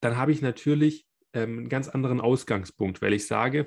dann 0.00 0.16
habe 0.16 0.32
ich 0.32 0.42
natürlich 0.42 1.06
ähm, 1.36 1.58
einen 1.58 1.68
ganz 1.68 1.88
anderen 1.88 2.20
Ausgangspunkt, 2.20 3.02
weil 3.02 3.12
ich 3.12 3.26
sage, 3.26 3.66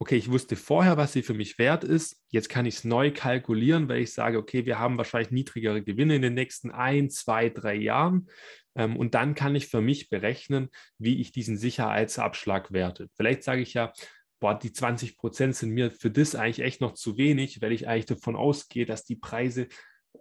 okay, 0.00 0.16
ich 0.16 0.30
wusste 0.30 0.56
vorher, 0.56 0.96
was 0.96 1.12
sie 1.12 1.22
für 1.22 1.34
mich 1.34 1.58
wert 1.58 1.82
ist. 1.82 2.22
Jetzt 2.28 2.48
kann 2.48 2.66
ich 2.66 2.76
es 2.76 2.84
neu 2.84 3.12
kalkulieren, 3.12 3.88
weil 3.88 4.02
ich 4.02 4.12
sage, 4.12 4.38
okay, 4.38 4.64
wir 4.64 4.78
haben 4.78 4.96
wahrscheinlich 4.96 5.32
niedrigere 5.32 5.82
Gewinne 5.82 6.16
in 6.16 6.22
den 6.22 6.34
nächsten 6.34 6.70
ein, 6.70 7.10
zwei, 7.10 7.48
drei 7.48 7.74
Jahren. 7.74 8.28
Ähm, 8.76 8.96
und 8.96 9.14
dann 9.14 9.34
kann 9.34 9.56
ich 9.56 9.66
für 9.66 9.80
mich 9.80 10.08
berechnen, 10.08 10.68
wie 10.98 11.20
ich 11.20 11.32
diesen 11.32 11.56
Sicherheitsabschlag 11.56 12.72
werte. 12.72 13.08
Vielleicht 13.16 13.42
sage 13.42 13.62
ich 13.62 13.74
ja, 13.74 13.92
boah, 14.40 14.56
die 14.56 14.72
20 14.72 15.16
Prozent 15.16 15.56
sind 15.56 15.70
mir 15.70 15.90
für 15.90 16.10
das 16.10 16.36
eigentlich 16.36 16.60
echt 16.60 16.80
noch 16.80 16.94
zu 16.94 17.16
wenig, 17.16 17.60
weil 17.60 17.72
ich 17.72 17.88
eigentlich 17.88 18.06
davon 18.06 18.36
ausgehe, 18.36 18.86
dass 18.86 19.04
die 19.04 19.16
Preise 19.16 19.66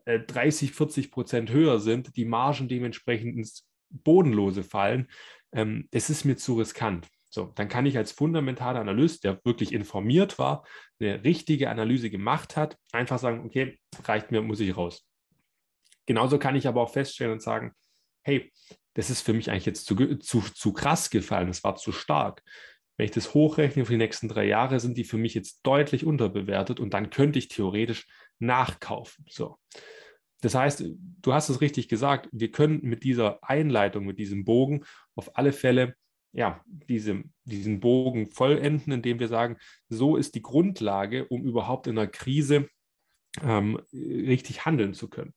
30, 0.05 0.69
äh, 0.69 0.73
40 0.73 1.11
Prozent 1.11 1.51
höher 1.51 1.79
sind, 1.79 2.15
die 2.15 2.25
Margen 2.25 2.67
dementsprechend 2.67 3.35
ins 3.35 3.67
Bodenlose 3.89 4.63
fallen 4.63 5.07
ähm, 5.57 5.87
das 5.91 6.09
ist 6.09 6.23
mir 6.23 6.37
zu 6.37 6.55
riskant. 6.55 7.07
So, 7.29 7.51
dann 7.55 7.67
kann 7.67 7.85
ich 7.85 7.97
als 7.97 8.13
fundamentaler 8.13 8.79
Analyst, 8.79 9.25
der 9.25 9.43
wirklich 9.43 9.73
informiert 9.73 10.39
war, 10.39 10.65
eine 10.99 11.23
richtige 11.23 11.69
Analyse 11.69 12.09
gemacht 12.09 12.55
hat, 12.55 12.77
einfach 12.93 13.19
sagen, 13.19 13.43
okay, 13.45 13.77
reicht 14.03 14.31
mir, 14.31 14.41
muss 14.41 14.61
ich 14.61 14.77
raus. 14.77 15.05
Genauso 16.05 16.39
kann 16.39 16.55
ich 16.55 16.67
aber 16.67 16.81
auch 16.81 16.93
feststellen 16.93 17.33
und 17.33 17.41
sagen, 17.41 17.73
hey, 18.23 18.51
das 18.93 19.09
ist 19.09 19.21
für 19.21 19.33
mich 19.33 19.51
eigentlich 19.51 19.65
jetzt 19.65 19.85
zu, 19.85 19.95
zu, 20.17 20.41
zu 20.41 20.73
krass 20.73 21.09
gefallen, 21.09 21.47
das 21.47 21.63
war 21.63 21.75
zu 21.75 21.91
stark. 21.91 22.43
Wenn 22.95 23.05
ich 23.05 23.11
das 23.11 23.33
hochrechne 23.33 23.85
für 23.85 23.91
die 23.91 23.97
nächsten 23.97 24.27
drei 24.27 24.45
Jahre, 24.45 24.79
sind 24.79 24.97
die 24.97 25.03
für 25.03 25.17
mich 25.17 25.33
jetzt 25.33 25.59
deutlich 25.63 26.05
unterbewertet 26.05 26.79
und 26.79 26.93
dann 26.93 27.09
könnte 27.09 27.39
ich 27.39 27.49
theoretisch 27.49 28.07
nachkaufen. 28.39 29.25
So. 29.29 29.57
Das 30.41 30.53
heißt, 30.55 30.83
du 31.21 31.33
hast 31.33 31.49
es 31.49 31.61
richtig 31.61 31.87
gesagt, 31.89 32.29
wir 32.31 32.51
können 32.51 32.81
mit 32.83 33.03
dieser 33.03 33.43
Einleitung, 33.43 34.05
mit 34.05 34.19
diesem 34.19 34.45
Bogen 34.45 34.85
auf 35.15 35.35
alle 35.37 35.51
Fälle 35.51 35.95
ja, 36.37 36.61
diese, 36.65 37.23
diesen 37.45 37.79
Bogen 37.79 38.27
vollenden, 38.27 38.93
indem 38.93 39.19
wir 39.19 39.27
sagen, 39.27 39.57
so 39.89 40.17
ist 40.17 40.35
die 40.35 40.41
Grundlage, 40.43 41.27
um 41.27 41.43
überhaupt 41.43 41.87
in 41.87 41.97
einer 41.97 42.07
Krise 42.07 42.69
ähm, 43.41 43.79
richtig 43.91 44.65
handeln 44.65 44.93
zu 44.93 45.09
können. 45.09 45.33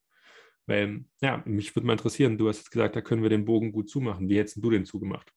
Weil, 0.67 1.05
ja, 1.23 1.43
mich 1.47 1.75
würde 1.75 1.87
mal 1.87 1.95
interessieren, 1.95 2.39
du 2.39 2.49
hast 2.49 2.59
jetzt 2.59 2.71
gesagt, 2.71 2.97
da 2.97 3.01
können 3.01 3.23
wir 3.23 3.31
den 3.31 3.47
Bogen 3.47 3.73
gut 3.73 3.89
zumachen. 3.89 4.29
Wie 4.29 4.39
hättest 4.39 4.63
du 4.63 4.71
den 4.71 4.85
zugemacht? 4.85 5.33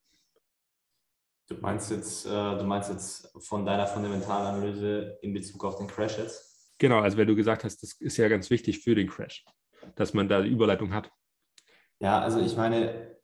Du 1.47 1.55
meinst 1.55 1.91
jetzt, 1.91 2.25
äh, 2.25 2.29
du 2.29 2.63
meinst 2.65 2.89
jetzt 2.89 3.33
von 3.39 3.65
deiner 3.65 3.87
fundamentalen 3.87 4.55
Analyse 4.55 5.17
in 5.21 5.33
Bezug 5.33 5.63
auf 5.63 5.77
den 5.77 5.87
Crash 5.87 6.17
jetzt? 6.17 6.52
Genau, 6.83 6.99
also 6.99 7.15
wenn 7.15 7.29
du 7.29 7.35
gesagt 7.37 7.63
hast, 7.63 7.81
das 7.81 7.93
ist 7.93 8.17
ja 8.17 8.27
ganz 8.27 8.49
wichtig 8.49 8.79
für 8.79 8.93
den 8.93 9.07
Crash, 9.07 9.45
dass 9.95 10.13
man 10.13 10.27
da 10.27 10.41
die 10.41 10.49
Überleitung 10.49 10.93
hat. 10.93 11.09
Ja, 11.99 12.19
also 12.19 12.41
ich 12.41 12.57
meine, 12.57 13.15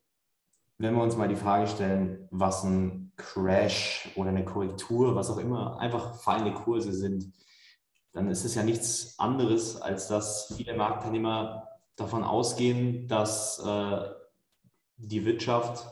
wenn 0.78 0.96
wir 0.96 1.04
uns 1.04 1.18
mal 1.18 1.28
die 1.28 1.36
Frage 1.36 1.68
stellen, 1.68 2.26
was 2.32 2.64
ein 2.64 3.12
Crash 3.18 4.14
oder 4.16 4.30
eine 4.30 4.46
Korrektur, 4.46 5.14
was 5.14 5.30
auch 5.30 5.40
immer, 5.40 5.78
einfach 5.78 6.22
fallende 6.22 6.54
Kurse 6.54 6.94
sind, 6.94 7.34
dann 8.14 8.30
ist 8.30 8.46
es 8.46 8.56
ja 8.56 8.64
nichts 8.64 9.20
anderes, 9.20 9.82
als 9.82 10.08
dass 10.08 10.54
viele 10.56 10.74
Marktteilnehmer 10.74 11.68
davon 11.98 12.24
ausgehen, 12.24 13.10
dass 13.10 13.60
äh, 13.60 14.10
die 14.96 15.26
Wirtschaft 15.26 15.86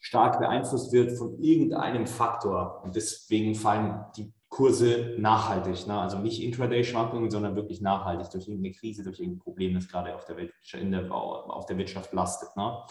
stark 0.00 0.38
beeinflusst 0.38 0.90
wird 0.94 1.18
von 1.18 1.38
irgendeinem 1.38 2.06
Faktor. 2.06 2.80
Und 2.82 2.96
deswegen 2.96 3.54
fallen 3.54 4.06
die 4.16 4.32
Kurse 4.58 5.14
nachhaltig. 5.18 5.86
Ne? 5.86 5.96
Also 5.96 6.18
nicht 6.18 6.42
Intraday-Schwankungen, 6.42 7.30
sondern 7.30 7.54
wirklich 7.54 7.80
nachhaltig 7.80 8.28
durch 8.30 8.48
irgendeine 8.48 8.74
Krise, 8.74 9.04
durch 9.04 9.20
irgendein 9.20 9.38
Problem, 9.38 9.74
das 9.74 9.86
gerade 9.86 10.16
auf 10.16 10.24
der, 10.24 10.36
Welt, 10.36 10.52
der, 10.72 11.12
auf 11.12 11.66
der 11.66 11.78
Wirtschaft 11.78 12.12
lastet. 12.12 12.56
Ne? 12.56 12.82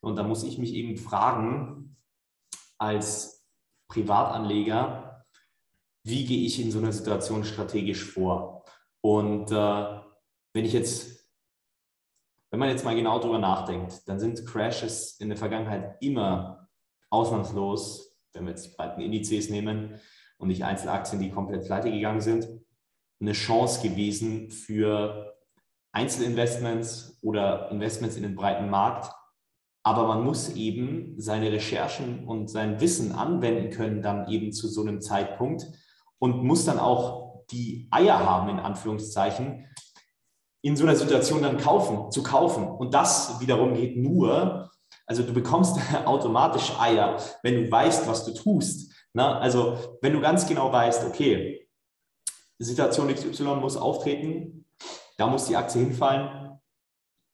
Und 0.00 0.14
da 0.14 0.22
muss 0.22 0.44
ich 0.44 0.58
mich 0.58 0.72
eben 0.74 0.96
fragen, 0.96 1.96
als 2.78 3.44
Privatanleger, 3.88 5.26
wie 6.04 6.24
gehe 6.24 6.46
ich 6.46 6.62
in 6.62 6.70
so 6.70 6.78
einer 6.78 6.92
Situation 6.92 7.42
strategisch 7.42 8.04
vor? 8.04 8.64
Und 9.00 9.50
äh, 9.50 10.00
wenn 10.52 10.64
ich 10.64 10.72
jetzt, 10.72 11.28
wenn 12.52 12.60
man 12.60 12.68
jetzt 12.68 12.84
mal 12.84 12.94
genau 12.94 13.18
drüber 13.18 13.40
nachdenkt, 13.40 14.06
dann 14.06 14.20
sind 14.20 14.46
Crashes 14.46 15.18
in 15.18 15.30
der 15.30 15.38
Vergangenheit 15.38 15.96
immer 16.00 16.68
ausnahmslos, 17.10 18.16
wenn 18.34 18.44
wir 18.44 18.50
jetzt 18.50 18.66
die 18.66 18.76
breiten 18.76 19.00
Indizes 19.00 19.50
nehmen, 19.50 20.00
und 20.42 20.48
nicht 20.48 20.64
Einzelaktien, 20.64 21.22
die 21.22 21.30
komplett 21.30 21.64
pleite 21.64 21.90
gegangen 21.90 22.20
sind, 22.20 22.48
eine 23.20 23.32
Chance 23.32 23.88
gewesen 23.88 24.50
für 24.50 25.36
Einzelinvestments 25.92 27.18
oder 27.22 27.70
Investments 27.70 28.16
in 28.16 28.24
den 28.24 28.34
breiten 28.34 28.68
Markt. 28.68 29.12
Aber 29.84 30.06
man 30.06 30.24
muss 30.24 30.54
eben 30.54 31.14
seine 31.18 31.52
Recherchen 31.52 32.26
und 32.26 32.50
sein 32.50 32.80
Wissen 32.80 33.12
anwenden 33.12 33.70
können, 33.70 34.02
dann 34.02 34.28
eben 34.28 34.52
zu 34.52 34.68
so 34.68 34.82
einem 34.82 35.00
Zeitpunkt 35.00 35.66
und 36.18 36.42
muss 36.44 36.64
dann 36.64 36.78
auch 36.78 37.44
die 37.50 37.88
Eier 37.90 38.18
haben, 38.18 38.48
in 38.48 38.58
Anführungszeichen, 38.58 39.66
in 40.62 40.76
so 40.76 40.84
einer 40.84 40.96
Situation 40.96 41.42
dann 41.42 41.58
kaufen, 41.58 42.10
zu 42.10 42.22
kaufen. 42.22 42.66
Und 42.66 42.94
das 42.94 43.40
wiederum 43.40 43.74
geht 43.74 43.96
nur, 43.96 44.70
also 45.06 45.22
du 45.22 45.32
bekommst 45.32 45.78
automatisch 46.04 46.72
Eier, 46.80 47.16
wenn 47.42 47.64
du 47.64 47.70
weißt, 47.70 48.08
was 48.08 48.24
du 48.24 48.32
tust. 48.32 48.91
Na, 49.14 49.38
also 49.38 49.98
wenn 50.00 50.14
du 50.14 50.20
ganz 50.20 50.46
genau 50.46 50.72
weißt, 50.72 51.04
okay, 51.04 51.68
Situation 52.58 53.12
XY 53.12 53.56
muss 53.56 53.76
auftreten, 53.76 54.66
da 55.18 55.26
muss 55.26 55.46
die 55.46 55.56
Aktie 55.56 55.82
hinfallen, 55.82 56.58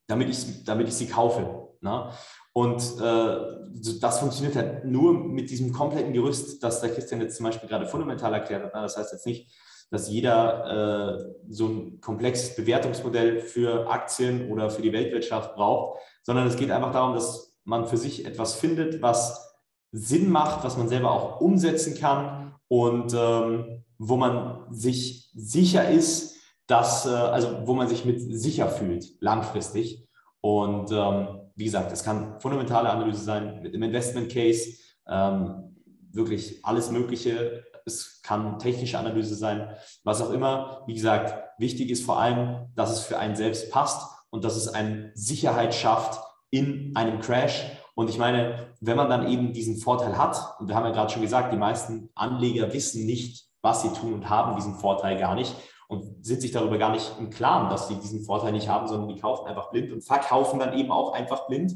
damit 0.06 0.28
ich, 0.28 0.64
damit 0.64 0.88
ich 0.88 0.94
sie 0.94 1.06
kaufe. 1.06 1.68
Na? 1.80 2.12
Und 2.52 2.82
äh, 3.00 4.00
das 4.00 4.18
funktioniert 4.18 4.56
halt 4.56 4.84
nur 4.84 5.12
mit 5.12 5.50
diesem 5.50 5.72
kompletten 5.72 6.12
Gerüst, 6.12 6.62
das 6.62 6.80
der 6.80 6.92
Christian 6.92 7.20
jetzt 7.20 7.36
zum 7.36 7.44
Beispiel 7.44 7.68
gerade 7.68 7.86
fundamental 7.86 8.34
erklärt 8.34 8.64
hat. 8.64 8.72
Na? 8.74 8.82
Das 8.82 8.96
heißt 8.96 9.12
jetzt 9.12 9.26
nicht, 9.26 9.52
dass 9.90 10.10
jeder 10.10 11.18
äh, 11.18 11.34
so 11.48 11.66
ein 11.66 12.00
komplexes 12.00 12.56
Bewertungsmodell 12.56 13.40
für 13.40 13.88
Aktien 13.88 14.50
oder 14.50 14.70
für 14.70 14.82
die 14.82 14.92
Weltwirtschaft 14.92 15.54
braucht, 15.54 16.00
sondern 16.22 16.46
es 16.46 16.56
geht 16.56 16.70
einfach 16.70 16.92
darum, 16.92 17.14
dass 17.14 17.56
man 17.64 17.86
für 17.86 17.96
sich 17.96 18.26
etwas 18.26 18.54
findet, 18.54 19.00
was 19.02 19.47
Sinn 19.92 20.30
macht, 20.30 20.64
was 20.64 20.76
man 20.76 20.88
selber 20.88 21.10
auch 21.10 21.40
umsetzen 21.40 21.98
kann 21.98 22.54
und 22.68 23.14
ähm, 23.14 23.84
wo 23.98 24.16
man 24.16 24.66
sich 24.70 25.30
sicher 25.34 25.88
ist, 25.88 26.36
dass, 26.66 27.06
äh, 27.06 27.10
also 27.10 27.66
wo 27.66 27.74
man 27.74 27.88
sich 27.88 28.04
mit 28.04 28.20
sicher 28.20 28.68
fühlt, 28.68 29.06
langfristig. 29.20 30.06
Und 30.40 30.92
ähm, 30.92 31.40
wie 31.56 31.64
gesagt, 31.64 31.90
es 31.92 32.04
kann 32.04 32.40
fundamentale 32.40 32.90
Analyse 32.90 33.24
sein 33.24 33.60
mit 33.62 33.74
dem 33.74 33.82
Investment 33.82 34.30
Case, 34.30 34.78
ähm, 35.08 35.76
wirklich 36.12 36.64
alles 36.64 36.90
Mögliche. 36.90 37.64
Es 37.84 38.22
kann 38.22 38.58
technische 38.58 38.98
Analyse 38.98 39.34
sein, 39.34 39.74
was 40.04 40.20
auch 40.20 40.30
immer. 40.30 40.82
Wie 40.86 40.94
gesagt, 40.94 41.42
wichtig 41.58 41.90
ist 41.90 42.04
vor 42.04 42.20
allem, 42.20 42.66
dass 42.74 42.92
es 42.92 43.00
für 43.00 43.18
einen 43.18 43.34
selbst 43.34 43.70
passt 43.70 44.06
und 44.30 44.44
dass 44.44 44.56
es 44.56 44.68
eine 44.68 45.10
Sicherheit 45.14 45.74
schafft 45.74 46.20
in 46.50 46.94
einem 46.94 47.20
Crash. 47.20 47.64
Und 47.98 48.08
ich 48.08 48.18
meine, 48.18 48.68
wenn 48.80 48.96
man 48.96 49.10
dann 49.10 49.26
eben 49.26 49.52
diesen 49.52 49.76
Vorteil 49.76 50.16
hat, 50.16 50.54
und 50.60 50.68
wir 50.68 50.76
haben 50.76 50.84
ja 50.84 50.92
gerade 50.92 51.10
schon 51.10 51.20
gesagt, 51.20 51.52
die 51.52 51.56
meisten 51.56 52.10
Anleger 52.14 52.72
wissen 52.72 53.04
nicht, 53.06 53.48
was 53.60 53.82
sie 53.82 53.88
tun 53.88 54.14
und 54.14 54.30
haben 54.30 54.54
diesen 54.54 54.76
Vorteil 54.76 55.18
gar 55.18 55.34
nicht 55.34 55.52
und 55.88 56.24
sind 56.24 56.40
sich 56.40 56.52
darüber 56.52 56.78
gar 56.78 56.92
nicht 56.92 57.10
im 57.18 57.28
Klaren, 57.28 57.68
dass 57.70 57.88
sie 57.88 57.96
diesen 57.96 58.22
Vorteil 58.22 58.52
nicht 58.52 58.68
haben, 58.68 58.86
sondern 58.86 59.08
die 59.08 59.20
kaufen 59.20 59.48
einfach 59.48 59.70
blind 59.70 59.90
und 59.90 60.02
verkaufen 60.02 60.60
dann 60.60 60.78
eben 60.78 60.92
auch 60.92 61.12
einfach 61.12 61.48
blind, 61.48 61.74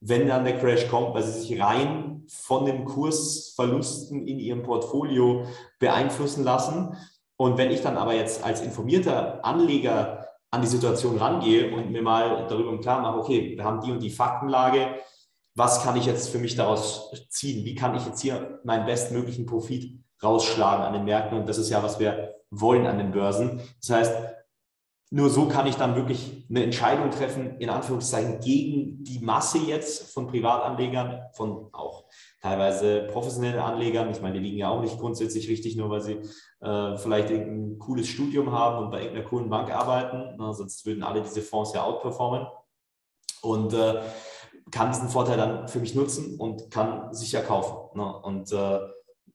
wenn 0.00 0.26
dann 0.26 0.42
der 0.42 0.58
Crash 0.58 0.88
kommt, 0.88 1.14
weil 1.14 1.22
sie 1.22 1.40
sich 1.40 1.62
rein 1.62 2.24
von 2.26 2.64
den 2.64 2.84
Kursverlusten 2.84 4.26
in 4.26 4.40
ihrem 4.40 4.64
Portfolio 4.64 5.44
beeinflussen 5.78 6.42
lassen. 6.42 6.96
Und 7.36 7.58
wenn 7.58 7.70
ich 7.70 7.80
dann 7.80 7.96
aber 7.96 8.14
jetzt 8.14 8.42
als 8.42 8.60
informierter 8.60 9.44
Anleger 9.44 10.26
an 10.50 10.62
die 10.62 10.66
Situation 10.66 11.16
rangehe 11.16 11.72
und 11.72 11.92
mir 11.92 12.02
mal 12.02 12.48
darüber 12.48 12.70
im 12.70 12.80
Klaren 12.80 13.02
mache, 13.02 13.20
okay, 13.20 13.56
wir 13.56 13.62
haben 13.62 13.80
die 13.80 13.92
und 13.92 14.02
die 14.02 14.10
Faktenlage, 14.10 14.96
was 15.60 15.82
kann 15.82 15.94
ich 15.96 16.06
jetzt 16.06 16.30
für 16.30 16.38
mich 16.38 16.56
daraus 16.56 17.12
ziehen? 17.28 17.66
Wie 17.66 17.74
kann 17.74 17.94
ich 17.94 18.06
jetzt 18.06 18.22
hier 18.22 18.60
meinen 18.64 18.86
bestmöglichen 18.86 19.44
Profit 19.44 20.02
rausschlagen 20.22 20.82
an 20.82 20.94
den 20.94 21.04
Märkten? 21.04 21.38
Und 21.38 21.46
das 21.46 21.58
ist 21.58 21.68
ja, 21.68 21.82
was 21.82 22.00
wir 22.00 22.34
wollen 22.48 22.86
an 22.86 22.96
den 22.96 23.10
Börsen. 23.10 23.60
Das 23.78 23.90
heißt, 23.90 24.14
nur 25.10 25.28
so 25.28 25.48
kann 25.48 25.66
ich 25.66 25.76
dann 25.76 25.96
wirklich 25.96 26.46
eine 26.48 26.64
Entscheidung 26.64 27.10
treffen, 27.10 27.58
in 27.58 27.68
Anführungszeichen, 27.68 28.40
gegen 28.40 29.04
die 29.04 29.18
Masse 29.18 29.58
jetzt 29.58 30.14
von 30.14 30.28
Privatanlegern, 30.28 31.28
von 31.34 31.68
auch 31.72 32.06
teilweise 32.40 33.08
professionellen 33.12 33.58
Anlegern. 33.58 34.10
Ich 34.10 34.22
meine, 34.22 34.38
die 34.38 34.44
liegen 34.44 34.56
ja 34.56 34.70
auch 34.70 34.80
nicht 34.80 34.98
grundsätzlich 34.98 35.46
richtig, 35.50 35.76
nur 35.76 35.90
weil 35.90 36.00
sie 36.00 36.20
äh, 36.60 36.96
vielleicht 36.96 37.28
ein 37.30 37.78
cooles 37.78 38.08
Studium 38.08 38.50
haben 38.50 38.84
und 38.84 38.90
bei 38.90 39.00
irgendeiner 39.00 39.28
coolen 39.28 39.50
Bank 39.50 39.70
arbeiten. 39.70 40.36
Na, 40.38 40.54
sonst 40.54 40.86
würden 40.86 41.02
alle 41.02 41.20
diese 41.20 41.42
Fonds 41.42 41.74
ja 41.74 41.82
outperformen. 41.84 42.46
Und 43.42 43.74
äh, 43.74 44.00
kann 44.70 44.92
diesen 44.92 45.08
Vorteil 45.08 45.36
dann 45.36 45.68
für 45.68 45.80
mich 45.80 45.94
nutzen 45.94 46.38
und 46.38 46.70
kann 46.70 47.12
sicher 47.12 47.42
kaufen. 47.42 47.98
Ne? 47.98 48.16
Und 48.22 48.52
äh, 48.52 48.78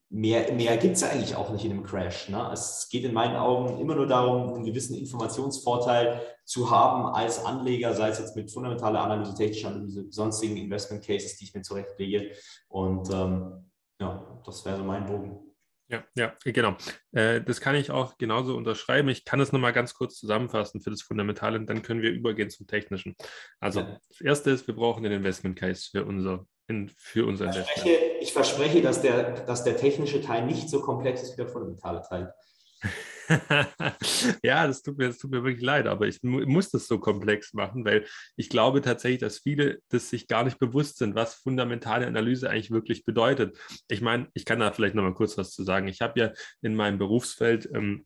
mehr, 0.09 0.53
mehr 0.53 0.77
gibt 0.77 0.95
es 0.95 1.01
ja 1.01 1.09
eigentlich 1.09 1.35
auch 1.35 1.51
nicht 1.51 1.65
in 1.65 1.71
einem 1.71 1.83
Crash. 1.83 2.29
Ne? 2.29 2.49
Es 2.53 2.87
geht 2.89 3.03
in 3.03 3.13
meinen 3.13 3.35
Augen 3.35 3.79
immer 3.79 3.95
nur 3.95 4.07
darum, 4.07 4.53
einen 4.53 4.65
gewissen 4.65 4.95
Informationsvorteil 4.95 6.21
zu 6.45 6.69
haben 6.69 7.05
als 7.07 7.43
Anleger, 7.43 7.93
sei 7.93 8.09
es 8.09 8.19
jetzt 8.19 8.35
mit 8.35 8.51
fundamentaler 8.51 9.01
Analyse, 9.01 9.35
technischer 9.35 9.69
Analyse, 9.69 10.05
sonstigen 10.09 10.57
Investment 10.57 11.03
Cases, 11.03 11.37
die 11.37 11.45
ich 11.45 11.53
mir 11.53 11.63
zurechtlege. 11.63 12.31
Und 12.67 13.09
ähm, 13.11 13.69
ja, 13.99 14.41
das 14.45 14.63
wäre 14.65 14.77
so 14.77 14.83
mein 14.83 15.05
Bogen. 15.05 15.44
Ja, 15.87 16.03
ja, 16.15 16.33
genau. 16.43 16.75
Äh, 17.11 17.41
das 17.41 17.61
kann 17.61 17.75
ich 17.75 17.91
auch 17.91 18.17
genauso 18.17 18.55
unterschreiben. 18.55 19.09
Ich 19.09 19.23
kann 19.23 19.39
es 19.39 19.51
nochmal 19.51 19.73
ganz 19.73 19.93
kurz 19.93 20.17
zusammenfassen 20.17 20.81
für 20.81 20.89
das 20.89 21.03
Fundamentale 21.03 21.59
und 21.59 21.67
dann 21.67 21.83
können 21.83 22.01
wir 22.01 22.11
übergehen 22.11 22.49
zum 22.49 22.65
Technischen. 22.65 23.15
Also, 23.59 23.81
das 24.09 24.21
Erste 24.21 24.49
ist, 24.49 24.67
wir 24.67 24.75
brauchen 24.75 25.03
den 25.03 25.11
Investment 25.11 25.57
Case 25.57 25.89
für 25.91 26.05
unser 26.05 26.47
in, 26.67 26.89
für 26.97 27.27
unser 27.27 27.49
ich 27.49 27.55
verspreche, 27.55 27.99
ich 28.21 28.33
verspreche, 28.33 28.81
dass 28.81 29.01
der, 29.01 29.45
dass 29.45 29.63
der 29.63 29.77
technische 29.77 30.21
Teil 30.21 30.45
nicht 30.45 30.69
so 30.69 30.81
komplex 30.81 31.21
ist 31.21 31.33
wie 31.33 31.43
der 31.43 31.47
fundamentale 31.47 32.01
Teil. 32.01 32.33
ja, 34.43 34.67
das 34.67 34.81
tut, 34.81 34.97
mir, 34.97 35.07
das 35.07 35.17
tut 35.17 35.31
mir 35.31 35.43
wirklich 35.43 35.63
leid, 35.63 35.87
aber 35.87 36.07
ich 36.07 36.21
muss 36.23 36.69
das 36.69 36.87
so 36.87 36.99
komplex 36.99 37.53
machen, 37.53 37.85
weil 37.85 38.05
ich 38.35 38.49
glaube 38.49 38.81
tatsächlich, 38.81 39.21
dass 39.21 39.39
viele 39.39 39.79
das 39.89 40.09
sich 40.09 40.27
gar 40.27 40.43
nicht 40.43 40.59
bewusst 40.59 40.97
sind, 40.97 41.15
was 41.15 41.35
fundamentale 41.35 42.07
Analyse 42.07 42.49
eigentlich 42.49 42.71
wirklich 42.71 43.05
bedeutet. 43.05 43.57
Ich 43.87 44.01
meine, 44.01 44.27
ich 44.33 44.45
kann 44.45 44.59
da 44.59 44.71
vielleicht 44.71 44.95
noch 44.95 45.03
mal 45.03 45.13
kurz 45.13 45.37
was 45.37 45.51
zu 45.51 45.63
sagen. 45.63 45.87
Ich 45.87 46.01
habe 46.01 46.19
ja 46.19 46.31
in 46.61 46.75
meinem 46.75 46.97
Berufsfeld 46.97 47.69
ähm, 47.73 48.05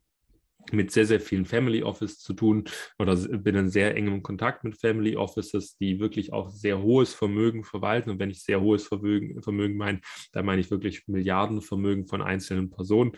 mit 0.72 0.90
sehr, 0.90 1.06
sehr 1.06 1.20
vielen 1.20 1.46
Family 1.46 1.82
Office 1.82 2.18
zu 2.18 2.32
tun 2.32 2.64
oder 2.98 3.16
bin 3.16 3.56
in 3.56 3.70
sehr 3.70 3.96
engem 3.96 4.22
Kontakt 4.22 4.64
mit 4.64 4.78
Family 4.78 5.16
Offices, 5.16 5.76
die 5.76 6.00
wirklich 6.00 6.32
auch 6.32 6.50
sehr 6.50 6.82
hohes 6.82 7.14
Vermögen 7.14 7.64
verwalten. 7.64 8.10
Und 8.10 8.18
wenn 8.18 8.30
ich 8.30 8.42
sehr 8.42 8.60
hohes 8.60 8.86
Vermögen, 8.86 9.42
Vermögen 9.42 9.76
meine, 9.76 10.00
dann 10.32 10.46
meine 10.46 10.60
ich 10.60 10.70
wirklich 10.70 11.06
Milliardenvermögen 11.08 12.06
von 12.06 12.22
einzelnen 12.22 12.70
Personen. 12.70 13.12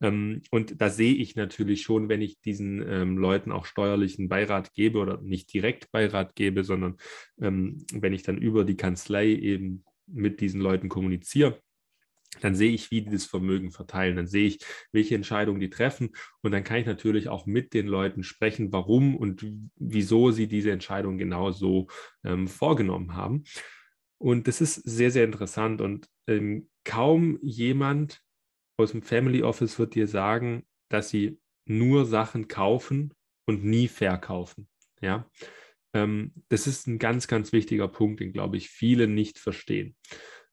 Ähm, 0.00 0.42
und 0.50 0.80
da 0.80 0.90
sehe 0.90 1.14
ich 1.14 1.34
natürlich 1.34 1.82
schon, 1.82 2.08
wenn 2.08 2.22
ich 2.22 2.40
diesen 2.40 2.86
ähm, 2.88 3.18
Leuten 3.18 3.52
auch 3.52 3.64
steuerlichen 3.64 4.28
Beirat 4.28 4.72
gebe 4.74 4.98
oder 4.98 5.20
nicht 5.20 5.52
direkt 5.52 5.90
Beirat 5.90 6.34
gebe, 6.34 6.64
sondern 6.64 6.96
ähm, 7.40 7.84
wenn 7.92 8.12
ich 8.12 8.22
dann 8.22 8.38
über 8.38 8.64
die 8.64 8.76
Kanzlei 8.76 9.28
eben 9.28 9.84
mit 10.06 10.40
diesen 10.40 10.60
Leuten 10.60 10.88
kommuniziere, 10.88 11.60
dann 12.40 12.54
sehe 12.54 12.72
ich, 12.72 12.90
wie 12.90 13.02
die 13.02 13.10
das 13.10 13.24
Vermögen 13.24 13.70
verteilen, 13.70 14.16
dann 14.16 14.26
sehe 14.26 14.46
ich, 14.46 14.58
welche 14.92 15.14
Entscheidungen 15.14 15.60
die 15.60 15.70
treffen 15.70 16.10
und 16.42 16.52
dann 16.52 16.64
kann 16.64 16.78
ich 16.78 16.86
natürlich 16.86 17.28
auch 17.28 17.46
mit 17.46 17.74
den 17.74 17.86
Leuten 17.86 18.22
sprechen, 18.22 18.72
warum 18.72 19.16
und 19.16 19.44
wieso 19.76 20.30
sie 20.30 20.46
diese 20.46 20.70
Entscheidung 20.70 21.18
genau 21.18 21.50
so 21.50 21.88
ähm, 22.24 22.48
vorgenommen 22.48 23.14
haben. 23.14 23.44
Und 24.18 24.48
das 24.48 24.60
ist 24.60 24.74
sehr, 24.74 25.10
sehr 25.10 25.24
interessant 25.24 25.80
und 25.80 26.08
ähm, 26.26 26.68
kaum 26.84 27.38
jemand 27.42 28.20
aus 28.76 28.92
dem 28.92 29.02
Family 29.02 29.42
Office 29.42 29.78
wird 29.78 29.94
dir 29.94 30.06
sagen, 30.06 30.66
dass 30.88 31.10
sie 31.10 31.40
nur 31.66 32.04
Sachen 32.04 32.48
kaufen 32.48 33.14
und 33.46 33.64
nie 33.64 33.88
verkaufen. 33.88 34.68
Ja, 35.00 35.30
ähm, 35.94 36.32
das 36.48 36.66
ist 36.66 36.86
ein 36.86 36.98
ganz, 36.98 37.28
ganz 37.28 37.52
wichtiger 37.52 37.88
Punkt, 37.88 38.20
den 38.20 38.32
glaube 38.32 38.56
ich 38.56 38.68
viele 38.68 39.06
nicht 39.06 39.38
verstehen. 39.38 39.96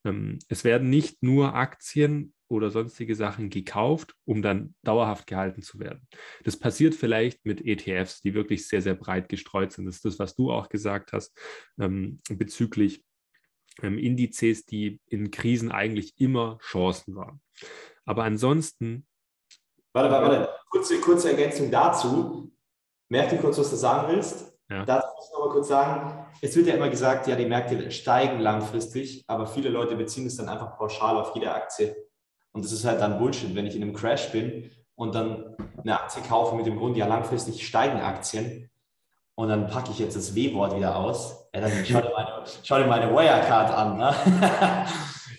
Ähm, 0.06 0.39
es 0.47 0.64
werden 0.64 0.89
nicht 0.89 1.22
nur 1.24 1.56
Aktien 1.56 2.34
oder 2.47 2.70
sonstige 2.70 3.16
Sachen 3.16 3.49
gekauft, 3.49 4.16
um 4.24 4.41
dann 4.41 4.76
dauerhaft 4.84 5.28
gehalten 5.28 5.62
zu 5.62 5.80
werden. 5.80 6.08
Das 6.43 6.58
passiert 6.58 6.93
vielleicht 6.93 7.43
mit 7.45 7.66
ETFs, 7.66 8.22
die 8.22 8.36
wirklich 8.36 8.68
sehr, 8.68 8.82
sehr 8.82 8.93
breit 8.93 9.30
gestreut 9.30 9.72
sind. 9.72 9.86
Das 9.86 9.95
ist 9.95 10.06
das, 10.06 10.20
was 10.20 10.36
du 10.36 10.51
auch 10.51 10.70
gesagt 10.70 11.12
hast 11.12 11.36
ähm, 11.80 12.22
bezüglich 12.30 13.03
ähm, 13.82 13.97
Indizes, 13.97 14.66
die 14.66 15.01
in 15.08 15.32
Krisen 15.32 15.72
eigentlich 15.72 16.14
immer 16.20 16.60
Chancen 16.62 17.16
waren. 17.16 17.41
Aber 18.06 18.24
ansonsten. 18.24 19.08
Warte, 19.91 20.12
warte, 20.12 20.28
warte. 20.28 20.53
Kurze, 20.70 20.99
kurze 21.01 21.32
Ergänzung 21.32 21.72
dazu. 21.72 22.51
Merk 23.10 23.30
dir 23.30 23.38
kurz, 23.38 23.58
was 23.58 23.70
du 23.70 23.76
sagen 23.76 24.14
willst. 24.14 24.55
Ja. 24.70 24.84
Dazu 24.86 25.07
muss 25.16 25.26
ich 25.28 25.34
noch 25.34 25.45
mal 25.45 25.51
kurz 25.51 25.68
sagen, 25.68 26.26
es 26.41 26.55
wird 26.55 26.68
ja 26.68 26.76
immer 26.76 26.89
gesagt, 26.89 27.28
ja, 27.28 27.36
die 27.36 27.45
Märkte 27.45 27.91
steigen 27.91 28.39
langfristig, 28.39 29.24
aber 29.28 29.45
viele 29.45 29.70
Leute 29.70 29.95
beziehen 29.95 30.26
es 30.26 30.38
dann 30.38 30.49
einfach 30.49 30.78
pauschal 30.78 31.18
auf 31.18 31.36
jede 31.36 31.53
Aktie. 31.53 31.95
Und 32.51 32.66
das 32.66 32.72
ist 32.72 32.86
halt 32.86 33.01
dann 33.01 33.20
Bullshit, 33.20 33.53
wenn 33.53 33.68
ich 33.68 33.76
in 33.76 33.84
einem 33.84 33.93
Crash 33.93 34.32
bin 34.32 34.72
und 34.95 35.13
dann 35.13 35.55
eine 35.78 35.99
Aktie 35.99 36.24
kaufe 36.24 36.55
mit 36.55 36.66
dem 36.66 36.78
Grund, 36.78 36.97
ja, 36.97 37.05
langfristig 37.05 37.68
steigen 37.68 37.99
Aktien 37.99 38.70
und 39.36 39.49
dann 39.49 39.68
packe 39.68 39.91
ich 39.91 39.99
jetzt 39.99 40.16
das 40.16 40.34
W-Wort 40.34 40.76
wieder 40.76 40.95
aus. 40.95 41.49
Ja, 41.53 41.61
dann 41.61 41.72
schau 41.86 42.01
dir 42.01 42.11
meine, 42.16 42.43
schau 42.63 42.78
dir 42.78 42.88
meine 42.88 43.11
Wirecard 43.11 43.72
an. 43.72 43.97
Ne? 43.97 44.16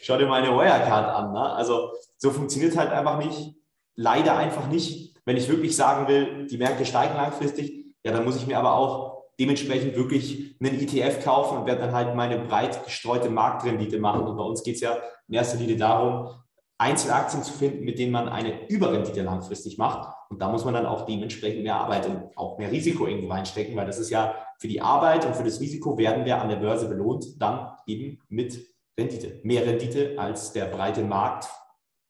schau 0.02 0.18
dir 0.18 0.26
meine 0.26 0.48
Wirecard 0.48 1.14
an. 1.14 1.32
Ne? 1.32 1.52
Also 1.52 1.92
so 2.18 2.30
funktioniert 2.30 2.76
halt 2.76 2.90
einfach 2.90 3.18
nicht. 3.18 3.54
Leider 3.94 4.36
einfach 4.36 4.68
nicht. 4.68 5.16
Wenn 5.24 5.38
ich 5.38 5.48
wirklich 5.48 5.74
sagen 5.74 6.06
will, 6.08 6.46
die 6.46 6.58
Märkte 6.58 6.84
steigen 6.84 7.16
langfristig, 7.16 7.86
ja, 8.04 8.12
dann 8.12 8.24
muss 8.24 8.36
ich 8.36 8.46
mir 8.46 8.58
aber 8.58 8.74
auch 8.74 9.15
dementsprechend 9.38 9.96
wirklich 9.96 10.56
einen 10.60 10.80
ETF 10.80 11.22
kaufen 11.22 11.58
und 11.58 11.66
werde 11.66 11.82
dann 11.82 11.92
halt 11.92 12.14
meine 12.14 12.38
breit 12.38 12.84
gestreute 12.84 13.28
Marktrendite 13.28 13.98
machen. 13.98 14.26
Und 14.26 14.36
bei 14.36 14.42
uns 14.42 14.62
geht 14.62 14.76
es 14.76 14.80
ja 14.80 14.96
in 15.28 15.34
erster 15.34 15.58
Linie 15.58 15.76
darum, 15.76 16.30
Einzelaktien 16.78 17.42
zu 17.42 17.52
finden, 17.52 17.84
mit 17.84 17.98
denen 17.98 18.12
man 18.12 18.28
eine 18.28 18.68
Überrendite 18.68 19.22
langfristig 19.22 19.78
macht. 19.78 20.14
Und 20.28 20.40
da 20.40 20.50
muss 20.50 20.64
man 20.64 20.74
dann 20.74 20.86
auch 20.86 21.06
dementsprechend 21.06 21.62
mehr 21.62 21.76
Arbeit 21.76 22.06
und 22.06 22.36
auch 22.36 22.58
mehr 22.58 22.70
Risiko 22.70 23.06
irgendwo 23.06 23.28
reinstecken, 23.28 23.76
weil 23.76 23.86
das 23.86 23.98
ist 23.98 24.10
ja 24.10 24.34
für 24.58 24.68
die 24.68 24.80
Arbeit 24.80 25.24
und 25.24 25.34
für 25.36 25.44
das 25.44 25.60
Risiko 25.60 25.96
werden 25.96 26.24
wir 26.24 26.40
an 26.40 26.48
der 26.48 26.56
Börse 26.56 26.88
belohnt, 26.88 27.40
dann 27.40 27.72
eben 27.86 28.20
mit 28.28 28.58
Rendite. 28.98 29.40
Mehr 29.42 29.66
Rendite 29.66 30.18
als 30.18 30.52
der 30.52 30.66
breite 30.66 31.02
Markt, 31.02 31.48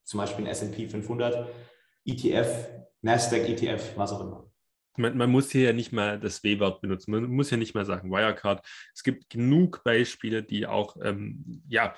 zum 0.04 0.18
Beispiel 0.18 0.44
ein 0.44 0.50
S&P 0.50 0.86
500, 0.86 1.48
ETF, 2.04 2.68
Nasdaq 3.02 3.48
ETF, 3.48 3.96
was 3.96 4.12
auch 4.12 4.20
immer. 4.20 4.50
Man, 4.96 5.16
man, 5.16 5.30
muss 5.30 5.50
hier 5.50 5.62
ja 5.62 5.72
nicht 5.72 5.92
mal 5.92 6.18
das 6.18 6.42
W-Wort 6.42 6.80
benutzen. 6.80 7.10
Man 7.10 7.24
muss 7.24 7.50
ja 7.50 7.56
nicht 7.56 7.74
mal 7.74 7.84
sagen 7.84 8.10
Wirecard. 8.10 8.64
Es 8.94 9.02
gibt 9.02 9.30
genug 9.30 9.82
Beispiele, 9.84 10.42
die 10.42 10.66
auch 10.66 10.96
ähm, 11.02 11.62
ja, 11.68 11.94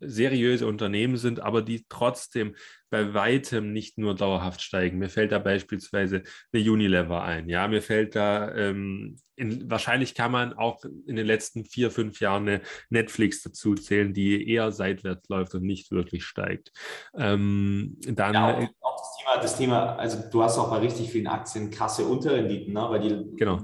seriöse 0.00 0.66
Unternehmen 0.66 1.16
sind, 1.16 1.40
aber 1.40 1.62
die 1.62 1.86
trotzdem 1.88 2.56
bei 2.90 3.14
weitem 3.14 3.72
nicht 3.72 3.98
nur 3.98 4.14
dauerhaft 4.14 4.62
steigen. 4.62 4.98
Mir 4.98 5.08
fällt 5.08 5.32
da 5.32 5.38
beispielsweise 5.38 6.22
eine 6.52 6.70
Unilever 6.70 7.22
ein. 7.22 7.48
Ja, 7.48 7.68
mir 7.68 7.82
fällt 7.82 8.16
da, 8.16 8.54
ähm, 8.54 9.16
in, 9.36 9.70
wahrscheinlich 9.70 10.14
kann 10.14 10.32
man 10.32 10.52
auch 10.54 10.84
in 10.84 11.16
den 11.16 11.26
letzten 11.26 11.64
vier, 11.64 11.90
fünf 11.90 12.20
Jahren 12.20 12.48
eine 12.48 12.60
Netflix 12.90 13.42
dazu 13.42 13.74
zählen, 13.74 14.12
die 14.12 14.48
eher 14.48 14.72
seitwärts 14.72 15.28
läuft 15.28 15.54
und 15.54 15.62
nicht 15.62 15.90
wirklich 15.90 16.24
steigt. 16.24 16.72
Ähm, 17.16 17.96
dann, 18.00 18.34
ja, 18.34 18.56
auch, 18.56 18.68
auch 18.80 18.96
das, 18.96 19.16
Thema, 19.16 19.42
das 19.42 19.56
Thema, 19.56 19.96
also 19.96 20.18
du 20.30 20.42
hast 20.42 20.58
auch 20.58 20.70
bei 20.70 20.78
richtig 20.78 21.10
vielen 21.10 21.26
Aktien 21.26 21.70
krasse 21.70 22.04
Unterrenditen, 22.04 22.72
ne? 22.72 22.86
weil 22.88 23.00
die, 23.00 23.36
genau. 23.36 23.60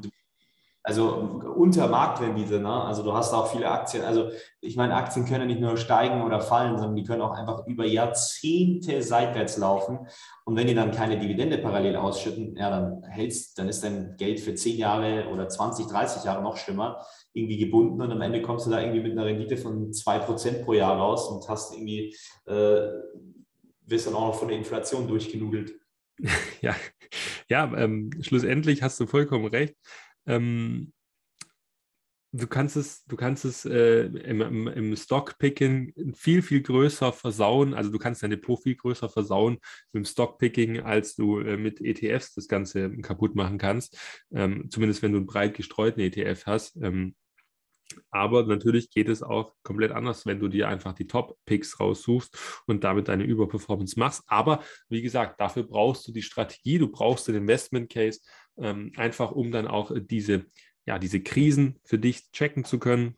Also 0.86 1.14
unter 1.56 1.88
Marktrendite. 1.88 2.60
Ne? 2.60 2.70
Also 2.70 3.02
du 3.02 3.14
hast 3.14 3.32
auch 3.32 3.50
viele 3.50 3.70
Aktien. 3.70 4.04
Also 4.04 4.30
ich 4.60 4.76
meine, 4.76 4.94
Aktien 4.94 5.24
können 5.24 5.46
nicht 5.46 5.60
nur 5.60 5.78
steigen 5.78 6.22
oder 6.22 6.42
fallen, 6.42 6.76
sondern 6.76 6.94
die 6.94 7.04
können 7.04 7.22
auch 7.22 7.32
einfach 7.32 7.66
über 7.66 7.86
Jahrzehnte 7.86 9.02
seitwärts 9.02 9.56
laufen. 9.56 10.06
Und 10.44 10.56
wenn 10.56 10.66
die 10.66 10.74
dann 10.74 10.92
keine 10.92 11.18
Dividende 11.18 11.56
parallel 11.56 11.96
ausschütten, 11.96 12.54
ja, 12.56 12.68
dann 12.68 13.02
hältst, 13.04 13.58
dann 13.58 13.70
ist 13.70 13.82
dein 13.82 14.14
Geld 14.18 14.40
für 14.40 14.54
10 14.54 14.76
Jahre 14.76 15.28
oder 15.32 15.48
20, 15.48 15.86
30 15.86 16.24
Jahre 16.24 16.42
noch 16.42 16.58
schlimmer 16.58 17.02
irgendwie 17.34 17.58
gebunden 17.58 18.00
und 18.00 18.12
am 18.12 18.20
Ende 18.20 18.40
kommst 18.42 18.66
du 18.66 18.70
da 18.70 18.80
irgendwie 18.80 19.00
mit 19.00 19.12
einer 19.12 19.26
Rendite 19.26 19.56
von 19.56 19.90
2% 19.90 20.64
pro 20.64 20.72
Jahr 20.72 20.96
raus 20.96 21.28
und 21.28 21.48
hast 21.48 21.74
irgendwie, 21.74 22.14
äh, 22.46 22.88
wirst 23.86 24.06
dann 24.06 24.14
auch 24.14 24.28
noch 24.28 24.38
von 24.38 24.48
der 24.48 24.56
Inflation 24.56 25.08
durchgenudelt. 25.08 25.74
Ja, 26.60 26.76
ja 27.50 27.76
ähm, 27.76 28.10
schlussendlich 28.20 28.82
hast 28.82 29.00
du 29.00 29.06
vollkommen 29.06 29.46
recht. 29.46 29.74
Ähm, 30.26 30.92
du 32.34 32.48
kannst 32.48 32.76
es, 32.76 33.04
du 33.04 33.16
kannst 33.16 33.44
es 33.44 33.64
äh, 33.64 34.06
im, 34.06 34.40
im, 34.40 34.66
im 34.66 34.96
Stockpicking 34.96 36.14
viel, 36.14 36.42
viel 36.42 36.62
größer 36.62 37.12
versauen. 37.12 37.74
Also 37.74 37.90
du 37.90 37.98
kannst 37.98 38.22
dein 38.22 38.30
Depot 38.30 38.60
viel 38.60 38.74
größer 38.74 39.08
versauen 39.08 39.58
dem 39.94 40.04
Stockpicking, 40.04 40.80
als 40.80 41.14
du 41.14 41.38
äh, 41.38 41.56
mit 41.56 41.80
ETFs 41.80 42.34
das 42.34 42.48
Ganze 42.48 42.90
kaputt 42.98 43.36
machen 43.36 43.58
kannst. 43.58 43.96
Ähm, 44.32 44.68
zumindest 44.68 45.02
wenn 45.02 45.12
du 45.12 45.18
einen 45.18 45.26
breit 45.26 45.54
gestreuten 45.54 46.02
ETF 46.02 46.46
hast. 46.46 46.76
Ähm, 46.82 47.14
aber 48.10 48.44
natürlich 48.44 48.90
geht 48.90 49.08
es 49.08 49.22
auch 49.22 49.54
komplett 49.62 49.92
anders, 49.92 50.26
wenn 50.26 50.40
du 50.40 50.48
dir 50.48 50.68
einfach 50.68 50.94
die 50.94 51.06
Top-Picks 51.06 51.78
raussuchst 51.80 52.62
und 52.66 52.82
damit 52.82 53.08
deine 53.08 53.24
Überperformance 53.24 53.98
machst. 53.98 54.22
Aber 54.26 54.62
wie 54.88 55.02
gesagt, 55.02 55.40
dafür 55.40 55.64
brauchst 55.64 56.08
du 56.08 56.12
die 56.12 56.22
Strategie, 56.22 56.78
du 56.78 56.88
brauchst 56.88 57.28
den 57.28 57.36
Investment 57.36 57.90
Case, 57.90 58.20
ähm, 58.58 58.92
einfach 58.96 59.32
um 59.32 59.52
dann 59.52 59.66
auch 59.66 59.92
diese, 59.94 60.46
ja, 60.86 60.98
diese 60.98 61.20
Krisen 61.20 61.78
für 61.84 61.98
dich 61.98 62.30
checken 62.32 62.64
zu 62.64 62.78
können. 62.78 63.16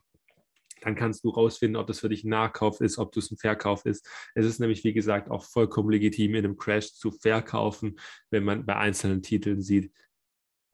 Dann 0.82 0.94
kannst 0.94 1.24
du 1.24 1.30
rausfinden, 1.30 1.76
ob 1.76 1.86
das 1.86 2.00
für 2.00 2.08
dich 2.08 2.24
ein 2.24 2.28
Nachkauf 2.28 2.80
ist, 2.80 2.98
ob 2.98 3.12
das 3.12 3.30
ein 3.30 3.38
Verkauf 3.38 3.86
ist. 3.86 4.08
Es 4.34 4.46
ist 4.46 4.60
nämlich, 4.60 4.84
wie 4.84 4.92
gesagt, 4.92 5.30
auch 5.30 5.44
vollkommen 5.44 5.90
legitim, 5.90 6.34
in 6.34 6.44
einem 6.44 6.56
Crash 6.56 6.92
zu 6.92 7.10
verkaufen, 7.10 7.98
wenn 8.30 8.44
man 8.44 8.66
bei 8.66 8.76
einzelnen 8.76 9.22
Titeln 9.22 9.62
sieht, 9.62 9.90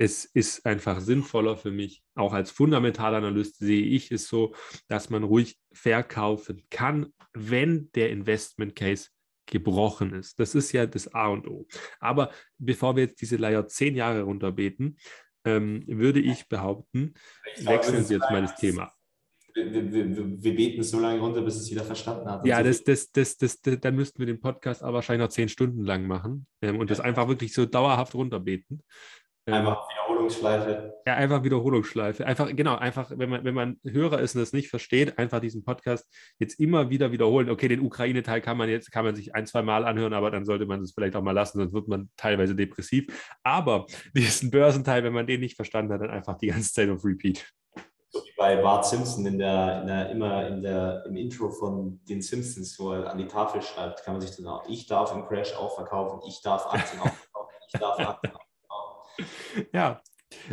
es 0.02 0.24
ist 0.24 0.66
einfach 0.66 1.00
sinnvoller 1.00 1.56
für 1.56 1.70
mich, 1.70 2.02
auch 2.16 2.32
als 2.32 2.50
Fundamentalanalyst 2.50 3.58
sehe 3.58 3.84
ich 3.84 4.10
es 4.10 4.26
so, 4.26 4.52
dass 4.88 5.10
man 5.10 5.22
ruhig 5.22 5.60
verkaufen 5.72 6.64
kann, 6.70 7.12
wenn 7.34 7.88
der 7.94 8.10
Investment 8.10 8.74
Case 8.74 9.10
gebrochen 9.46 10.14
ist. 10.14 10.38
Das 10.38 10.54
ist 10.54 10.72
ja 10.72 10.86
das 10.86 11.12
A 11.14 11.28
und 11.28 11.48
O. 11.48 11.66
Aber 12.00 12.30
bevor 12.58 12.96
wir 12.96 13.04
jetzt 13.04 13.20
diese 13.20 13.36
Leier 13.36 13.66
zehn 13.66 13.94
Jahre 13.94 14.22
runterbeten, 14.22 14.96
ähm, 15.44 15.84
würde 15.86 16.20
ich 16.20 16.48
behaupten, 16.48 17.14
ich 17.56 17.66
wechseln 17.66 18.04
Sie 18.04 18.14
jetzt 18.14 18.30
mal 18.30 18.42
das 18.42 18.56
Thema. 18.56 18.92
Wir, 19.54 19.92
wir, 19.92 20.42
wir, 20.42 20.54
beten 20.54 20.82
so 20.82 20.98
lange 20.98 21.20
runter, 21.20 21.42
bis 21.42 21.56
es 21.56 21.68
jeder 21.68 21.84
verstanden 21.84 22.26
hat. 22.26 22.46
Ja, 22.46 22.62
das, 22.62 22.84
das, 22.84 23.12
das, 23.12 23.36
das, 23.36 23.60
das, 23.60 23.80
dann 23.80 23.96
müssten 23.96 24.18
wir 24.18 24.26
den 24.26 24.40
Podcast 24.40 24.82
aber 24.82 24.94
wahrscheinlich 24.94 25.26
noch 25.26 25.32
zehn 25.32 25.50
Stunden 25.50 25.82
lang 25.82 26.06
machen 26.06 26.46
ähm, 26.62 26.78
und 26.78 26.90
das 26.90 27.00
einfach 27.00 27.28
wirklich 27.28 27.52
so 27.52 27.66
dauerhaft 27.66 28.14
runterbeten. 28.14 28.82
Einfach 29.46 29.88
Wiederholungsschleife. 29.88 30.94
Ja, 31.04 31.14
einfach 31.14 31.42
Wiederholungsschleife. 31.42 32.24
Einfach, 32.24 32.48
genau, 32.54 32.76
einfach, 32.76 33.10
wenn 33.10 33.28
man, 33.28 33.44
wenn 33.44 33.54
man 33.54 33.80
Hörer 33.84 34.20
ist 34.20 34.36
und 34.36 34.40
das 34.40 34.52
nicht 34.52 34.68
versteht, 34.68 35.18
einfach 35.18 35.40
diesen 35.40 35.64
Podcast 35.64 36.08
jetzt 36.38 36.60
immer 36.60 36.90
wieder 36.90 37.10
wiederholen. 37.10 37.50
Okay, 37.50 37.66
den 37.66 37.80
Ukraine-Teil 37.80 38.40
kann 38.40 38.56
man 38.56 38.68
jetzt, 38.68 38.92
kann 38.92 39.04
man 39.04 39.16
sich 39.16 39.34
ein, 39.34 39.46
zwei 39.46 39.62
Mal 39.62 39.84
anhören, 39.84 40.12
aber 40.12 40.30
dann 40.30 40.44
sollte 40.44 40.66
man 40.66 40.82
es 40.82 40.92
vielleicht 40.92 41.16
auch 41.16 41.22
mal 41.22 41.32
lassen, 41.32 41.58
sonst 41.58 41.72
wird 41.72 41.88
man 41.88 42.08
teilweise 42.16 42.54
depressiv. 42.54 43.36
Aber 43.42 43.86
diesen 44.14 44.52
Börsenteil, 44.52 45.02
wenn 45.02 45.12
man 45.12 45.26
den 45.26 45.40
nicht 45.40 45.56
verstanden 45.56 45.92
hat, 45.92 46.02
dann 46.02 46.10
einfach 46.10 46.38
die 46.38 46.46
ganze 46.48 46.72
Zeit 46.72 46.88
auf 46.88 47.04
Repeat. 47.04 47.44
So 48.10 48.20
wie 48.20 48.34
bei 48.36 48.56
Bart 48.56 48.86
Simpson 48.86 49.26
in 49.26 49.38
der, 49.38 49.80
in 49.80 49.86
der, 49.88 50.10
immer 50.10 50.46
in 50.46 50.62
der, 50.62 51.04
im 51.06 51.16
Intro 51.16 51.48
von 51.50 52.00
den 52.04 52.22
Simpsons, 52.22 52.78
wo 52.78 52.92
er 52.92 53.10
an 53.10 53.18
die 53.18 53.26
Tafel 53.26 53.60
schreibt, 53.62 54.04
kann 54.04 54.14
man 54.14 54.20
sich 54.20 54.36
dann 54.36 54.46
auch, 54.46 54.68
ich 54.68 54.86
darf 54.86 55.12
im 55.12 55.26
Crash 55.26 55.54
auch 55.56 55.74
verkaufen, 55.74 56.20
ich 56.28 56.40
darf 56.42 56.66
Aktien 56.66 57.00
auch 57.00 57.06
verkaufen, 57.06 57.54
ich 57.66 57.80
darf 57.80 57.98
Aktien 57.98 58.34
auch 58.36 58.51
ja, 59.72 60.00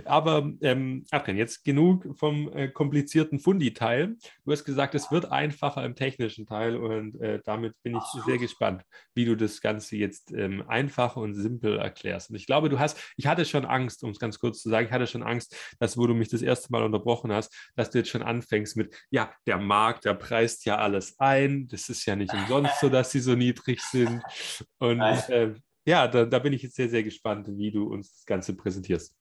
aber 0.05 0.51
ähm, 0.61 1.05
Adrian, 1.11 1.37
jetzt 1.37 1.63
genug 1.63 2.05
vom 2.17 2.51
äh, 2.53 2.67
komplizierten 2.69 3.39
Fundi-Teil. 3.39 4.15
Du 4.45 4.51
hast 4.51 4.63
gesagt, 4.65 4.95
es 4.95 5.11
wird 5.11 5.31
einfacher 5.31 5.83
im 5.85 5.95
technischen 5.95 6.45
Teil 6.45 6.75
und 6.75 7.19
äh, 7.21 7.39
damit 7.45 7.73
bin 7.83 7.95
ich 7.95 8.23
sehr 8.25 8.37
gespannt, 8.37 8.83
wie 9.13 9.25
du 9.25 9.35
das 9.35 9.61
Ganze 9.61 9.97
jetzt 9.97 10.31
ähm, 10.33 10.63
einfach 10.67 11.15
und 11.15 11.33
simpel 11.33 11.77
erklärst. 11.77 12.29
Und 12.29 12.35
ich 12.35 12.45
glaube, 12.45 12.69
du 12.69 12.79
hast, 12.79 12.99
ich 13.17 13.27
hatte 13.27 13.45
schon 13.45 13.65
Angst, 13.65 14.03
um 14.03 14.11
es 14.11 14.19
ganz 14.19 14.39
kurz 14.39 14.61
zu 14.61 14.69
sagen, 14.69 14.87
ich 14.87 14.93
hatte 14.93 15.07
schon 15.07 15.23
Angst, 15.23 15.55
dass, 15.79 15.97
wo 15.97 16.07
du 16.07 16.13
mich 16.13 16.29
das 16.29 16.41
erste 16.41 16.71
Mal 16.71 16.83
unterbrochen 16.83 17.31
hast, 17.31 17.53
dass 17.75 17.89
du 17.89 17.99
jetzt 17.99 18.09
schon 18.09 18.23
anfängst 18.23 18.77
mit, 18.77 18.95
ja, 19.09 19.31
der 19.47 19.57
Markt, 19.57 20.05
der 20.05 20.13
preist 20.13 20.65
ja 20.65 20.77
alles 20.77 21.19
ein. 21.19 21.67
Das 21.67 21.89
ist 21.89 22.05
ja 22.05 22.15
nicht 22.15 22.33
umsonst 22.33 22.79
so, 22.79 22.89
dass 22.89 23.11
sie 23.11 23.19
so 23.19 23.35
niedrig 23.35 23.81
sind. 23.81 24.21
Und 24.79 25.01
äh, 25.01 25.53
ja, 25.85 26.07
da, 26.07 26.25
da 26.25 26.39
bin 26.39 26.53
ich 26.53 26.63
jetzt 26.63 26.75
sehr, 26.75 26.89
sehr 26.89 27.03
gespannt, 27.03 27.47
wie 27.49 27.71
du 27.71 27.91
uns 27.91 28.13
das 28.13 28.25
Ganze 28.25 28.55
präsentierst. 28.55 29.15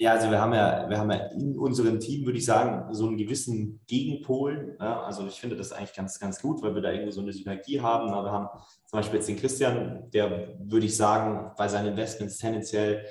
Ja, 0.00 0.12
also 0.12 0.30
wir 0.30 0.40
haben 0.40 0.54
ja, 0.54 0.88
wir 0.88 0.96
haben 0.96 1.10
ja 1.10 1.26
in 1.32 1.58
unserem 1.58 1.98
Team, 1.98 2.24
würde 2.24 2.38
ich 2.38 2.44
sagen, 2.44 2.94
so 2.94 3.08
einen 3.08 3.16
gewissen 3.16 3.80
Gegenpol. 3.88 4.76
Ja, 4.78 5.02
also 5.02 5.26
ich 5.26 5.40
finde 5.40 5.56
das 5.56 5.72
eigentlich 5.72 5.92
ganz, 5.92 6.20
ganz 6.20 6.40
gut, 6.40 6.62
weil 6.62 6.72
wir 6.72 6.82
da 6.82 6.92
irgendwo 6.92 7.10
so 7.10 7.20
eine 7.20 7.32
Synergie 7.32 7.80
haben. 7.80 8.08
wir 8.08 8.30
haben 8.30 8.48
zum 8.86 8.98
Beispiel 8.98 9.18
jetzt 9.18 9.28
den 9.28 9.38
Christian, 9.38 10.08
der 10.12 10.56
würde 10.60 10.86
ich 10.86 10.96
sagen, 10.96 11.50
bei 11.56 11.66
seinen 11.66 11.88
Investments 11.88 12.38
tendenziell 12.38 13.04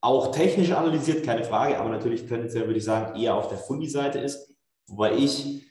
auch 0.00 0.32
technisch 0.32 0.72
analysiert, 0.72 1.24
keine 1.24 1.44
Frage, 1.44 1.78
aber 1.78 1.90
natürlich 1.90 2.26
tendenziell 2.26 2.66
würde 2.66 2.78
ich 2.78 2.84
sagen, 2.84 3.14
eher 3.14 3.36
auf 3.36 3.46
der 3.46 3.58
Fundi-Seite 3.58 4.18
ist, 4.18 4.52
wobei 4.88 5.14
ich 5.14 5.62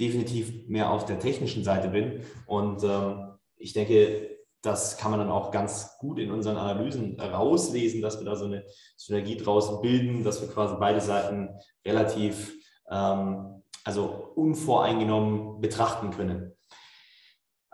definitiv 0.00 0.66
mehr 0.66 0.90
auf 0.90 1.04
der 1.04 1.18
technischen 1.18 1.62
Seite 1.62 1.88
bin. 1.88 2.22
Und 2.46 2.82
ähm, 2.82 3.34
ich 3.56 3.74
denke, 3.74 4.33
das 4.64 4.96
kann 4.96 5.10
man 5.10 5.20
dann 5.20 5.30
auch 5.30 5.50
ganz 5.50 5.98
gut 5.98 6.18
in 6.18 6.30
unseren 6.30 6.56
Analysen 6.56 7.20
rauslesen, 7.20 8.00
dass 8.00 8.18
wir 8.18 8.24
da 8.24 8.34
so 8.34 8.46
eine 8.46 8.64
Synergie 8.96 9.36
draußen 9.36 9.80
bilden, 9.82 10.24
dass 10.24 10.40
wir 10.40 10.48
quasi 10.48 10.74
beide 10.78 11.00
Seiten 11.00 11.50
relativ 11.84 12.54
ähm, 12.90 13.62
also 13.84 14.32
unvoreingenommen 14.34 15.60
betrachten 15.60 16.10
können. 16.10 16.56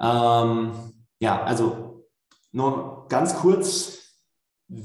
Ähm, 0.01 0.72
ja, 1.20 1.43
also 1.45 2.07
nur 2.53 3.07
ganz 3.09 3.36
kurz. 3.36 3.99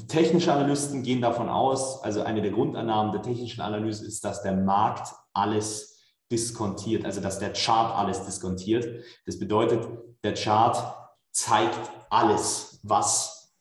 Technische 0.08 0.52
Analysten 0.52 1.04
gehen 1.04 1.22
davon 1.22 1.48
aus, 1.48 2.02
also 2.04 2.24
eine 2.24 2.42
der 2.42 2.50
Grundannahmen 2.50 3.12
der 3.12 3.22
technischen 3.22 3.62
Analyse 3.62 4.08
ist, 4.08 4.26
dass 4.26 4.42
der 4.42 4.54
Markt 4.54 5.14
alles 5.32 5.96
diskontiert, 6.32 7.06
also 7.06 7.22
dass 7.22 7.38
der 7.38 7.54
Chart 7.54 7.96
alles 7.96 8.26
diskontiert. 8.26 9.06
Das 9.28 9.38
bedeutet, 9.38 9.88
der 10.24 10.34
Chart 10.34 11.05
zeigt 11.36 11.92
alles, 12.10 12.80
was 12.84 13.54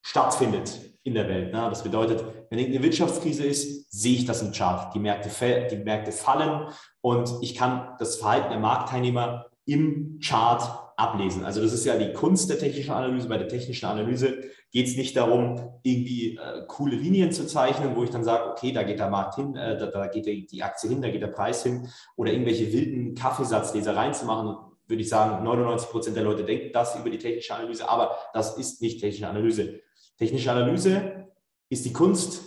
stattfindet 0.00 0.80
in 1.02 1.14
der 1.14 1.28
Welt. 1.28 1.52
Ne? 1.52 1.66
Das 1.68 1.82
bedeutet, 1.82 2.24
wenn 2.50 2.58
eine 2.58 2.82
Wirtschaftskrise 2.82 3.44
ist, 3.44 3.90
sehe 3.90 4.14
ich 4.14 4.26
das 4.26 4.42
im 4.42 4.52
Chart. 4.52 4.94
Die 4.94 5.00
Märkte, 5.00 5.28
die 5.70 5.82
Märkte 5.82 6.12
fallen 6.12 6.68
und 7.00 7.30
ich 7.42 7.56
kann 7.56 7.96
das 7.98 8.16
Verhalten 8.16 8.50
der 8.50 8.60
Marktteilnehmer 8.60 9.46
im 9.66 10.20
Chart 10.22 10.62
ablesen. 10.96 11.44
Also 11.44 11.60
das 11.60 11.72
ist 11.72 11.84
ja 11.84 11.96
die 11.96 12.12
Kunst 12.12 12.48
der 12.48 12.58
technischen 12.58 12.92
Analyse. 12.92 13.28
Bei 13.28 13.38
der 13.38 13.48
technischen 13.48 13.86
Analyse 13.86 14.38
geht 14.70 14.86
es 14.86 14.96
nicht 14.96 15.16
darum, 15.16 15.80
irgendwie 15.82 16.36
äh, 16.36 16.64
coole 16.68 16.96
Linien 16.96 17.32
zu 17.32 17.46
zeichnen, 17.46 17.96
wo 17.96 18.04
ich 18.04 18.10
dann 18.10 18.24
sage, 18.24 18.50
okay, 18.50 18.72
da 18.72 18.84
geht 18.84 18.98
der 19.00 19.10
Markt 19.10 19.34
hin, 19.34 19.56
äh, 19.56 19.76
da, 19.78 19.86
da, 19.86 20.06
geht 20.06 20.26
die 20.50 20.62
Aktie 20.62 20.90
hin, 20.90 21.02
da 21.02 21.10
geht 21.10 21.22
der 21.22 21.28
Preis 21.28 21.62
hin 21.64 21.88
oder 22.16 22.32
irgendwelche 22.32 22.72
wilden 22.72 23.14
Kaffeesatzlesereien 23.14 24.14
zu 24.14 24.26
machen 24.26 24.67
würde 24.88 25.02
ich 25.02 25.08
sagen, 25.08 25.44
99 25.44 25.90
Prozent 25.90 26.16
der 26.16 26.24
Leute 26.24 26.44
denken 26.44 26.72
das 26.72 26.96
über 26.96 27.10
die 27.10 27.18
technische 27.18 27.54
Analyse, 27.54 27.88
aber 27.88 28.16
das 28.32 28.56
ist 28.56 28.80
nicht 28.80 29.00
technische 29.00 29.28
Analyse. 29.28 29.80
Technische 30.16 30.50
Analyse 30.50 31.28
ist 31.68 31.84
die 31.84 31.92
Kunst, 31.92 32.42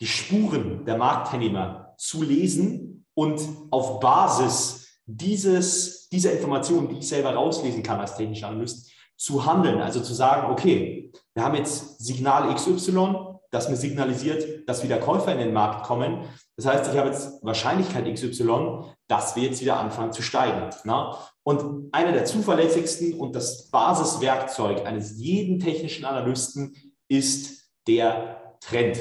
die 0.00 0.06
Spuren 0.06 0.84
der 0.84 0.96
Marktteilnehmer 0.96 1.94
zu 1.96 2.22
lesen 2.22 3.06
und 3.14 3.40
auf 3.70 4.00
Basis 4.00 5.00
dieses, 5.06 6.08
dieser 6.08 6.32
Informationen, 6.32 6.88
die 6.88 6.98
ich 6.98 7.08
selber 7.08 7.34
rauslesen 7.34 7.82
kann 7.82 7.98
als 7.98 8.16
technischer 8.16 8.48
Analyst, 8.48 8.92
zu 9.16 9.44
handeln. 9.44 9.80
Also 9.80 10.00
zu 10.00 10.14
sagen, 10.14 10.50
okay, 10.52 11.12
wir 11.34 11.42
haben 11.42 11.56
jetzt 11.56 11.98
Signal 11.98 12.54
XY, 12.54 13.38
das 13.50 13.68
mir 13.68 13.76
signalisiert, 13.76 14.68
dass 14.68 14.84
wieder 14.84 14.98
Käufer 14.98 15.32
in 15.32 15.38
den 15.38 15.52
Markt 15.52 15.86
kommen. 15.86 16.24
Das 16.58 16.66
heißt, 16.66 16.92
ich 16.92 16.98
habe 16.98 17.10
jetzt 17.10 17.38
Wahrscheinlichkeit 17.44 18.12
XY, 18.12 18.80
dass 19.06 19.36
wir 19.36 19.44
jetzt 19.44 19.60
wieder 19.60 19.78
anfangen 19.78 20.12
zu 20.12 20.22
steigen. 20.22 20.70
Na? 20.82 21.16
Und 21.44 21.94
einer 21.94 22.10
der 22.10 22.24
zuverlässigsten 22.24 23.14
und 23.14 23.36
das 23.36 23.70
Basiswerkzeug 23.70 24.84
eines 24.84 25.20
jeden 25.20 25.60
technischen 25.60 26.04
Analysten 26.04 26.74
ist 27.06 27.70
der 27.86 28.56
Trend. 28.60 28.98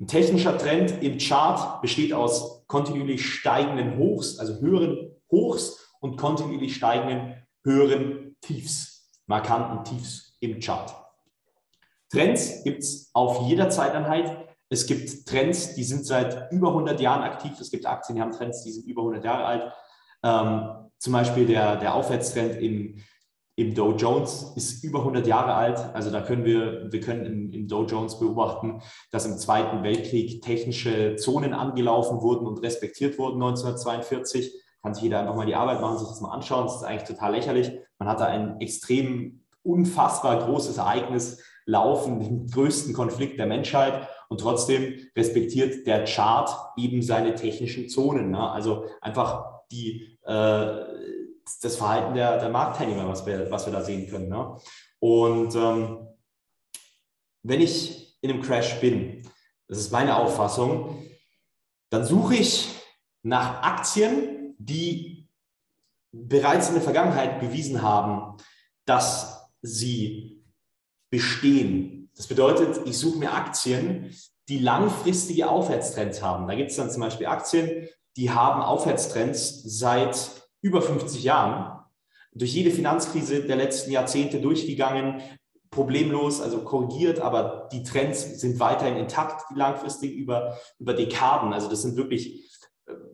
Ein 0.00 0.08
technischer 0.08 0.58
Trend 0.58 1.00
im 1.00 1.18
Chart 1.18 1.80
besteht 1.80 2.12
aus 2.12 2.66
kontinuierlich 2.66 3.24
steigenden 3.24 3.96
Hochs, 3.96 4.40
also 4.40 4.60
höheren 4.60 5.12
Hochs 5.30 5.94
und 6.00 6.16
kontinuierlich 6.16 6.74
steigenden 6.74 7.34
höheren 7.62 8.36
Tiefs, 8.40 9.22
markanten 9.26 9.84
Tiefs 9.84 10.36
im 10.40 10.58
Chart. 10.58 10.92
Trends 12.10 12.64
gibt 12.64 12.82
es 12.82 13.10
auf 13.12 13.46
jeder 13.46 13.70
Zeiteinheit. 13.70 14.47
Es 14.70 14.86
gibt 14.86 15.26
Trends, 15.26 15.74
die 15.74 15.84
sind 15.84 16.04
seit 16.04 16.52
über 16.52 16.68
100 16.68 17.00
Jahren 17.00 17.22
aktiv. 17.22 17.58
Es 17.58 17.70
gibt 17.70 17.86
Aktien, 17.86 18.16
die 18.16 18.22
haben 18.22 18.32
Trends, 18.32 18.62
die 18.64 18.72
sind 18.72 18.86
über 18.86 19.02
100 19.02 19.24
Jahre 19.24 19.44
alt. 19.44 19.72
Ähm, 20.22 20.90
zum 20.98 21.12
Beispiel 21.12 21.46
der, 21.46 21.76
der 21.76 21.94
Aufwärtstrend 21.94 22.60
im, 22.60 22.96
im 23.56 23.74
Dow 23.74 23.92
Jones 23.96 24.52
ist 24.56 24.84
über 24.84 25.00
100 25.00 25.26
Jahre 25.26 25.54
alt. 25.54 25.78
Also 25.94 26.10
da 26.10 26.20
können 26.20 26.44
wir, 26.44 26.92
wir 26.92 27.00
können 27.00 27.24
im, 27.24 27.52
im 27.52 27.66
Dow 27.68 27.84
Jones 27.84 28.18
beobachten, 28.18 28.82
dass 29.10 29.24
im 29.24 29.38
Zweiten 29.38 29.82
Weltkrieg 29.82 30.42
technische 30.42 31.16
Zonen 31.16 31.54
angelaufen 31.54 32.20
wurden 32.20 32.46
und 32.46 32.62
respektiert 32.62 33.18
wurden 33.18 33.42
1942. 33.42 34.52
Kann 34.82 34.94
sich 34.94 35.04
jeder 35.04 35.20
einfach 35.20 35.34
mal 35.34 35.46
die 35.46 35.54
Arbeit 35.54 35.80
machen, 35.80 35.98
sich 35.98 36.08
das 36.08 36.20
mal 36.20 36.30
anschauen. 36.30 36.66
Das 36.66 36.76
ist 36.76 36.82
eigentlich 36.82 37.08
total 37.08 37.32
lächerlich. 37.32 37.72
Man 37.98 38.08
hatte 38.08 38.26
ein 38.26 38.60
extrem 38.60 39.44
unfassbar 39.62 40.38
großes 40.44 40.76
Ereignis 40.76 41.42
laufen, 41.64 42.20
den 42.20 42.46
größten 42.46 42.94
Konflikt 42.94 43.38
der 43.38 43.46
Menschheit 43.46 44.08
und 44.28 44.40
trotzdem 44.40 44.98
respektiert 45.16 45.86
der 45.86 46.04
Chart 46.04 46.50
eben 46.76 47.02
seine 47.02 47.34
technischen 47.34 47.88
Zonen. 47.88 48.30
Ne? 48.30 48.50
Also 48.50 48.84
einfach 49.00 49.62
die, 49.70 50.18
äh, 50.22 50.84
das 51.62 51.76
Verhalten 51.76 52.14
der, 52.14 52.38
der 52.38 52.50
Marktteilnehmer, 52.50 53.08
was 53.08 53.26
wir, 53.26 53.50
was 53.50 53.66
wir 53.66 53.72
da 53.72 53.82
sehen 53.82 54.08
können. 54.08 54.28
Ne? 54.28 54.56
Und 55.00 55.54
ähm, 55.54 56.08
wenn 57.42 57.60
ich 57.60 58.18
in 58.20 58.30
einem 58.30 58.42
Crash 58.42 58.80
bin, 58.80 59.22
das 59.66 59.78
ist 59.78 59.92
meine 59.92 60.16
Auffassung, 60.16 61.02
dann 61.90 62.04
suche 62.04 62.36
ich 62.36 62.68
nach 63.22 63.62
Aktien, 63.62 64.54
die 64.58 65.28
bereits 66.12 66.68
in 66.68 66.74
der 66.74 66.82
Vergangenheit 66.82 67.40
bewiesen 67.40 67.82
haben, 67.82 68.36
dass 68.84 69.50
sie 69.62 70.42
bestehen. 71.10 71.97
Das 72.18 72.26
bedeutet, 72.26 72.80
ich 72.84 72.98
suche 72.98 73.18
mir 73.18 73.32
Aktien, 73.32 74.12
die 74.48 74.58
langfristige 74.58 75.48
Aufwärtstrends 75.48 76.20
haben. 76.20 76.48
Da 76.48 76.56
gibt 76.56 76.70
es 76.70 76.76
dann 76.76 76.90
zum 76.90 77.00
Beispiel 77.00 77.26
Aktien, 77.28 77.88
die 78.16 78.30
haben 78.32 78.60
Aufwärtstrends 78.60 79.62
seit 79.64 80.32
über 80.60 80.82
50 80.82 81.22
Jahren. 81.22 81.78
Durch 82.32 82.52
jede 82.52 82.72
Finanzkrise 82.72 83.44
der 83.44 83.54
letzten 83.54 83.92
Jahrzehnte 83.92 84.40
durchgegangen, 84.40 85.22
problemlos, 85.70 86.40
also 86.40 86.64
korrigiert, 86.64 87.20
aber 87.20 87.68
die 87.72 87.84
Trends 87.84 88.40
sind 88.40 88.58
weiterhin 88.58 88.96
intakt, 88.96 89.44
die 89.50 89.58
langfristig 89.58 90.12
über, 90.12 90.58
über 90.80 90.94
Dekaden. 90.94 91.52
Also 91.52 91.68
das 91.68 91.82
sind 91.82 91.96
wirklich 91.96 92.50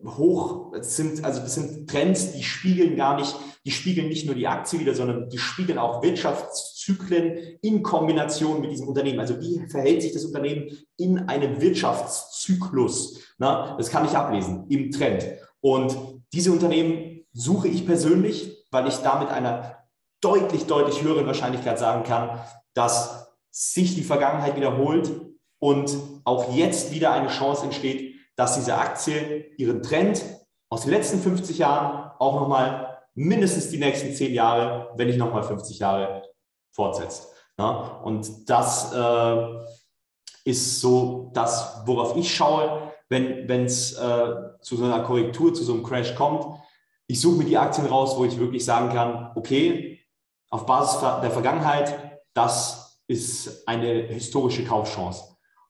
hoch, 0.03 0.73
es 0.73 0.95
sind, 0.95 1.23
also 1.23 1.41
das 1.41 1.53
sind 1.53 1.87
Trends, 1.87 2.31
die 2.31 2.43
spiegeln 2.43 2.95
gar 2.95 3.17
nicht, 3.17 3.35
die 3.65 3.71
spiegeln 3.71 4.07
nicht 4.07 4.27
nur 4.27 4.35
die 4.35 4.47
Aktie 4.47 4.79
wieder, 4.79 4.93
sondern 4.93 5.27
die 5.29 5.39
spiegeln 5.39 5.79
auch 5.79 6.03
Wirtschaftszyklen 6.03 7.57
in 7.61 7.81
Kombination 7.81 8.61
mit 8.61 8.71
diesem 8.71 8.87
Unternehmen. 8.87 9.19
Also 9.19 9.41
wie 9.41 9.67
verhält 9.67 10.03
sich 10.03 10.13
das 10.13 10.23
Unternehmen 10.23 10.69
in 10.97 11.27
einem 11.27 11.59
Wirtschaftszyklus? 11.59 13.19
Na, 13.39 13.75
das 13.77 13.89
kann 13.89 14.05
ich 14.05 14.11
ablesen 14.11 14.65
im 14.69 14.91
Trend. 14.91 15.25
Und 15.61 15.97
diese 16.31 16.51
Unternehmen 16.51 17.25
suche 17.33 17.67
ich 17.67 17.87
persönlich, 17.87 18.65
weil 18.69 18.87
ich 18.87 18.97
da 18.97 19.19
mit 19.19 19.29
einer 19.29 19.79
deutlich, 20.21 20.67
deutlich 20.67 21.01
höheren 21.01 21.25
Wahrscheinlichkeit 21.25 21.79
sagen 21.79 22.03
kann, 22.03 22.39
dass 22.75 23.33
sich 23.49 23.95
die 23.95 24.03
Vergangenheit 24.03 24.55
wiederholt 24.55 25.09
und 25.59 25.97
auch 26.23 26.53
jetzt 26.53 26.93
wieder 26.93 27.13
eine 27.13 27.29
Chance 27.29 27.63
entsteht, 27.63 28.15
dass 28.35 28.55
diese 28.55 28.75
Aktie 28.75 29.45
ihren 29.57 29.81
Trend 29.81 30.23
aus 30.69 30.81
den 30.81 30.91
letzten 30.91 31.19
50 31.19 31.57
Jahren 31.57 32.11
auch 32.19 32.39
nochmal 32.39 32.94
mindestens 33.15 33.69
die 33.69 33.77
nächsten 33.77 34.13
10 34.13 34.33
Jahre, 34.33 34.91
wenn 34.95 35.07
nicht 35.07 35.17
nochmal 35.17 35.43
50 35.43 35.79
Jahre 35.79 36.23
fortsetzt. 36.71 37.31
Ja, 37.57 38.01
und 38.03 38.49
das 38.49 38.93
äh, 38.93 39.47
ist 40.43 40.81
so 40.81 41.31
das, 41.33 41.81
worauf 41.85 42.15
ich 42.17 42.33
schaue, 42.33 42.91
wenn 43.09 43.65
es 43.65 43.93
äh, 43.93 44.35
zu 44.61 44.75
so 44.75 44.83
einer 44.83 45.01
Korrektur, 45.03 45.53
zu 45.53 45.63
so 45.63 45.73
einem 45.73 45.83
Crash 45.83 46.15
kommt. 46.15 46.45
Ich 47.07 47.21
suche 47.21 47.37
mir 47.37 47.45
die 47.45 47.57
Aktien 47.57 47.87
raus, 47.87 48.17
wo 48.17 48.25
ich 48.25 48.37
wirklich 48.37 48.65
sagen 48.65 48.89
kann, 48.89 49.31
okay, 49.35 50.01
auf 50.49 50.65
Basis 50.65 50.99
der 50.99 51.31
Vergangenheit, 51.31 52.19
das 52.33 53.01
ist 53.07 53.67
eine 53.67 54.03
historische 54.07 54.65
Kaufchance. 54.65 55.23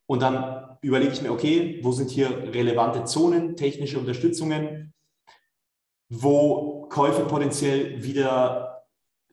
Und 0.07 0.21
dann 0.21 0.77
überlege 0.81 1.13
ich 1.13 1.21
mir, 1.21 1.31
okay, 1.31 1.79
wo 1.83 1.91
sind 1.91 2.09
hier 2.09 2.29
relevante 2.53 3.03
Zonen, 3.05 3.55
technische 3.55 3.99
Unterstützungen, 3.99 4.93
wo 6.09 6.87
Käufe 6.89 7.23
potenziell 7.23 8.03
wieder 8.03 8.83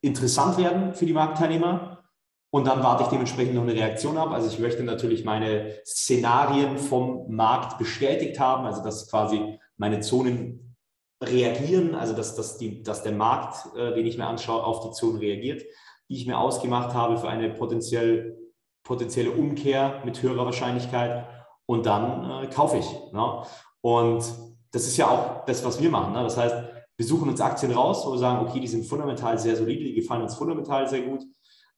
interessant 0.01 0.59
werden 0.59 0.95
für 0.95 1.07
die 1.07 1.13
Marktteilnehmer. 1.13 2.05
Und 2.51 2.67
dann 2.67 2.83
warte 2.83 3.05
ich 3.05 3.09
dementsprechend 3.09 3.55
noch 3.55 3.63
eine 3.63 3.73
Reaktion 3.73 4.19
ab. 4.19 4.31
Also 4.31 4.49
ich 4.49 4.59
möchte 4.59 4.83
natürlich 4.83 5.25
meine 5.25 5.75
Szenarien 5.87 6.77
vom 6.77 7.35
Markt 7.35 7.79
bestätigt 7.79 8.39
haben, 8.39 8.67
also 8.67 8.83
dass 8.83 9.09
quasi 9.09 9.59
meine 9.79 10.01
Zonen 10.01 10.77
reagieren, 11.23 11.95
also 11.95 12.15
dass, 12.15 12.35
dass, 12.35 12.59
die, 12.59 12.83
dass 12.83 13.03
der 13.03 13.13
Markt, 13.13 13.75
äh, 13.77 13.95
den 13.95 14.07
ich 14.07 14.19
mir 14.19 14.27
anschaue, 14.27 14.65
auf 14.65 14.81
die 14.81 14.91
Zonen 14.91 15.19
reagiert, 15.19 15.63
die 16.09 16.17
ich 16.17 16.27
mir 16.27 16.39
ausgemacht 16.39 16.95
habe 16.95 17.17
für 17.17 17.29
eine 17.29 17.51
potenziell, 17.51 18.39
potenzielle 18.83 19.31
Umkehr 19.31 20.03
mit 20.05 20.21
höherer 20.21 20.45
Wahrscheinlichkeit 20.45 21.27
und 21.65 21.87
dann 21.87 22.45
äh, 22.45 22.47
kaufe 22.49 22.79
ich. 22.79 23.13
Ne? 23.13 23.43
Und 23.81 24.25
das 24.73 24.87
ist 24.87 24.97
ja 24.97 25.09
auch 25.09 25.45
das, 25.45 25.65
was 25.65 25.81
wir 25.81 25.91
machen. 25.91 26.15
Ne? 26.15 26.23
Das 26.23 26.37
heißt, 26.37 26.57
wir 26.97 27.07
suchen 27.07 27.29
uns 27.29 27.41
Aktien 27.41 27.73
raus, 27.73 28.05
wo 28.07 28.13
wir 28.13 28.19
sagen, 28.19 28.47
okay, 28.47 28.61
die 28.61 28.67
sind 28.67 28.85
fundamental 28.85 29.39
sehr 29.39 29.57
solide, 29.57 29.85
die 29.85 29.95
gefallen 29.95 30.23
uns 30.23 30.35
fundamental 30.35 30.89
sehr 30.89 31.03
gut, 31.03 31.23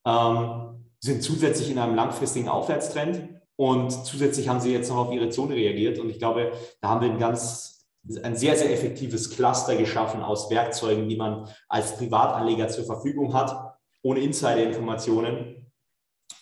ähm, 0.07 0.87
sind 1.01 1.23
zusätzlich 1.23 1.71
in 1.71 1.79
einem 1.79 1.95
langfristigen 1.95 2.49
Aufwärtstrend 2.49 3.29
und 3.57 3.91
zusätzlich 3.91 4.49
haben 4.49 4.61
sie 4.61 4.73
jetzt 4.73 4.89
noch 4.89 4.97
auf 4.97 5.13
ihre 5.13 5.29
Zone 5.29 5.55
reagiert. 5.55 5.99
Und 5.99 6.11
ich 6.11 6.19
glaube, 6.19 6.53
da 6.81 6.89
haben 6.89 7.01
wir 7.01 7.11
ein 7.11 7.19
ganz, 7.19 7.87
ein 8.23 8.37
sehr, 8.37 8.57
sehr 8.57 8.73
effektives 8.73 9.31
Cluster 9.31 9.77
geschaffen 9.77 10.23
aus 10.23 10.51
Werkzeugen, 10.51 11.09
die 11.09 11.17
man 11.17 11.49
als 11.69 11.97
Privatanleger 11.97 12.69
zur 12.69 12.85
Verfügung 12.85 13.35
hat, 13.35 13.77
ohne 14.03 14.21
Insider-Informationen, 14.21 15.71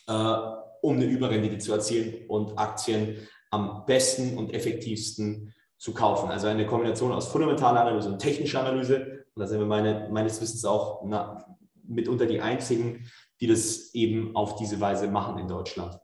äh, 0.08 0.36
um 0.80 0.96
eine 0.96 1.04
Überrendite 1.04 1.58
zu 1.58 1.72
erzielen 1.72 2.26
und 2.28 2.58
Aktien 2.58 3.28
am 3.50 3.84
besten 3.86 4.38
und 4.38 4.54
effektivsten 4.54 5.54
zu 5.82 5.92
kaufen. 5.92 6.30
Also 6.30 6.46
eine 6.46 6.64
Kombination 6.64 7.10
aus 7.10 7.26
fundamentaler 7.26 7.80
Analyse 7.80 8.08
und 8.08 8.20
technischer 8.20 8.60
Analyse. 8.60 9.26
Und 9.34 9.40
da 9.40 9.48
sind 9.48 9.58
wir 9.58 9.66
meine, 9.66 10.08
meines 10.12 10.40
Wissens 10.40 10.64
auch 10.64 11.02
na, 11.04 11.44
mitunter 11.82 12.26
die 12.26 12.40
einzigen, 12.40 13.10
die 13.40 13.48
das 13.48 13.92
eben 13.92 14.36
auf 14.36 14.54
diese 14.54 14.78
Weise 14.78 15.08
machen 15.08 15.38
in 15.40 15.48
Deutschland. 15.48 15.98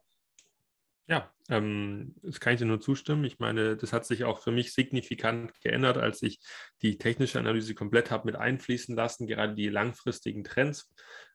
Ja, 1.07 1.31
ähm, 1.49 2.17
das 2.23 2.41
kann 2.41 2.55
ich 2.55 2.59
dir 2.59 2.67
nur 2.67 2.81
zustimmen. 2.81 3.23
Ich 3.23 3.39
meine, 3.39 3.77
das 3.77 3.93
hat 3.93 4.05
sich 4.05 4.25
auch 4.25 4.41
für 4.41 4.51
mich 4.51 4.73
signifikant 4.73 5.53
geändert, 5.61 5.97
als 5.97 6.23
ich 6.23 6.41
die 6.83 6.99
technische 6.99 7.39
Analyse 7.39 7.77
komplett 7.77 8.11
habe 8.11 8.27
mit 8.27 8.35
einfließen 8.35 8.97
lassen, 8.97 9.29
gerade 9.29 9.55
die 9.55 9.69
langfristigen 9.69 10.43
Trends 10.43 10.93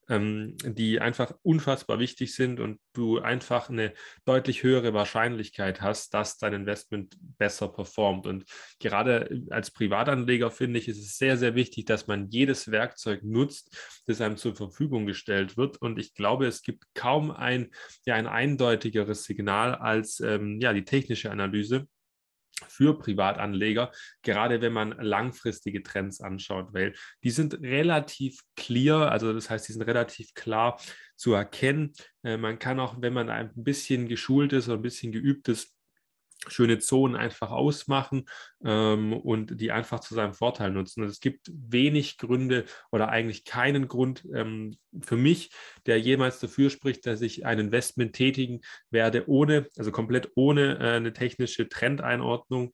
ähm, 0.09 0.55
die 0.63 0.99
einfach 0.99 1.33
unfassbar 1.43 1.99
wichtig 1.99 2.35
sind 2.35 2.59
und 2.59 2.79
du 2.93 3.19
einfach 3.19 3.69
eine 3.69 3.93
deutlich 4.25 4.63
höhere 4.63 4.93
Wahrscheinlichkeit 4.93 5.81
hast, 5.81 6.13
dass 6.13 6.37
dein 6.37 6.53
Investment 6.53 7.15
besser 7.37 7.67
performt. 7.67 8.27
Und 8.27 8.45
gerade 8.79 9.43
als 9.49 9.71
Privatanleger 9.71 10.51
finde 10.51 10.79
ich, 10.79 10.87
ist 10.87 10.99
es 10.99 11.17
sehr, 11.17 11.37
sehr 11.37 11.55
wichtig, 11.55 11.85
dass 11.85 12.07
man 12.07 12.29
jedes 12.29 12.71
Werkzeug 12.71 13.23
nutzt, 13.23 14.03
das 14.05 14.21
einem 14.21 14.37
zur 14.37 14.55
Verfügung 14.55 15.05
gestellt 15.05 15.57
wird. 15.57 15.77
Und 15.77 15.99
ich 15.99 16.13
glaube, 16.13 16.45
es 16.47 16.61
gibt 16.61 16.85
kaum 16.93 17.31
ein, 17.31 17.71
ja, 18.05 18.15
ein 18.15 18.27
eindeutigeres 18.27 19.23
Signal 19.23 19.75
als 19.75 20.19
ähm, 20.19 20.59
ja, 20.59 20.73
die 20.73 20.85
technische 20.85 21.31
Analyse 21.31 21.87
für 22.67 22.97
Privatanleger, 22.97 23.91
gerade 24.21 24.61
wenn 24.61 24.73
man 24.73 24.91
langfristige 24.99 25.83
Trends 25.83 26.21
anschaut, 26.21 26.73
weil 26.73 26.93
die 27.23 27.31
sind 27.31 27.55
relativ 27.61 28.39
clear, 28.55 29.11
also 29.11 29.33
das 29.33 29.49
heißt, 29.49 29.67
die 29.67 29.73
sind 29.73 29.81
relativ 29.83 30.33
klar 30.33 30.79
zu 31.15 31.33
erkennen. 31.33 31.93
Äh, 32.23 32.37
man 32.37 32.59
kann 32.59 32.79
auch, 32.79 32.95
wenn 32.99 33.13
man 33.13 33.29
ein 33.29 33.51
bisschen 33.55 34.07
geschult 34.07 34.53
ist 34.53 34.67
oder 34.67 34.77
ein 34.77 34.83
bisschen 34.83 35.11
geübt 35.11 35.47
ist, 35.49 35.73
schöne 36.47 36.79
Zonen 36.79 37.15
einfach 37.15 37.51
ausmachen 37.51 38.25
ähm, 38.63 39.13
und 39.13 39.59
die 39.59 39.71
einfach 39.71 39.99
zu 39.99 40.13
seinem 40.13 40.33
Vorteil 40.33 40.71
nutzen. 40.71 41.03
Und 41.03 41.09
es 41.09 41.19
gibt 41.19 41.51
wenig 41.53 42.17
Gründe 42.17 42.65
oder 42.91 43.09
eigentlich 43.09 43.45
keinen 43.45 43.87
Grund 43.87 44.27
ähm, 44.33 44.77
für 45.01 45.17
mich, 45.17 45.51
der 45.85 45.99
jemals 45.99 46.39
dafür 46.39 46.69
spricht, 46.69 47.05
dass 47.05 47.21
ich 47.21 47.45
ein 47.45 47.59
Investment 47.59 48.13
tätigen 48.13 48.61
werde, 48.89 49.27
ohne, 49.27 49.67
also 49.77 49.91
komplett 49.91 50.31
ohne 50.35 50.79
äh, 50.79 50.95
eine 50.95 51.13
technische 51.13 51.69
Trendeinordnung 51.69 52.73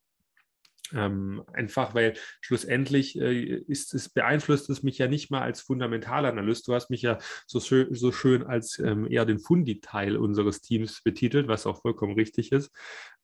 ähm, 0.93 1.43
einfach 1.53 1.93
weil 1.93 2.13
schlussendlich 2.41 3.19
äh, 3.19 3.55
ist 3.67 3.93
es 3.93 4.09
beeinflusst 4.09 4.69
es 4.69 4.83
mich 4.83 4.97
ja 4.97 5.07
nicht 5.07 5.31
mal 5.31 5.41
als 5.41 5.61
Fundamentalanalyst. 5.61 6.67
Du 6.67 6.73
hast 6.73 6.89
mich 6.89 7.01
ja 7.01 7.17
so 7.47 7.59
schön, 7.59 7.93
so 7.93 8.11
schön 8.11 8.43
als 8.43 8.79
ähm, 8.79 9.09
eher 9.09 9.25
den 9.25 9.39
Fundi-Teil 9.39 10.17
unseres 10.17 10.61
Teams 10.61 11.01
betitelt, 11.03 11.47
was 11.47 11.65
auch 11.65 11.81
vollkommen 11.81 12.13
richtig 12.13 12.51
ist. 12.51 12.71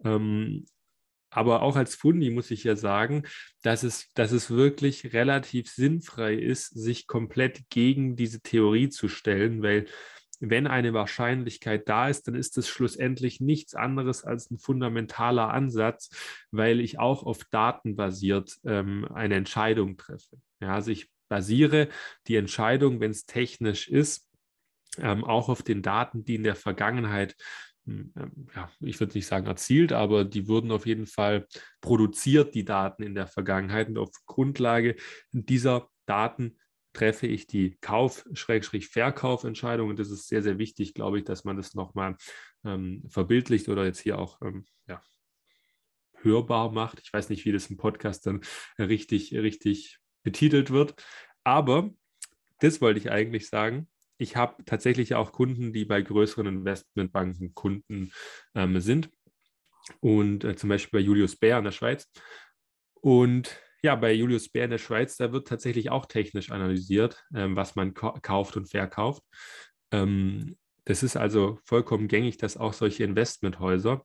Ähm, 0.03 0.66
aber 1.30 1.63
auch 1.63 1.76
als 1.76 1.95
Fundi 1.95 2.30
muss 2.30 2.49
ich 2.49 2.63
ja 2.63 2.78
sagen, 2.78 3.24
dass 3.61 3.84
es, 3.84 4.11
dass 4.13 4.32
es 4.32 4.51
wirklich 4.51 5.11
relativ 5.11 5.70
sinnfrei 5.70 6.34
ist, 6.34 6.68
sich 6.68 7.07
komplett 7.07 7.70
gegen 7.70 8.16
diese 8.16 8.39
Theorie 8.39 8.88
zu 8.88 9.09
stellen, 9.09 9.61
weil 9.61 9.86
wenn 10.39 10.67
eine 10.67 10.93
Wahrscheinlichkeit 10.93 11.88
da 11.88 12.09
ist, 12.09 12.27
dann 12.27 12.36
ist 12.36 12.57
es 12.57 12.67
schlussendlich 12.67 13.41
nichts 13.41 13.75
anderes 13.75 14.23
als 14.23 14.51
ein 14.51 14.57
fundamentaler 14.57 15.49
Ansatz, 15.53 16.09
weil 16.51 16.79
ich 16.79 16.99
auch 16.99 17.23
auf 17.23 17.43
Daten 17.45 17.95
basiert 17.95 18.57
ähm, 18.65 19.07
eine 19.13 19.36
Entscheidung 19.36 19.97
treffe. 19.97 20.38
Ja, 20.59 20.73
also 20.75 20.91
ich 20.91 21.09
basiere 21.29 21.89
die 22.27 22.36
Entscheidung, 22.36 22.99
wenn 22.99 23.11
es 23.11 23.25
technisch 23.25 23.88
ist, 23.88 24.29
ähm, 24.99 25.23
auch 25.23 25.49
auf 25.49 25.63
den 25.63 25.81
Daten, 25.81 26.23
die 26.23 26.36
in 26.36 26.43
der 26.43 26.55
Vergangenheit 26.55 27.36
hm, 27.86 28.13
ähm, 28.17 28.47
ja, 28.55 28.69
ich 28.79 28.99
würde 28.99 29.13
nicht 29.13 29.27
sagen 29.27 29.47
erzielt, 29.47 29.93
aber 29.93 30.25
die 30.25 30.47
wurden 30.47 30.71
auf 30.71 30.86
jeden 30.86 31.05
Fall 31.05 31.47
produziert, 31.81 32.55
die 32.55 32.65
Daten 32.65 33.03
in 33.03 33.15
der 33.15 33.27
Vergangenheit. 33.27 33.89
Und 33.89 33.97
auf 33.97 34.09
Grundlage 34.25 34.95
dieser 35.31 35.89
Daten 36.05 36.57
treffe 36.95 37.27
ich 37.27 37.45
die 37.45 37.77
Kauf-Verkaufentscheidung. 37.81 39.89
Und 39.89 39.99
das 39.99 40.09
ist 40.09 40.27
sehr, 40.27 40.41
sehr 40.41 40.57
wichtig, 40.57 40.93
glaube 40.93 41.19
ich, 41.19 41.25
dass 41.25 41.43
man 41.43 41.57
das 41.57 41.75
nochmal 41.75 42.15
ähm, 42.63 43.03
verbildlicht 43.07 43.69
oder 43.69 43.85
jetzt 43.85 43.99
hier 43.99 44.17
auch 44.17 44.41
ähm, 44.41 44.65
ja, 44.87 45.01
hörbar 46.21 46.71
macht. 46.71 47.01
Ich 47.03 47.13
weiß 47.13 47.29
nicht, 47.29 47.45
wie 47.45 47.51
das 47.51 47.67
im 47.67 47.77
Podcast 47.77 48.25
dann 48.25 48.41
richtig, 48.79 49.35
richtig 49.35 49.99
betitelt 50.23 50.71
wird. 50.71 50.95
Aber 51.43 51.91
das 52.59 52.81
wollte 52.81 52.99
ich 52.99 53.11
eigentlich 53.11 53.47
sagen. 53.47 53.87
Ich 54.17 54.37
habe 54.37 54.63
tatsächlich 54.65 55.13
auch 55.13 55.33
Kunden, 55.33 55.73
die 55.73 55.85
bei 55.85 56.01
größeren 56.01 56.47
Investmentbanken 56.47 57.53
Kunden 57.53 58.11
ähm, 58.55 58.79
sind. 58.79 59.11
Und 59.99 60.43
äh, 60.43 60.55
zum 60.55 60.69
Beispiel 60.69 60.99
bei 60.99 61.05
Julius 61.05 61.35
Bär 61.35 61.57
in 61.57 61.65
der 61.65 61.71
Schweiz. 61.71 62.09
Und 63.01 63.59
ja, 63.86 63.95
bei 63.95 64.11
Julius 64.13 64.49
Bär 64.49 64.65
in 64.65 64.71
der 64.71 64.79
Schweiz, 64.79 65.15
da 65.15 65.31
wird 65.31 65.47
tatsächlich 65.47 65.91
auch 65.91 66.07
technisch 66.07 66.51
analysiert, 66.51 67.23
ähm, 67.36 67.55
was 67.55 67.75
man 67.75 67.93
kauft 67.93 68.57
und 68.57 68.67
verkauft. 68.67 69.21
Ähm, 69.91 70.57
das 70.86 71.03
ist 71.03 71.15
also 71.15 71.59
vollkommen 71.65 72.07
gängig, 72.07 72.38
dass 72.38 72.57
auch 72.57 72.73
solche 72.73 73.03
Investmenthäuser 73.03 74.03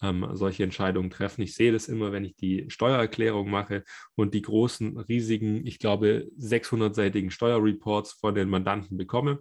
ähm, 0.00 0.26
solche 0.32 0.64
Entscheidungen 0.64 1.10
treffen. 1.10 1.42
Ich 1.42 1.54
sehe 1.54 1.72
das 1.72 1.88
immer, 1.88 2.10
wenn 2.10 2.24
ich 2.24 2.36
die 2.36 2.64
Steuererklärung 2.68 3.50
mache 3.50 3.84
und 4.14 4.32
die 4.32 4.42
großen, 4.42 4.96
riesigen, 4.98 5.66
ich 5.66 5.78
glaube, 5.78 6.28
600-seitigen 6.38 7.30
Steuerreports 7.30 8.12
von 8.12 8.34
den 8.34 8.48
Mandanten 8.48 8.96
bekomme. 8.96 9.40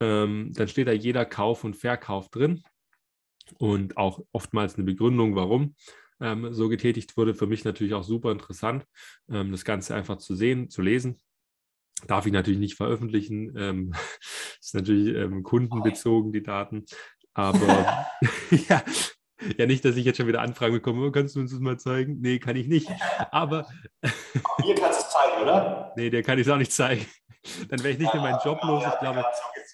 Ähm, 0.00 0.52
dann 0.54 0.68
steht 0.68 0.88
da 0.88 0.92
jeder 0.92 1.24
Kauf 1.24 1.64
und 1.64 1.74
Verkauf 1.74 2.28
drin 2.28 2.62
und 3.58 3.96
auch 3.96 4.20
oftmals 4.32 4.74
eine 4.74 4.84
Begründung, 4.84 5.36
warum 5.36 5.74
ähm, 6.20 6.52
so 6.52 6.68
getätigt 6.68 7.16
wurde. 7.16 7.34
Für 7.34 7.46
mich 7.46 7.64
natürlich 7.64 7.94
auch 7.94 8.04
super 8.04 8.32
interessant, 8.32 8.84
ähm, 9.28 9.52
das 9.52 9.64
Ganze 9.64 9.94
einfach 9.94 10.18
zu 10.18 10.34
sehen, 10.34 10.70
zu 10.70 10.82
lesen. 10.82 11.18
Darf 12.06 12.26
ich 12.26 12.32
natürlich 12.32 12.60
nicht 12.60 12.76
veröffentlichen. 12.76 13.54
Ähm, 13.56 13.94
ist 14.60 14.74
natürlich 14.74 15.14
ähm, 15.16 15.42
kundenbezogen, 15.42 16.32
die 16.32 16.42
Daten. 16.42 16.84
Aber 17.34 18.06
ja, 18.68 18.82
ja, 19.58 19.66
nicht, 19.66 19.84
dass 19.84 19.96
ich 19.96 20.04
jetzt 20.04 20.16
schon 20.16 20.26
wieder 20.26 20.40
Anfragen 20.40 20.74
bekomme, 20.74 21.06
oh, 21.06 21.10
kannst 21.10 21.36
du 21.36 21.40
uns 21.40 21.50
das 21.50 21.60
mal 21.60 21.78
zeigen? 21.78 22.20
Nee, 22.20 22.38
kann 22.38 22.56
ich 22.56 22.68
nicht. 22.68 22.88
Aber. 23.30 23.66
Mir 24.02 24.74
kannst 24.74 25.00
du 25.00 25.04
es 25.04 25.10
zeigen, 25.10 25.42
oder? 25.42 25.92
Nee, 25.96 26.10
der 26.10 26.22
kann 26.22 26.38
ich 26.38 26.46
es 26.46 26.52
auch 26.52 26.56
nicht 26.56 26.72
zeigen. 26.72 27.06
Dann 27.68 27.78
wäre 27.80 27.90
ich 27.90 27.98
nicht 27.98 28.12
mehr 28.12 28.22
meinen 28.22 28.40
Job 28.44 28.60
los. 28.62 28.84
Ich 28.84 28.98
glaube. 28.98 29.24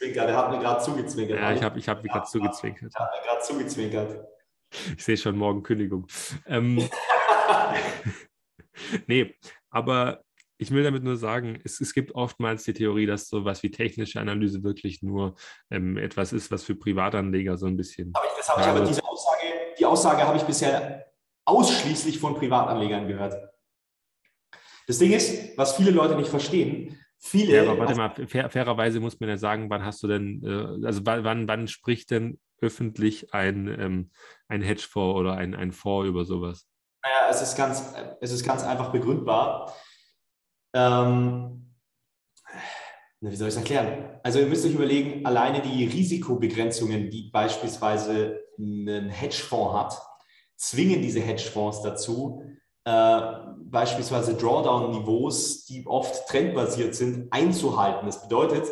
Der 0.02 0.36
hat 0.36 0.50
mir 0.50 0.58
gerade 0.58 0.82
zugezwinkert. 0.82 1.38
Ja, 1.38 1.52
ich 1.52 1.62
habe 1.62 1.78
ich 1.78 1.88
hab 1.88 2.02
mich 2.02 2.10
gerade 2.10 2.26
zugezwinkert. 2.26 2.92
Ich 2.92 3.00
habe 3.00 3.10
mir 3.16 3.26
gerade 3.26 3.42
zugezwinkert. 3.42 4.24
Ich 4.96 5.04
sehe 5.04 5.16
schon 5.16 5.36
morgen 5.36 5.62
Kündigung. 5.62 6.06
Ähm, 6.46 6.88
nee, 9.06 9.34
aber 9.70 10.22
ich 10.58 10.70
will 10.70 10.84
damit 10.84 11.02
nur 11.02 11.16
sagen, 11.16 11.60
es, 11.64 11.80
es, 11.80 11.92
gibt 11.92 12.14
oftmals 12.14 12.62
die 12.64 12.72
Theorie, 12.72 13.06
dass 13.06 13.28
sowas 13.28 13.62
wie 13.62 13.70
technische 13.70 14.20
Analyse 14.20 14.62
wirklich 14.62 15.02
nur 15.02 15.34
ähm, 15.70 15.96
etwas 15.96 16.32
ist, 16.32 16.50
was 16.50 16.62
für 16.62 16.76
Privatanleger 16.76 17.58
so 17.58 17.66
ein 17.66 17.76
bisschen. 17.76 18.12
Aber, 18.14 18.26
das 18.36 18.48
habe 18.48 18.60
ich 18.60 18.66
aber 18.68 18.80
diese 18.84 19.04
Aussage, 19.04 19.42
die 19.78 19.86
Aussage 19.86 20.22
habe 20.22 20.36
ich 20.36 20.44
bisher 20.44 21.06
ausschließlich 21.44 22.18
von 22.18 22.36
Privatanlegern 22.36 23.08
gehört. 23.08 23.34
Das 24.86 24.98
Ding 24.98 25.12
ist, 25.12 25.56
was 25.58 25.76
viele 25.76 25.90
Leute 25.90 26.14
nicht 26.14 26.28
verstehen, 26.28 27.00
viele. 27.18 27.56
Ja, 27.56 27.70
aber 27.70 27.78
warte 27.78 27.94
mal, 27.96 28.14
fair, 28.28 28.50
fairerweise 28.50 29.00
muss 29.00 29.18
man 29.18 29.28
ja 29.28 29.36
sagen, 29.36 29.68
wann 29.68 29.84
hast 29.84 30.02
du 30.02 30.08
denn, 30.08 30.42
äh, 30.44 30.86
also 30.86 31.00
wann, 31.04 31.48
wann 31.48 31.68
spricht 31.68 32.10
denn 32.12 32.38
öffentlich 32.62 33.34
ein, 33.34 33.68
ähm, 33.68 34.10
ein 34.48 34.62
Hedgefonds 34.62 35.18
oder 35.18 35.34
ein, 35.34 35.54
ein 35.54 35.72
Fonds 35.72 36.08
über 36.08 36.24
sowas? 36.24 36.66
Naja, 37.04 37.28
es 37.30 37.42
ist 37.42 37.56
ganz, 37.56 37.94
es 38.20 38.32
ist 38.32 38.44
ganz 38.44 38.62
einfach 38.62 38.92
begründbar. 38.92 39.74
Ähm, 40.74 41.74
wie 43.20 43.36
soll 43.36 43.48
ich 43.48 43.54
es 43.54 43.60
erklären? 43.60 44.18
Also 44.22 44.40
ihr 44.40 44.46
müsst 44.46 44.64
euch 44.64 44.74
überlegen, 44.74 45.24
alleine 45.26 45.62
die 45.62 45.84
Risikobegrenzungen, 45.84 47.10
die 47.10 47.30
beispielsweise 47.30 48.40
ein 48.58 49.08
Hedgefonds 49.10 49.74
hat, 49.74 50.02
zwingen 50.56 51.02
diese 51.02 51.20
Hedgefonds 51.20 51.82
dazu, 51.82 52.42
äh, 52.84 53.20
beispielsweise 53.64 54.34
Drawdown-Niveaus, 54.34 55.66
die 55.66 55.86
oft 55.86 56.26
trendbasiert 56.28 56.94
sind, 56.94 57.32
einzuhalten. 57.32 58.06
Das 58.06 58.22
bedeutet, 58.22 58.68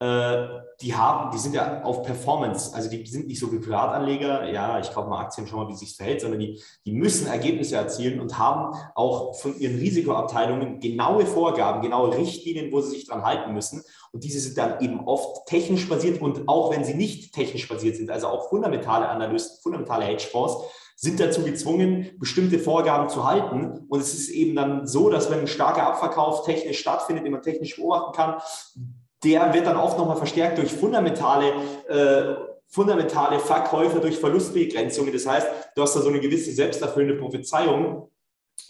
die 0.00 0.94
haben, 0.94 1.32
die 1.32 1.38
sind 1.38 1.56
ja 1.56 1.82
auf 1.82 2.04
Performance, 2.04 2.72
also 2.72 2.88
die 2.88 3.04
sind 3.04 3.26
nicht 3.26 3.40
so 3.40 3.50
wie 3.52 3.58
Privatanleger, 3.58 4.48
ja, 4.48 4.78
ich 4.78 4.92
kaufe 4.92 5.08
mal 5.08 5.22
Aktien, 5.22 5.48
schau 5.48 5.56
mal, 5.56 5.68
wie 5.68 5.74
sich 5.74 5.96
verhält, 5.96 6.20
sondern 6.20 6.38
die, 6.38 6.62
die 6.86 6.92
müssen 6.92 7.26
Ergebnisse 7.26 7.74
erzielen 7.74 8.20
und 8.20 8.38
haben 8.38 8.76
auch 8.94 9.34
von 9.34 9.58
ihren 9.58 9.76
Risikoabteilungen 9.76 10.78
genaue 10.78 11.26
Vorgaben, 11.26 11.82
genaue 11.82 12.16
Richtlinien, 12.16 12.70
wo 12.70 12.80
sie 12.80 12.90
sich 12.90 13.08
dran 13.08 13.24
halten 13.24 13.52
müssen. 13.52 13.82
Und 14.12 14.22
diese 14.22 14.38
sind 14.38 14.56
dann 14.56 14.80
eben 14.80 15.00
oft 15.00 15.48
technisch 15.48 15.88
basiert 15.88 16.22
und 16.22 16.48
auch 16.48 16.72
wenn 16.72 16.84
sie 16.84 16.94
nicht 16.94 17.34
technisch 17.34 17.66
basiert 17.68 17.96
sind, 17.96 18.12
also 18.12 18.28
auch 18.28 18.48
fundamentale 18.48 19.08
Analysten, 19.08 19.60
fundamentale 19.60 20.04
Hedgefonds, 20.04 20.58
sind 21.00 21.20
dazu 21.20 21.42
gezwungen, 21.44 22.10
bestimmte 22.18 22.58
Vorgaben 22.58 23.08
zu 23.08 23.24
halten. 23.24 23.86
Und 23.88 24.00
es 24.00 24.14
ist 24.14 24.30
eben 24.30 24.56
dann 24.56 24.84
so, 24.84 25.10
dass 25.10 25.30
wenn 25.30 25.40
ein 25.40 25.46
starker 25.46 25.86
Abverkauf 25.86 26.44
technisch 26.44 26.80
stattfindet, 26.80 27.24
den 27.24 27.32
man 27.32 27.42
technisch 27.42 27.76
beobachten 27.76 28.12
kann, 28.12 28.40
der 29.24 29.52
wird 29.52 29.66
dann 29.66 29.76
oft 29.76 29.98
nochmal 29.98 30.16
verstärkt 30.16 30.58
durch 30.58 30.72
fundamentale, 30.72 31.52
äh, 31.88 32.34
fundamentale 32.68 33.40
Verkäufe, 33.40 34.00
durch 34.00 34.18
Verlustbegrenzungen. 34.18 35.12
Das 35.12 35.26
heißt, 35.26 35.48
du 35.74 35.82
hast 35.82 35.94
da 35.94 36.00
so 36.00 36.08
eine 36.08 36.20
gewisse 36.20 36.52
selbsterfüllende 36.52 37.16
Prophezeiung 37.16 38.10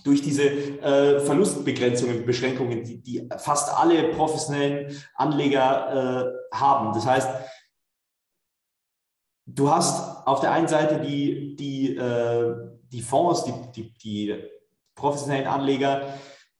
durch 0.05 0.23
diese 0.23 0.45
äh, 0.45 1.21
Verlustbegrenzungen, 1.21 2.25
Beschränkungen, 2.25 2.85
die, 2.85 3.03
die, 3.03 3.29
fast 3.39 3.75
alle 3.77 4.11
professionellen 4.15 4.97
Anleger 5.15 6.33
äh, 6.53 6.57
haben. 6.57 6.93
Das 6.95 7.07
heißt, 7.07 7.29
du 9.47 9.71
hast 9.71 10.27
auf 10.27 10.41
der 10.41 10.53
einen 10.53 10.69
Seite 10.69 11.01
die, 11.01 11.57
die, 11.57 11.97
äh, 11.97 12.55
die 12.91 13.03
Fonds, 13.03 13.45
die, 13.45 13.53
die, 13.75 13.95
die 13.99 14.45
professionellen 14.95 15.47
Anleger, 15.47 16.15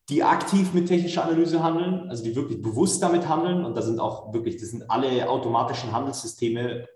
die 0.09 0.23
aktiv 0.23 0.73
mit 0.73 0.89
technischer 0.89 1.25
Analyse 1.25 1.63
handeln, 1.63 2.09
also 2.09 2.25
die 2.25 2.35
wirklich 2.35 2.63
bewusst 2.63 3.03
damit 3.03 3.29
handeln. 3.29 3.65
Und 3.65 3.77
da 3.77 3.83
sind 3.83 4.01
auch 4.01 4.33
wirklich, 4.33 4.57
das 4.57 4.71
sind 4.71 4.91
alle 4.91 5.29
automatischen 5.29 5.93
Handelssysteme, 5.93 6.87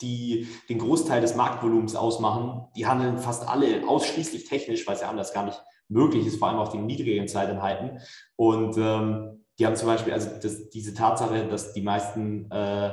die 0.00 0.48
den 0.68 0.78
Großteil 0.78 1.20
des 1.20 1.36
Marktvolumens 1.36 1.94
ausmachen. 1.94 2.66
Die 2.76 2.86
handeln 2.86 3.18
fast 3.18 3.46
alle 3.48 3.86
ausschließlich 3.86 4.46
technisch, 4.46 4.86
weil 4.86 4.94
es 4.94 5.02
ja 5.02 5.10
anders 5.10 5.34
gar 5.34 5.44
nicht 5.44 5.62
möglich 5.88 6.26
ist, 6.26 6.38
vor 6.38 6.48
allem 6.48 6.58
auf 6.58 6.70
den 6.70 6.86
niedrigen 6.86 7.28
Zeiteinheiten. 7.28 8.00
Und 8.36 8.76
ähm, 8.78 9.44
die 9.58 9.66
haben 9.66 9.76
zum 9.76 9.88
Beispiel, 9.88 10.14
also 10.14 10.30
das, 10.42 10.70
diese 10.70 10.94
Tatsache, 10.94 11.46
dass 11.48 11.74
die 11.74 11.82
meisten 11.82 12.50
äh, 12.50 12.92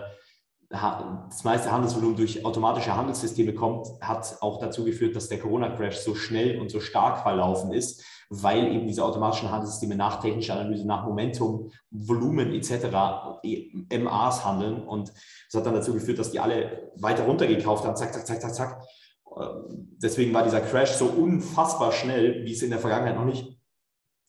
das 0.70 1.44
meiste 1.44 1.72
Handelsvolumen 1.72 2.16
durch 2.16 2.46
automatische 2.46 2.96
Handelssysteme 2.96 3.56
kommt, 3.56 3.88
hat 4.02 4.38
auch 4.42 4.60
dazu 4.60 4.86
geführt, 4.86 5.16
dass 5.16 5.28
der 5.28 5.40
Corona-Crash 5.40 5.98
so 5.98 6.14
schnell 6.14 6.60
und 6.60 6.70
so 6.70 6.80
stark 6.80 7.24
verlaufen 7.24 7.74
ist, 7.74 8.04
weil 8.30 8.68
eben 8.68 8.88
diese 8.88 9.04
automatischen 9.04 9.52
Handelssysteme 9.52 9.96
nach 9.96 10.22
technischer 10.22 10.54
Analyse, 10.54 10.86
nach 10.86 11.04
Momentum, 11.06 11.72
Volumen 11.90 12.54
etc. 12.54 12.86
MAs 13.44 14.46
handeln. 14.46 14.84
Und 14.84 15.10
das 15.10 15.60
hat 15.60 15.66
dann 15.66 15.74
dazu 15.74 15.94
geführt, 15.94 16.20
dass 16.20 16.32
die 16.32 16.40
alle 16.40 16.92
weiter 16.96 17.26
runtergekauft 17.26 17.86
haben, 17.86 17.96
zack, 17.96 18.14
zack, 18.14 18.28
zack, 18.28 18.42
zack, 18.42 18.54
zack. 18.54 18.82
deswegen 19.98 20.34
war 20.34 20.44
dieser 20.44 20.62
Crash 20.62 20.92
so 20.92 21.06
unfassbar 21.06 21.92
schnell, 21.92 22.46
wie 22.46 22.54
es 22.54 22.62
in 22.62 22.70
der 22.70 22.80
Vergangenheit 22.80 23.16
noch 23.16 23.26
nicht 23.26 23.60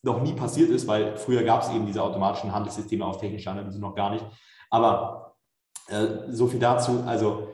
noch 0.03 0.21
nie 0.21 0.33
passiert 0.33 0.71
ist, 0.71 0.87
weil 0.87 1.15
früher 1.17 1.43
gab 1.43 1.61
es 1.61 1.69
eben 1.69 1.85
diese 1.85 2.01
automatischen 2.01 2.51
Handelssysteme 2.51 3.05
auf 3.05 3.19
technischer 3.19 3.51
Analyse 3.51 3.79
noch 3.79 3.93
gar 3.95 4.09
nicht. 4.09 4.25
Aber 4.69 5.37
äh, 5.87 6.31
so 6.31 6.47
viel 6.47 6.59
dazu. 6.59 7.03
Also 7.05 7.53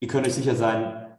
ihr 0.00 0.08
könnt 0.08 0.26
euch 0.26 0.34
sicher 0.34 0.56
sein, 0.56 1.16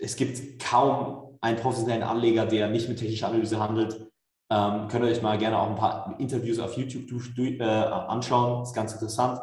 es 0.00 0.16
gibt 0.16 0.62
kaum 0.62 1.27
einen 1.40 1.58
professionellen 1.58 2.02
Anleger, 2.02 2.46
der 2.46 2.68
nicht 2.68 2.88
mit 2.88 2.98
technischer 2.98 3.28
Analyse 3.28 3.58
handelt. 3.58 4.08
Ähm, 4.50 4.88
könnt 4.88 5.04
ihr 5.04 5.10
euch 5.10 5.22
mal 5.22 5.38
gerne 5.38 5.58
auch 5.58 5.68
ein 5.68 5.76
paar 5.76 6.18
Interviews 6.18 6.58
auf 6.58 6.76
YouTube 6.76 7.60
äh, 7.60 7.64
anschauen. 7.64 8.60
Das 8.60 8.70
ist 8.70 8.74
ganz 8.74 8.92
interessant. 8.92 9.40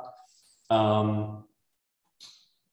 Ähm, 0.70 1.43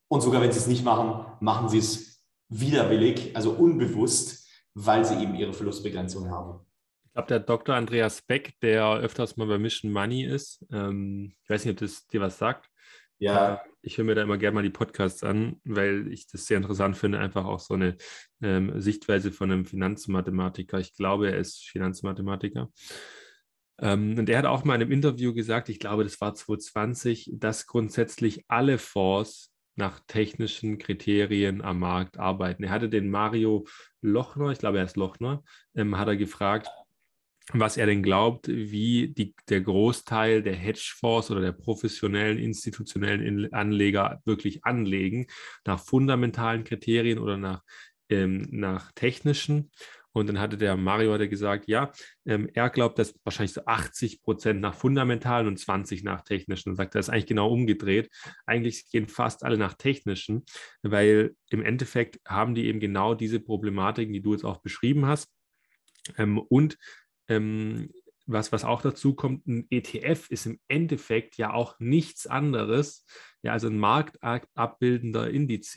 und 0.08 0.20
sogar 0.20 0.40
wenn 0.40 0.52
sie 0.52 0.58
es 0.58 0.66
nicht 0.66 0.84
machen, 0.84 1.26
machen 1.40 1.68
sie 1.68 1.78
es 1.78 2.24
widerwillig, 2.48 3.34
also 3.34 3.52
unbewusst, 3.52 4.48
weil 4.74 5.04
sie 5.04 5.22
eben 5.22 5.34
ihre 5.34 5.52
Verlustbegrenzung 5.52 6.30
haben. 6.30 6.66
Ich 7.04 7.12
glaube, 7.12 7.28
der 7.28 7.40
Dr. 7.40 7.74
Andreas 7.74 8.22
Beck, 8.22 8.58
der 8.60 8.94
öfters 8.94 9.36
mal 9.36 9.46
bei 9.46 9.58
Mission 9.58 9.92
Money 9.92 10.24
ist, 10.24 10.64
ähm, 10.72 11.34
ich 11.42 11.50
weiß 11.50 11.64
nicht, 11.64 11.74
ob 11.74 11.80
das 11.80 12.06
dir 12.06 12.20
was 12.20 12.38
sagt. 12.38 12.70
Ja. 13.18 13.62
Ich 13.82 13.98
höre 13.98 14.04
mir 14.04 14.14
da 14.14 14.22
immer 14.22 14.38
gerne 14.38 14.54
mal 14.54 14.62
die 14.62 14.70
Podcasts 14.70 15.24
an, 15.24 15.60
weil 15.64 16.10
ich 16.12 16.28
das 16.28 16.46
sehr 16.46 16.56
interessant 16.56 16.96
finde, 16.96 17.18
einfach 17.18 17.44
auch 17.44 17.58
so 17.58 17.74
eine 17.74 17.96
ähm, 18.40 18.80
Sichtweise 18.80 19.32
von 19.32 19.50
einem 19.50 19.66
Finanzmathematiker. 19.66 20.78
Ich 20.78 20.94
glaube, 20.94 21.30
er 21.32 21.38
ist 21.38 21.68
Finanzmathematiker. 21.68 22.70
Ähm, 23.80 24.16
und 24.18 24.28
er 24.28 24.38
hat 24.38 24.46
auch 24.46 24.64
mal 24.64 24.76
in 24.76 24.82
einem 24.82 24.92
Interview 24.92 25.34
gesagt, 25.34 25.68
ich 25.68 25.80
glaube, 25.80 26.04
das 26.04 26.20
war 26.20 26.34
2020, 26.34 27.32
dass 27.34 27.66
grundsätzlich 27.66 28.44
alle 28.48 28.78
Fonds 28.78 29.52
nach 29.74 30.00
technischen 30.06 30.78
Kriterien 30.78 31.62
am 31.62 31.80
Markt 31.80 32.18
arbeiten. 32.18 32.62
Er 32.62 32.70
hatte 32.70 32.88
den 32.88 33.10
Mario 33.10 33.66
Lochner, 34.00 34.50
ich 34.50 34.58
glaube, 34.58 34.78
er 34.78 34.84
ist 34.84 34.96
Lochner, 34.96 35.42
ähm, 35.74 35.98
hat 35.98 36.08
er 36.08 36.16
gefragt, 36.16 36.68
was 37.52 37.76
er 37.76 37.86
denn 37.86 38.02
glaubt, 38.02 38.48
wie 38.48 39.08
die, 39.08 39.34
der 39.48 39.60
Großteil 39.60 40.42
der 40.42 40.54
Hedgefonds 40.54 41.30
oder 41.30 41.40
der 41.40 41.52
professionellen 41.52 42.38
institutionellen 42.38 43.52
Anleger 43.52 44.20
wirklich 44.24 44.64
anlegen, 44.64 45.26
nach 45.66 45.80
fundamentalen 45.80 46.64
Kriterien 46.64 47.18
oder 47.18 47.36
nach, 47.36 47.62
ähm, 48.08 48.48
nach 48.50 48.92
technischen. 48.92 49.70
Und 50.14 50.28
dann 50.28 50.38
hatte 50.38 50.58
der 50.58 50.76
Mario 50.76 51.14
hatte 51.14 51.28
gesagt, 51.28 51.68
ja, 51.68 51.90
ähm, 52.26 52.48
er 52.52 52.68
glaubt, 52.68 52.98
dass 52.98 53.18
wahrscheinlich 53.24 53.54
so 53.54 53.64
80 53.64 54.22
Prozent 54.22 54.60
nach 54.60 54.74
fundamentalen 54.74 55.46
und 55.46 55.58
20 55.58 56.04
nach 56.04 56.22
technischen. 56.22 56.70
Und 56.70 56.76
sagt, 56.76 56.94
das 56.94 57.06
ist 57.06 57.14
eigentlich 57.14 57.26
genau 57.26 57.50
umgedreht. 57.50 58.10
Eigentlich 58.44 58.90
gehen 58.90 59.08
fast 59.08 59.42
alle 59.42 59.56
nach 59.56 59.74
technischen, 59.74 60.44
weil 60.82 61.34
im 61.50 61.62
Endeffekt 61.62 62.20
haben 62.26 62.54
die 62.54 62.66
eben 62.66 62.78
genau 62.78 63.14
diese 63.14 63.40
Problematiken, 63.40 64.12
die 64.12 64.20
du 64.20 64.32
jetzt 64.32 64.44
auch 64.44 64.60
beschrieben 64.60 65.06
hast. 65.06 65.30
Ähm, 66.18 66.38
und 66.38 66.76
ähm, 67.28 67.90
was, 68.26 68.52
was 68.52 68.64
auch 68.64 68.82
dazu 68.82 69.14
kommt, 69.14 69.46
ein 69.46 69.66
ETF 69.70 70.30
ist 70.30 70.46
im 70.46 70.60
Endeffekt 70.68 71.36
ja 71.36 71.52
auch 71.52 71.78
nichts 71.78 72.26
anderes, 72.26 73.04
ja, 73.42 73.52
also 73.52 73.68
ein 73.68 73.78
marktabbildender 73.78 75.30
Indiz, 75.30 75.76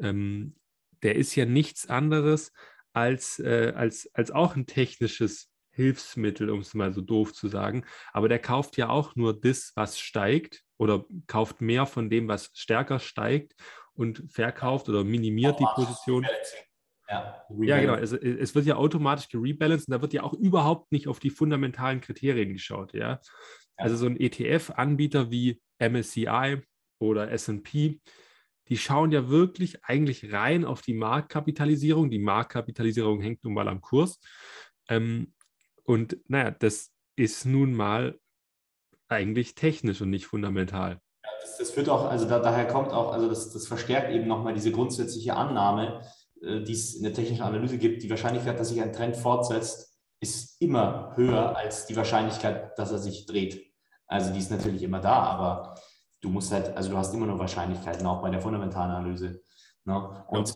ähm, 0.00 0.56
der 1.02 1.16
ist 1.16 1.34
ja 1.34 1.44
nichts 1.44 1.86
anderes 1.86 2.52
als, 2.92 3.38
äh, 3.38 3.72
als, 3.76 4.10
als 4.14 4.30
auch 4.30 4.56
ein 4.56 4.66
technisches 4.66 5.50
Hilfsmittel, 5.70 6.48
um 6.48 6.60
es 6.60 6.72
mal 6.72 6.94
so 6.94 7.02
doof 7.02 7.34
zu 7.34 7.48
sagen. 7.48 7.84
Aber 8.12 8.28
der 8.28 8.38
kauft 8.38 8.78
ja 8.78 8.88
auch 8.88 9.14
nur 9.14 9.38
das, 9.38 9.72
was 9.74 10.00
steigt 10.00 10.62
oder 10.78 11.04
kauft 11.26 11.60
mehr 11.60 11.84
von 11.84 12.08
dem, 12.08 12.28
was 12.28 12.50
stärker 12.54 12.98
steigt 12.98 13.54
und 13.92 14.24
verkauft 14.32 14.88
oder 14.88 15.04
minimiert 15.04 15.60
die 15.60 15.66
Position. 15.74 16.26
Ja, 17.08 17.46
ja, 17.60 17.80
genau. 17.80 17.94
Es, 17.94 18.12
es, 18.12 18.54
wird 18.54 18.66
ja 18.66 18.76
automatisch 18.76 19.28
gerebalanced 19.28 19.88
und 19.88 19.92
da 19.92 20.02
wird 20.02 20.12
ja 20.12 20.24
auch 20.24 20.32
überhaupt 20.32 20.90
nicht 20.90 21.06
auf 21.06 21.20
die 21.20 21.30
fundamentalen 21.30 22.00
Kriterien 22.00 22.52
geschaut. 22.52 22.94
Ja? 22.94 23.00
ja. 23.10 23.20
Also 23.76 23.96
so 23.96 24.06
ein 24.06 24.18
ETF-Anbieter 24.18 25.30
wie 25.30 25.60
MSCI 25.78 26.62
oder 26.98 27.30
SP, 27.30 28.02
die 28.68 28.76
schauen 28.76 29.12
ja 29.12 29.28
wirklich 29.28 29.84
eigentlich 29.84 30.32
rein 30.32 30.64
auf 30.64 30.82
die 30.82 30.94
Marktkapitalisierung. 30.94 32.10
Die 32.10 32.18
Marktkapitalisierung 32.18 33.20
hängt 33.20 33.44
nun 33.44 33.54
mal 33.54 33.68
am 33.68 33.80
Kurs. 33.80 34.18
Ähm, 34.88 35.32
und 35.84 36.18
naja, 36.26 36.50
das 36.50 36.92
ist 37.14 37.46
nun 37.46 37.74
mal 37.74 38.18
eigentlich 39.08 39.54
technisch 39.54 40.00
und 40.00 40.10
nicht 40.10 40.26
fundamental. 40.26 41.00
Ja, 41.24 41.30
das, 41.40 41.58
das 41.58 41.70
führt 41.70 41.88
auch, 41.88 42.10
also 42.10 42.28
da, 42.28 42.40
daher 42.40 42.66
kommt 42.66 42.90
auch, 42.90 43.12
also 43.12 43.28
das, 43.28 43.52
das 43.52 43.68
verstärkt 43.68 44.10
eben 44.10 44.26
nochmal 44.26 44.54
diese 44.54 44.72
grundsätzliche 44.72 45.36
Annahme, 45.36 46.02
die 46.40 46.72
es 46.72 46.94
in 46.94 47.02
der 47.02 47.14
technischen 47.14 47.42
Analyse 47.42 47.78
gibt, 47.78 48.02
die 48.02 48.10
Wahrscheinlichkeit, 48.10 48.58
dass 48.58 48.68
sich 48.68 48.82
ein 48.82 48.92
Trend 48.92 49.16
fortsetzt, 49.16 49.96
ist 50.20 50.60
immer 50.60 51.12
höher 51.16 51.56
als 51.56 51.86
die 51.86 51.96
Wahrscheinlichkeit, 51.96 52.78
dass 52.78 52.90
er 52.90 52.98
sich 52.98 53.26
dreht. 53.26 53.72
Also 54.06 54.32
die 54.32 54.38
ist 54.38 54.50
natürlich 54.50 54.82
immer 54.82 55.00
da, 55.00 55.22
aber 55.22 55.74
du 56.20 56.28
musst 56.28 56.52
halt, 56.52 56.76
also 56.76 56.90
du 56.90 56.96
hast 56.96 57.12
immer 57.14 57.26
nur 57.26 57.38
Wahrscheinlichkeiten, 57.38 58.06
auch 58.06 58.22
bei 58.22 58.30
der 58.30 58.40
fundamentalen 58.40 58.92
Analyse. 58.92 59.42
Ne? 59.84 60.24
Und 60.28 60.48
ja. 60.48 60.54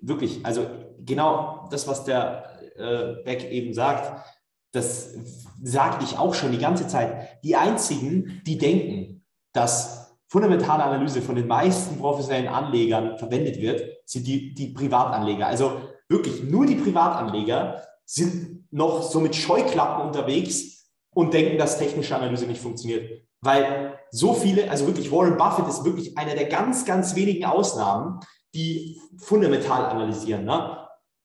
wirklich, 0.00 0.44
also 0.44 0.66
genau 0.98 1.68
das, 1.70 1.86
was 1.86 2.04
der 2.04 2.58
äh, 2.76 3.22
Beck 3.24 3.44
eben 3.50 3.72
sagt, 3.74 4.24
das 4.72 5.14
sage 5.62 6.04
ich 6.04 6.18
auch 6.18 6.34
schon 6.34 6.52
die 6.52 6.58
ganze 6.58 6.86
Zeit. 6.86 7.42
Die 7.42 7.56
einzigen, 7.56 8.42
die 8.46 8.58
denken, 8.58 9.24
dass 9.52 10.05
fundamentale 10.36 10.84
Analyse 10.84 11.22
von 11.22 11.34
den 11.34 11.46
meisten 11.46 11.96
professionellen 11.96 12.48
Anlegern 12.48 13.16
verwendet 13.16 13.58
wird, 13.58 13.82
sind 14.04 14.26
die, 14.26 14.52
die 14.52 14.66
Privatanleger. 14.68 15.46
Also 15.46 15.80
wirklich 16.10 16.44
nur 16.44 16.66
die 16.66 16.74
Privatanleger 16.74 17.82
sind 18.04 18.70
noch 18.70 19.02
so 19.02 19.20
mit 19.20 19.34
Scheuklappen 19.34 20.06
unterwegs 20.06 20.90
und 21.14 21.32
denken, 21.32 21.56
dass 21.56 21.78
technische 21.78 22.14
Analyse 22.14 22.44
nicht 22.44 22.60
funktioniert. 22.60 23.22
Weil 23.40 23.98
so 24.10 24.34
viele, 24.34 24.70
also 24.70 24.86
wirklich 24.86 25.10
Warren 25.10 25.38
Buffett 25.38 25.68
ist 25.68 25.86
wirklich 25.86 26.18
einer 26.18 26.34
der 26.34 26.50
ganz, 26.50 26.84
ganz 26.84 27.14
wenigen 27.14 27.46
Ausnahmen, 27.46 28.20
die 28.52 29.00
fundamental 29.16 29.86
analysieren. 29.86 30.44
Ne? 30.44 30.76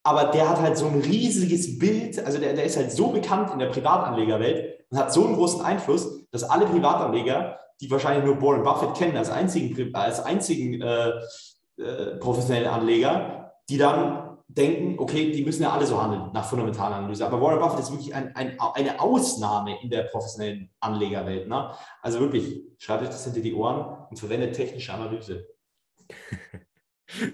Aber 0.03 0.32
der 0.32 0.47
hat 0.47 0.62
halt 0.62 0.78
so 0.78 0.86
ein 0.86 1.01
riesiges 1.01 1.78
Bild, 1.78 2.18
also 2.26 2.38
der, 2.38 2.53
der 2.53 2.64
ist 2.64 2.78
halt 2.78 2.93
so 2.93 3.09
bekannt 3.09 3.51
in 3.51 3.59
der 3.59 3.68
Privatanlegerwelt 3.68 4.86
und 4.89 4.97
hat 4.97 5.12
so 5.12 5.26
einen 5.26 5.36
großen 5.36 5.59
Einfluss, 5.59 6.30
dass 6.32 6.43
alle 6.43 6.66
Privatanleger 6.66 7.59
die 7.82 7.90
wahrscheinlich 7.90 8.26
nur 8.26 8.42
Warren 8.42 8.64
Buffett 8.64 8.96
kennen 8.96 9.18
als 9.18 9.30
einzigen, 9.30 9.94
als 9.96 10.20
einzigen 10.24 10.82
äh, 10.82 11.12
äh, 11.78 12.18
professionellen 12.18 12.70
Anleger, 12.70 13.54
die 13.70 13.78
dann 13.78 14.38
denken, 14.48 15.00
okay, 15.00 15.32
die 15.32 15.44
müssen 15.44 15.64
ja 15.64 15.72
alle 15.72 15.86
so 15.86 16.02
handeln 16.02 16.30
nach 16.34 16.46
fundamentaler 16.46 16.98
Analyse. 16.98 17.26
Aber 17.26 17.42
Warren 17.42 17.60
Buffett 17.60 17.80
ist 17.80 17.92
wirklich 17.92 18.14
ein, 18.14 18.36
ein, 18.36 18.60
eine 18.60 19.00
Ausnahme 19.00 19.82
in 19.82 19.90
der 19.90 20.04
professionellen 20.04 20.70
Anlegerwelt. 20.80 21.48
Ne? 21.48 21.74
Also 22.02 22.20
wirklich, 22.20 22.62
schreibt 22.78 23.04
euch 23.04 23.10
das 23.10 23.24
hinter 23.24 23.42
die 23.42 23.54
Ohren 23.54 24.08
und 24.10 24.18
verwendet 24.18 24.56
technische 24.56 24.94
Analyse. 24.94 25.48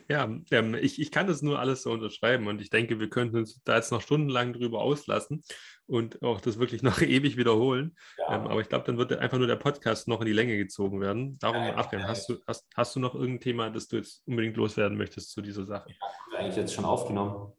Ja, 0.10 0.28
ähm, 0.50 0.74
ich, 0.74 1.00
ich 1.00 1.12
kann 1.12 1.28
das 1.28 1.43
nur 1.43 1.60
alles 1.60 1.84
so 1.84 1.91
unterschreiben 1.91 2.48
und 2.48 2.62
ich 2.62 2.72
denke, 2.72 3.00
wir 3.00 3.12
könnten 3.12 3.38
uns 3.38 3.62
da 3.64 3.76
jetzt 3.76 3.91
noch 3.91 4.02
stundenlang 4.02 4.54
drüber 4.54 4.82
auslassen 4.82 5.43
und 5.88 6.21
auch 6.21 6.41
das 6.41 6.59
wirklich 6.59 6.83
noch 6.83 7.01
ewig 7.01 7.38
wiederholen. 7.38 7.95
Ja. 8.17 8.35
Ähm, 8.35 8.47
aber 8.47 8.61
ich 8.61 8.69
glaube, 8.69 8.85
dann 8.85 8.97
wird 8.97 9.13
einfach 9.13 9.38
nur 9.38 9.47
der 9.47 9.55
Podcast 9.55 10.07
noch 10.07 10.21
in 10.21 10.27
die 10.27 10.33
Länge 10.33 10.57
gezogen 10.57 11.01
werden. 11.01 11.38
Darum, 11.39 11.63
ja, 11.63 11.75
Adrian, 11.75 12.03
ja, 12.03 12.07
hast, 12.09 12.29
du, 12.29 12.38
hast, 12.45 12.67
hast 12.75 12.95
du 12.95 12.99
noch 12.99 13.15
irgendein 13.15 13.41
Thema, 13.41 13.69
das 13.69 13.88
du 13.88 13.97
jetzt 13.97 14.21
unbedingt 14.27 14.57
loswerden 14.57 14.97
möchtest 14.97 15.31
zu 15.31 15.41
dieser 15.41 15.65
Sache? 15.65 15.89
Ja, 16.33 16.39
eigentlich 16.39 16.55
jetzt 16.55 16.73
schon 16.73 16.85
aufgenommen. 16.85 17.53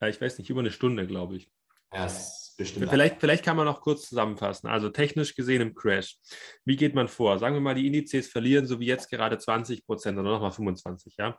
Ja, 0.00 0.08
ich 0.08 0.20
weiß 0.20 0.38
nicht, 0.38 0.50
über 0.50 0.60
eine 0.60 0.70
Stunde, 0.70 1.06
glaube 1.06 1.36
ich. 1.36 1.50
Ja, 1.92 2.06
ist 2.06 2.54
bestimmt. 2.56 2.88
Vielleicht, 2.88 3.20
vielleicht 3.20 3.44
kann 3.44 3.56
man 3.56 3.66
noch 3.66 3.80
kurz 3.80 4.08
zusammenfassen. 4.08 4.68
Also 4.68 4.88
technisch 4.90 5.34
gesehen 5.34 5.60
im 5.60 5.74
Crash. 5.74 6.18
Wie 6.64 6.76
geht 6.76 6.94
man 6.94 7.08
vor? 7.08 7.38
Sagen 7.38 7.54
wir 7.54 7.60
mal, 7.60 7.74
die 7.74 7.86
Indizes 7.86 8.28
verlieren, 8.28 8.66
so 8.66 8.78
wie 8.78 8.86
jetzt 8.86 9.10
gerade 9.10 9.38
20 9.38 9.84
Prozent 9.84 10.18
oder 10.18 10.30
nochmal 10.30 10.52
25, 10.52 11.16
ja. 11.18 11.36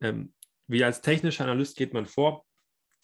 Ähm, 0.00 0.32
wie 0.68 0.84
als 0.84 1.00
technischer 1.00 1.44
Analyst 1.44 1.76
geht 1.76 1.94
man 1.94 2.06
vor? 2.06 2.44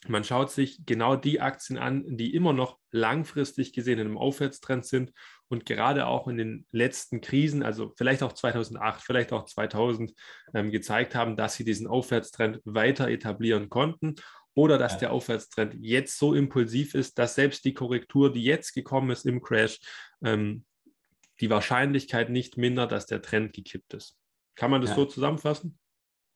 Man 0.06 0.24
schaut 0.24 0.50
sich 0.50 0.84
genau 0.84 1.16
die 1.16 1.40
Aktien 1.40 1.78
an, 1.78 2.04
die 2.16 2.34
immer 2.34 2.52
noch 2.52 2.78
langfristig 2.90 3.72
gesehen 3.72 3.98
in 3.98 4.06
einem 4.06 4.18
Aufwärtstrend 4.18 4.84
sind 4.84 5.12
und 5.48 5.66
gerade 5.66 6.06
auch 6.06 6.28
in 6.28 6.36
den 6.36 6.66
letzten 6.72 7.20
Krisen, 7.20 7.62
also 7.62 7.92
vielleicht 7.96 8.22
auch 8.22 8.32
2008, 8.32 9.02
vielleicht 9.02 9.32
auch 9.32 9.44
2000, 9.44 10.12
ähm, 10.54 10.70
gezeigt 10.70 11.14
haben, 11.14 11.36
dass 11.36 11.54
sie 11.54 11.64
diesen 11.64 11.86
Aufwärtstrend 11.86 12.60
weiter 12.64 13.08
etablieren 13.08 13.68
konnten 13.70 14.16
oder 14.54 14.78
dass 14.78 14.98
der 14.98 15.12
Aufwärtstrend 15.12 15.74
jetzt 15.80 16.18
so 16.18 16.34
impulsiv 16.34 16.94
ist, 16.94 17.18
dass 17.18 17.34
selbst 17.34 17.64
die 17.64 17.74
Korrektur, 17.74 18.32
die 18.32 18.44
jetzt 18.44 18.72
gekommen 18.72 19.10
ist 19.10 19.26
im 19.26 19.42
Crash, 19.42 19.80
ähm, 20.22 20.64
die 21.40 21.50
Wahrscheinlichkeit 21.50 22.30
nicht 22.30 22.56
mindert, 22.56 22.92
dass 22.92 23.06
der 23.06 23.20
Trend 23.20 23.52
gekippt 23.52 23.94
ist. 23.94 24.16
Kann 24.54 24.70
man 24.70 24.80
das 24.80 24.90
ja. 24.90 24.96
so 24.96 25.04
zusammenfassen? 25.06 25.78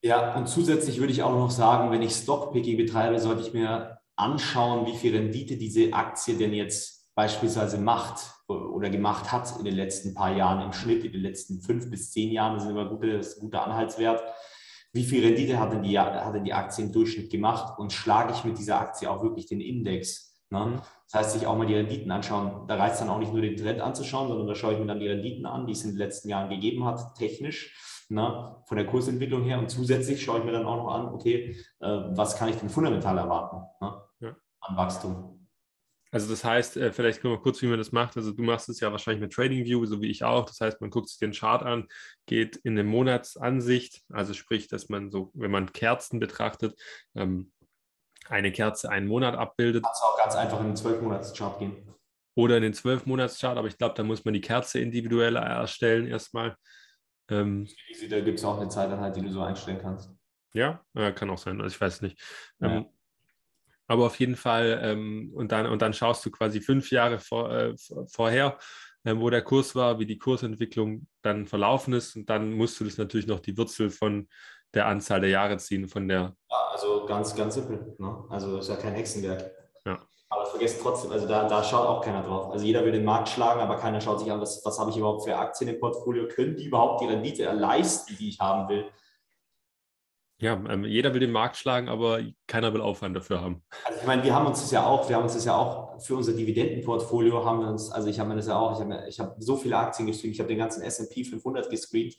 Ja, 0.03 0.37
und 0.37 0.49
zusätzlich 0.49 1.01
würde 1.01 1.13
ich 1.13 1.23
auch 1.23 1.33
noch 1.33 1.51
sagen, 1.51 1.91
wenn 1.91 2.03
ich 2.03 2.13
Stockpicking 2.13 2.77
betreibe, 2.77 3.19
sollte 3.19 3.43
ich 3.43 3.53
mir 3.53 3.99
anschauen, 4.17 4.87
wie 4.87 4.97
viel 4.97 5.17
Rendite 5.17 5.57
diese 5.57 5.93
Aktie 5.93 6.37
denn 6.37 6.53
jetzt 6.53 7.13
beispielsweise 7.15 7.79
macht 7.79 8.21
oder 8.47 8.91
gemacht 8.91 9.33
hat 9.33 9.59
in 9.59 9.65
den 9.65 9.75
letzten 9.75 10.15
paar 10.15 10.35
Jahren 10.37 10.63
im 10.63 10.73
Schnitt, 10.73 11.05
in 11.05 11.13
den 11.13 11.23
letzten 11.23 11.61
fünf 11.61 11.91
bis 11.91 12.13
zehn 12.13 12.31
Jahren. 12.31 12.55
Das 12.55 12.65
ist 12.65 12.71
immer 12.71 12.89
gute, 12.89 13.17
das 13.19 13.29
ist 13.29 13.39
ein 13.39 13.41
guter 13.43 13.65
Anhaltswert. 13.65 14.23
wie 14.93 15.05
viel 15.05 15.25
Rendite 15.25 15.59
hat 15.59 15.73
denn 15.73 15.83
die, 15.83 15.99
hat 15.99 16.35
denn 16.35 16.45
die 16.45 16.55
Aktie 16.55 16.85
im 16.85 16.93
Durchschnitt 16.93 17.31
gemacht 17.31 17.79
und 17.79 17.93
schlage 17.93 18.33
ich 18.33 18.45
mit 18.45 18.59
dieser 18.59 18.81
Aktie 18.81 19.11
auch 19.11 19.23
wirklich 19.23 19.47
den 19.47 19.61
Index. 19.61 20.28
Ne? 20.51 20.81
Das 21.05 21.15
heißt, 21.15 21.33
sich 21.33 21.47
auch 21.47 21.57
mal 21.57 21.67
die 21.67 21.75
Renditen 21.75 22.11
anschauen. 22.11 22.67
Da 22.69 22.77
reicht 22.77 22.95
es 22.95 23.01
dann 23.01 23.11
auch 23.11 23.19
nicht 23.19 23.33
nur 23.33 23.43
den 23.43 23.57
Trend 23.57 23.81
anzuschauen, 23.81 24.29
sondern 24.29 24.47
da 24.47 24.55
schaue 24.55 24.75
ich 24.75 24.79
mir 24.79 24.87
dann 24.87 25.01
die 25.01 25.09
Renditen 25.09 25.47
an, 25.47 25.67
die 25.67 25.73
es 25.73 25.85
in 25.85 25.91
den 25.91 25.99
letzten 25.99 26.29
Jahren 26.29 26.49
gegeben 26.49 26.85
hat, 26.85 27.15
technisch, 27.17 28.07
ne? 28.09 28.57
von 28.67 28.77
der 28.77 28.87
Kursentwicklung 28.87 29.43
her. 29.45 29.59
Und 29.59 29.71
zusätzlich 29.71 30.23
schaue 30.23 30.39
ich 30.39 30.45
mir 30.45 30.53
dann 30.53 30.67
auch 30.67 30.77
noch 30.77 30.95
an, 30.95 31.09
okay, 31.09 31.57
äh, 31.81 31.87
was 31.87 32.37
kann 32.37 32.49
ich 32.49 32.57
denn 32.57 32.71
fundamental 32.71 33.19
erwarten 33.19 33.63
ne? 33.81 34.03
ja. 34.21 34.37
an 34.61 34.77
Wachstum. 34.77 35.39
Also 36.11 36.31
das 36.31 36.43
heißt, 36.43 36.79
äh, 36.79 36.93
vielleicht 36.93 37.21
können 37.21 37.35
wir 37.35 37.41
kurz, 37.41 37.61
wie 37.61 37.67
man 37.67 37.79
das 37.79 37.93
macht. 37.93 38.17
Also 38.17 38.33
du 38.33 38.43
machst 38.43 38.69
es 38.71 38.81
ja 38.81 38.91
wahrscheinlich 38.91 39.21
mit 39.21 39.33
TradingView, 39.33 39.85
so 39.85 40.01
wie 40.01 40.11
ich 40.11 40.25
auch. 40.25 40.47
Das 40.47 40.61
heißt, 40.61 40.81
man 40.81 40.91
guckt 40.91 41.11
sich 41.11 41.19
den 41.19 41.33
Chart 41.33 41.63
an, 41.63 41.87
geht 42.27 42.57
in 42.57 42.73
eine 42.73 42.85
Monatsansicht, 42.85 44.03
also 44.09 44.33
sprich, 44.33 44.69
dass 44.69 44.89
man 44.89 45.11
so, 45.11 45.31
wenn 45.35 45.51
man 45.51 45.73
Kerzen 45.73 46.19
betrachtet, 46.19 46.81
ähm, 47.15 47.53
eine 48.31 48.53
Kerze 48.53 48.91
einen 48.91 49.07
Monat 49.07 49.35
abbildet. 49.35 49.85
Kannst 49.85 50.03
auch 50.03 50.19
ganz 50.19 50.35
einfach 50.37 50.61
in 50.61 50.75
den 50.75 50.77
12-Monats-Chart 50.77 51.59
gehen. 51.59 51.77
Oder 52.35 52.57
in 52.57 52.63
den 52.63 52.75
12-Monats-Chart, 52.75 53.57
aber 53.57 53.69
ich 53.69 53.79
glaube, 53.79 53.95
da 53.97 54.03
muss 54.03 54.25
man 54.25 54.35
die 54.35 54.41
Kerze 54.41 54.81
individuell 54.81 55.37
erstellen 55.37 56.07
erstmal. 56.07 56.57
Ähm, 57.31 57.69
da 58.09 58.21
gibt 58.21 58.39
es 58.39 58.45
auch 58.45 58.59
eine 58.61 58.69
Zeiteinheit, 58.69 59.17
die 59.17 59.23
du 59.23 59.31
so 59.31 59.43
einstellen 59.43 59.79
kannst. 59.81 60.11
Ja, 60.55 60.83
äh, 60.95 61.13
kann 61.13 61.31
auch 61.31 61.39
sein, 61.39 61.61
also 61.61 61.75
ich 61.75 61.81
weiß 61.81 62.03
nicht. 62.03 62.21
Ja. 62.61 62.69
Ähm, 62.69 62.87
aber 63.87 64.07
auf 64.07 64.19
jeden 64.21 64.37
Fall, 64.37 64.81
ähm, 64.83 65.31
und, 65.35 65.51
dann, 65.51 65.67
und 65.67 65.83
dann 65.83 65.95
schaust 65.95 66.25
du 66.25 66.31
quasi 66.31 66.61
fünf 66.61 66.91
Jahre 66.91 67.19
vor, 67.19 67.51
äh, 67.51 67.75
vorher, 68.13 68.59
äh, 69.05 69.17
wo 69.17 69.31
der 69.31 69.43
Kurs 69.43 69.75
war, 69.75 69.99
wie 69.99 70.07
die 70.07 70.19
Kursentwicklung 70.19 71.07
dann 71.23 71.47
verlaufen 71.47 71.95
ist. 71.95 72.15
Und 72.15 72.29
dann 72.29 72.53
musst 72.53 72.79
du 72.79 72.85
das 72.85 72.99
natürlich 72.99 73.27
noch 73.27 73.41
die 73.41 73.57
Wurzel 73.57 73.91
von 73.91 74.29
der 74.75 74.87
Anzahl 74.87 75.21
der 75.21 75.31
Jahre 75.31 75.57
ziehen, 75.59 75.89
von 75.89 76.09
der. 76.09 76.35
Ja, 76.51 76.69
also 76.73 77.07
ganz, 77.07 77.35
ganz 77.35 77.55
simpel. 77.55 77.95
Ne? 77.99 78.25
Also 78.29 78.57
das 78.57 78.69
ist 78.69 78.75
ja 78.75 78.81
kein 78.81 78.95
Hexenwerk. 78.95 79.51
Ja. 79.87 79.99
Aber 80.29 80.47
vergesst 80.47 80.81
trotzdem, 80.83 81.11
also 81.11 81.27
da, 81.27 81.49
da 81.49 81.65
schaut 81.65 81.87
auch 81.87 82.03
keiner 82.03 82.23
drauf. 82.23 82.51
Also 82.53 82.65
jeder 82.65 82.85
will 82.85 82.93
den 82.93 83.05
Markt 83.05 83.29
schlagen, 83.29 83.61
aber 83.61 83.77
keiner 83.77 84.01
schaut 84.01 84.21
sich 84.21 84.31
an, 84.31 84.41
was, 84.41 84.63
was 84.65 84.79
habe 84.79 84.91
ich 84.91 84.97
überhaupt 84.97 85.25
für 85.25 85.37
Aktien 85.37 85.71
im 85.71 85.81
Portfolio? 85.81 86.29
Können 86.29 86.57
die 86.57 86.67
überhaupt 86.67 87.01
die 87.01 87.07
Rendite 87.07 87.51
leisten, 87.53 88.17
die 88.19 88.29
ich 88.29 88.41
haben 88.41 88.69
will? 88.69 88.91
Ja, 90.41 90.53
ähm, 90.53 90.85
jeder 90.85 91.15
will 91.15 91.21
den 91.21 91.33
Markt 91.33 91.57
schlagen, 91.57 91.89
aber 91.89 92.21
keiner 92.47 92.73
will 92.73 92.81
Aufwand 92.81 93.17
dafür 93.17 93.41
haben. 93.41 93.65
Also 93.85 94.01
ich 94.01 94.07
meine, 94.07 94.23
wir 94.23 94.33
haben 94.33 94.47
uns 94.47 94.61
das 94.61 94.71
ja 94.71 94.87
auch, 94.87 95.09
wir 95.09 95.17
haben 95.17 95.25
uns 95.25 95.35
das 95.35 95.45
ja 95.45 95.57
auch 95.57 96.01
für 96.01 96.15
unser 96.15 96.33
Dividendenportfolio 96.33 97.45
haben 97.45 97.61
wir 97.61 97.69
uns, 97.69 97.91
also 97.91 98.09
ich 98.09 98.21
habe 98.21 98.29
mir 98.29 98.37
das 98.37 98.47
ja 98.47 98.57
auch, 98.57 98.73
ich 98.73 98.85
habe 98.85 99.09
ich 99.09 99.19
hab 99.19 99.35
so 99.39 99.57
viele 99.57 99.77
Aktien 99.77 100.07
gescreent, 100.07 100.35
ich 100.35 100.41
habe 100.41 100.49
den 100.49 100.59
ganzen 100.59 100.83
S&P 100.83 101.25
500 101.25 101.69
gescreent. 101.69 102.15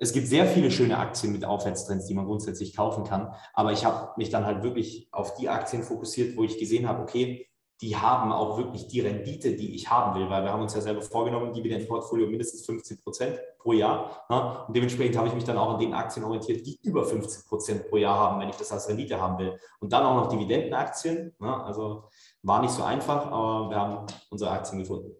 Es 0.00 0.12
gibt 0.12 0.28
sehr 0.28 0.46
viele 0.46 0.70
schöne 0.70 0.96
Aktien 0.96 1.32
mit 1.32 1.44
Aufwärtstrends, 1.44 2.06
die 2.06 2.14
man 2.14 2.24
grundsätzlich 2.24 2.76
kaufen 2.76 3.04
kann, 3.04 3.34
aber 3.52 3.72
ich 3.72 3.84
habe 3.84 4.12
mich 4.16 4.30
dann 4.30 4.46
halt 4.46 4.62
wirklich 4.62 5.08
auf 5.12 5.34
die 5.34 5.48
Aktien 5.48 5.82
fokussiert, 5.82 6.36
wo 6.36 6.44
ich 6.44 6.58
gesehen 6.58 6.88
habe, 6.88 7.02
okay, 7.02 7.48
die 7.80 7.96
haben 7.96 8.32
auch 8.32 8.58
wirklich 8.58 8.88
die 8.88 9.00
Rendite, 9.00 9.54
die 9.54 9.74
ich 9.74 9.88
haben 9.88 10.18
will, 10.18 10.28
weil 10.28 10.42
wir 10.42 10.52
haben 10.52 10.62
uns 10.62 10.74
ja 10.74 10.80
selber 10.80 11.00
vorgenommen, 11.00 11.52
Dividendenportfolio 11.52 12.26
mindestens 12.26 12.66
15 12.66 13.00
Prozent 13.00 13.38
pro 13.58 13.72
Jahr. 13.72 14.26
Ne? 14.28 14.64
Und 14.66 14.76
dementsprechend 14.76 15.16
habe 15.16 15.28
ich 15.28 15.34
mich 15.34 15.44
dann 15.44 15.56
auch 15.56 15.74
an 15.74 15.78
den 15.78 15.94
Aktien 15.94 16.24
orientiert, 16.24 16.66
die 16.66 16.78
über 16.82 17.04
15 17.04 17.48
Prozent 17.48 17.88
pro 17.88 17.96
Jahr 17.96 18.18
haben, 18.18 18.40
wenn 18.40 18.48
ich 18.48 18.56
das 18.56 18.72
als 18.72 18.88
Rendite 18.88 19.20
haben 19.20 19.38
will. 19.38 19.56
Und 19.78 19.92
dann 19.92 20.02
auch 20.02 20.16
noch 20.16 20.28
Dividendenaktien. 20.28 21.36
Ne? 21.38 21.64
Also 21.64 22.08
war 22.42 22.60
nicht 22.60 22.72
so 22.72 22.82
einfach, 22.82 23.26
aber 23.26 23.70
wir 23.70 23.76
haben 23.76 24.06
unsere 24.30 24.50
Aktien 24.50 24.80
gefunden. 24.80 25.12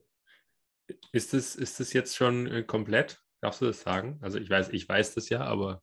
Ist 1.13 1.35
es 1.35 1.55
ist 1.55 1.93
jetzt 1.93 2.17
schon 2.17 2.49
äh, 2.49 2.63
komplett? 2.65 3.23
Darfst 3.41 3.61
du 3.61 3.67
das 3.67 3.81
sagen? 3.81 4.19
Also 4.21 4.39
ich 4.39 4.51
weiß, 4.51 4.71
ich 4.71 4.89
weiß 4.89 5.15
das 5.15 5.29
ja, 5.29 5.43
aber. 5.43 5.83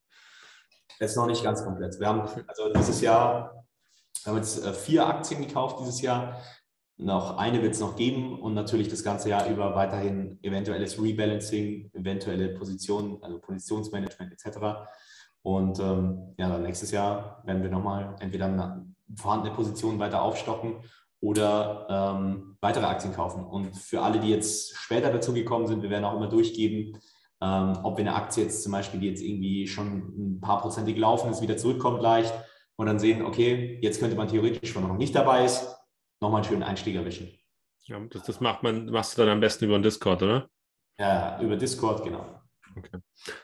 Es 0.99 1.11
ist 1.11 1.17
noch 1.17 1.27
nicht 1.27 1.43
ganz 1.43 1.63
komplett. 1.63 1.99
Wir 1.99 2.07
haben 2.07 2.21
also 2.21 2.73
dieses 2.73 3.01
Jahr, 3.01 3.65
wir 4.23 4.31
haben 4.31 4.37
jetzt 4.37 4.63
äh, 4.63 4.73
vier 4.73 5.07
Aktien 5.07 5.45
gekauft 5.45 5.79
dieses 5.79 6.01
Jahr 6.01 6.41
noch 6.97 7.37
eine 7.37 7.61
wird 7.61 7.73
es 7.73 7.81
noch 7.81 7.95
geben 7.95 8.39
und 8.39 8.53
natürlich 8.53 8.87
das 8.87 9.03
ganze 9.03 9.29
Jahr 9.29 9.49
über 9.49 9.75
weiterhin 9.75 10.39
eventuelles 10.41 11.01
Rebalancing, 11.01 11.91
eventuelle 11.93 12.49
Positionen, 12.49 13.21
also 13.21 13.39
Positionsmanagement 13.39 14.31
etc. 14.31 14.57
Und 15.41 15.79
ähm, 15.79 16.33
ja, 16.37 16.49
dann 16.49 16.63
nächstes 16.63 16.91
Jahr 16.91 17.43
werden 17.45 17.63
wir 17.63 17.69
nochmal 17.69 18.15
entweder 18.19 18.45
eine 18.45 18.85
vorhandene 19.15 19.53
Position 19.53 19.99
weiter 19.99 20.21
aufstocken 20.21 20.77
oder 21.19 21.85
ähm, 21.89 22.57
weitere 22.61 22.85
Aktien 22.85 23.13
kaufen. 23.13 23.45
Und 23.45 23.75
für 23.75 24.01
alle, 24.01 24.19
die 24.19 24.29
jetzt 24.29 24.75
später 24.77 25.11
dazu 25.11 25.33
gekommen 25.33 25.67
sind, 25.67 25.83
wir 25.83 25.89
werden 25.89 26.05
auch 26.05 26.15
immer 26.15 26.29
durchgeben, 26.29 26.97
ähm, 27.41 27.77
ob 27.83 27.97
wir 27.97 28.05
eine 28.05 28.15
Aktie 28.15 28.43
jetzt 28.43 28.63
zum 28.63 28.71
Beispiel, 28.71 28.99
die 28.99 29.07
jetzt 29.07 29.21
irgendwie 29.21 29.67
schon 29.67 30.35
ein 30.35 30.41
paar 30.41 30.61
prozentig 30.61 30.97
laufen 30.97 31.31
ist, 31.31 31.41
wieder 31.41 31.57
zurückkommt 31.57 32.01
leicht 32.01 32.33
und 32.75 32.87
dann 32.87 32.99
sehen, 32.99 33.21
okay, 33.23 33.79
jetzt 33.81 33.99
könnte 33.99 34.15
man 34.15 34.27
theoretisch, 34.27 34.73
wenn 34.75 34.83
man 34.83 34.91
noch 34.91 34.97
nicht 34.97 35.15
dabei 35.15 35.45
ist, 35.45 35.75
nochmal 36.21 36.41
einen 36.41 36.49
schönen 36.49 36.63
Einstieg 36.63 36.95
erwischen. 36.95 37.29
Ja, 37.83 37.99
das, 38.09 38.23
das 38.23 38.39
macht 38.39 38.63
man, 38.63 38.87
machst 38.87 39.17
du 39.17 39.21
dann 39.21 39.29
am 39.31 39.39
besten 39.39 39.65
über 39.65 39.77
den 39.77 39.83
Discord, 39.83 40.23
oder? 40.23 40.49
Ja, 40.99 41.39
über 41.41 41.55
Discord, 41.55 42.03
genau. 42.03 42.41
Okay. 42.75 42.99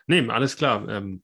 Nee, 0.08 0.28
alles 0.30 0.56
klar. 0.56 0.88
Ähm, 0.90 1.22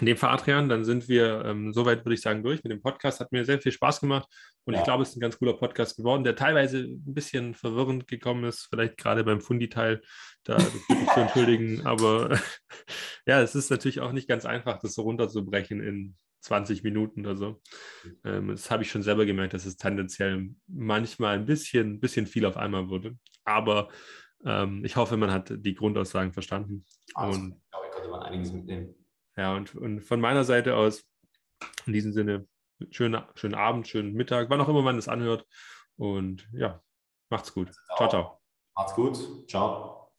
in 0.00 0.06
dem 0.06 0.16
Fall, 0.16 0.30
Adrian, 0.30 0.68
dann 0.68 0.84
sind 0.84 1.08
wir 1.08 1.44
ähm, 1.44 1.72
soweit, 1.72 2.04
würde 2.04 2.14
ich 2.14 2.20
sagen, 2.20 2.42
durch 2.42 2.62
mit 2.62 2.72
dem 2.72 2.82
Podcast. 2.82 3.20
Hat 3.20 3.32
mir 3.32 3.44
sehr 3.44 3.60
viel 3.60 3.72
Spaß 3.72 4.00
gemacht 4.00 4.28
und 4.64 4.74
ja. 4.74 4.80
ich 4.80 4.84
glaube, 4.84 5.02
es 5.02 5.10
ist 5.10 5.16
ein 5.16 5.20
ganz 5.20 5.38
cooler 5.38 5.54
Podcast 5.54 5.96
geworden, 5.96 6.24
der 6.24 6.36
teilweise 6.36 6.78
ein 6.78 7.14
bisschen 7.14 7.54
verwirrend 7.54 8.08
gekommen 8.08 8.44
ist, 8.44 8.66
vielleicht 8.68 8.96
gerade 8.96 9.24
beim 9.24 9.40
Fundi-Teil, 9.40 10.02
da 10.44 10.56
bitte 10.56 11.06
zu 11.14 11.20
entschuldigen. 11.20 11.80
Aber 11.86 12.38
ja, 13.26 13.40
es 13.40 13.54
ist 13.54 13.70
natürlich 13.70 14.00
auch 14.00 14.12
nicht 14.12 14.28
ganz 14.28 14.44
einfach, 14.44 14.78
das 14.80 14.94
so 14.94 15.02
runterzubrechen 15.02 15.80
in 15.80 16.16
20 16.40 16.82
Minuten 16.82 17.26
oder 17.26 17.36
so. 17.36 17.62
Ähm, 18.24 18.48
das 18.48 18.70
habe 18.70 18.82
ich 18.82 18.90
schon 18.90 19.02
selber 19.02 19.24
gemerkt, 19.24 19.54
dass 19.54 19.66
es 19.66 19.76
tendenziell 19.76 20.50
manchmal 20.66 21.38
ein 21.38 21.46
bisschen, 21.46 22.00
bisschen 22.00 22.26
viel 22.26 22.44
auf 22.44 22.56
einmal 22.56 22.88
wurde. 22.88 23.16
Aber 23.44 23.88
ähm, 24.44 24.84
ich 24.84 24.96
hoffe, 24.96 25.16
man 25.16 25.32
hat 25.32 25.52
die 25.56 25.74
Grundaussagen 25.74 26.32
verstanden. 26.32 26.84
Also, 27.14 27.40
und, 27.40 27.52
ich 27.52 27.70
glaube, 27.70 27.90
konnte 27.92 28.08
man 28.10 28.22
einiges 28.22 28.52
mitnehmen. 28.52 28.94
Ja, 29.36 29.54
und, 29.54 29.74
und 29.74 30.00
von 30.00 30.20
meiner 30.20 30.44
Seite 30.44 30.76
aus, 30.76 31.04
in 31.86 31.92
diesem 31.92 32.12
Sinne, 32.12 32.46
schönen, 32.90 33.22
schönen 33.34 33.54
Abend, 33.54 33.88
schönen 33.88 34.14
Mittag, 34.14 34.50
wann 34.50 34.60
auch 34.60 34.68
immer 34.68 34.82
man 34.82 34.96
das 34.96 35.08
anhört. 35.08 35.46
Und 35.96 36.48
ja, 36.52 36.82
macht's 37.30 37.52
gut. 37.52 37.70
Ciao, 37.96 38.08
ciao. 38.08 38.40
Macht's 38.74 38.94
gut. 38.94 39.48
Ciao. 39.48 40.10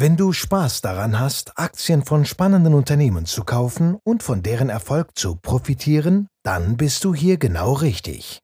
Wenn 0.00 0.16
du 0.16 0.32
Spaß 0.32 0.80
daran 0.80 1.18
hast, 1.18 1.58
Aktien 1.58 2.04
von 2.04 2.24
spannenden 2.24 2.72
Unternehmen 2.74 3.26
zu 3.26 3.42
kaufen 3.42 3.98
und 4.04 4.22
von 4.22 4.44
deren 4.44 4.68
Erfolg 4.68 5.18
zu 5.18 5.34
profitieren, 5.34 6.28
dann 6.44 6.76
bist 6.76 7.02
du 7.02 7.14
hier 7.14 7.36
genau 7.36 7.72
richtig. 7.72 8.38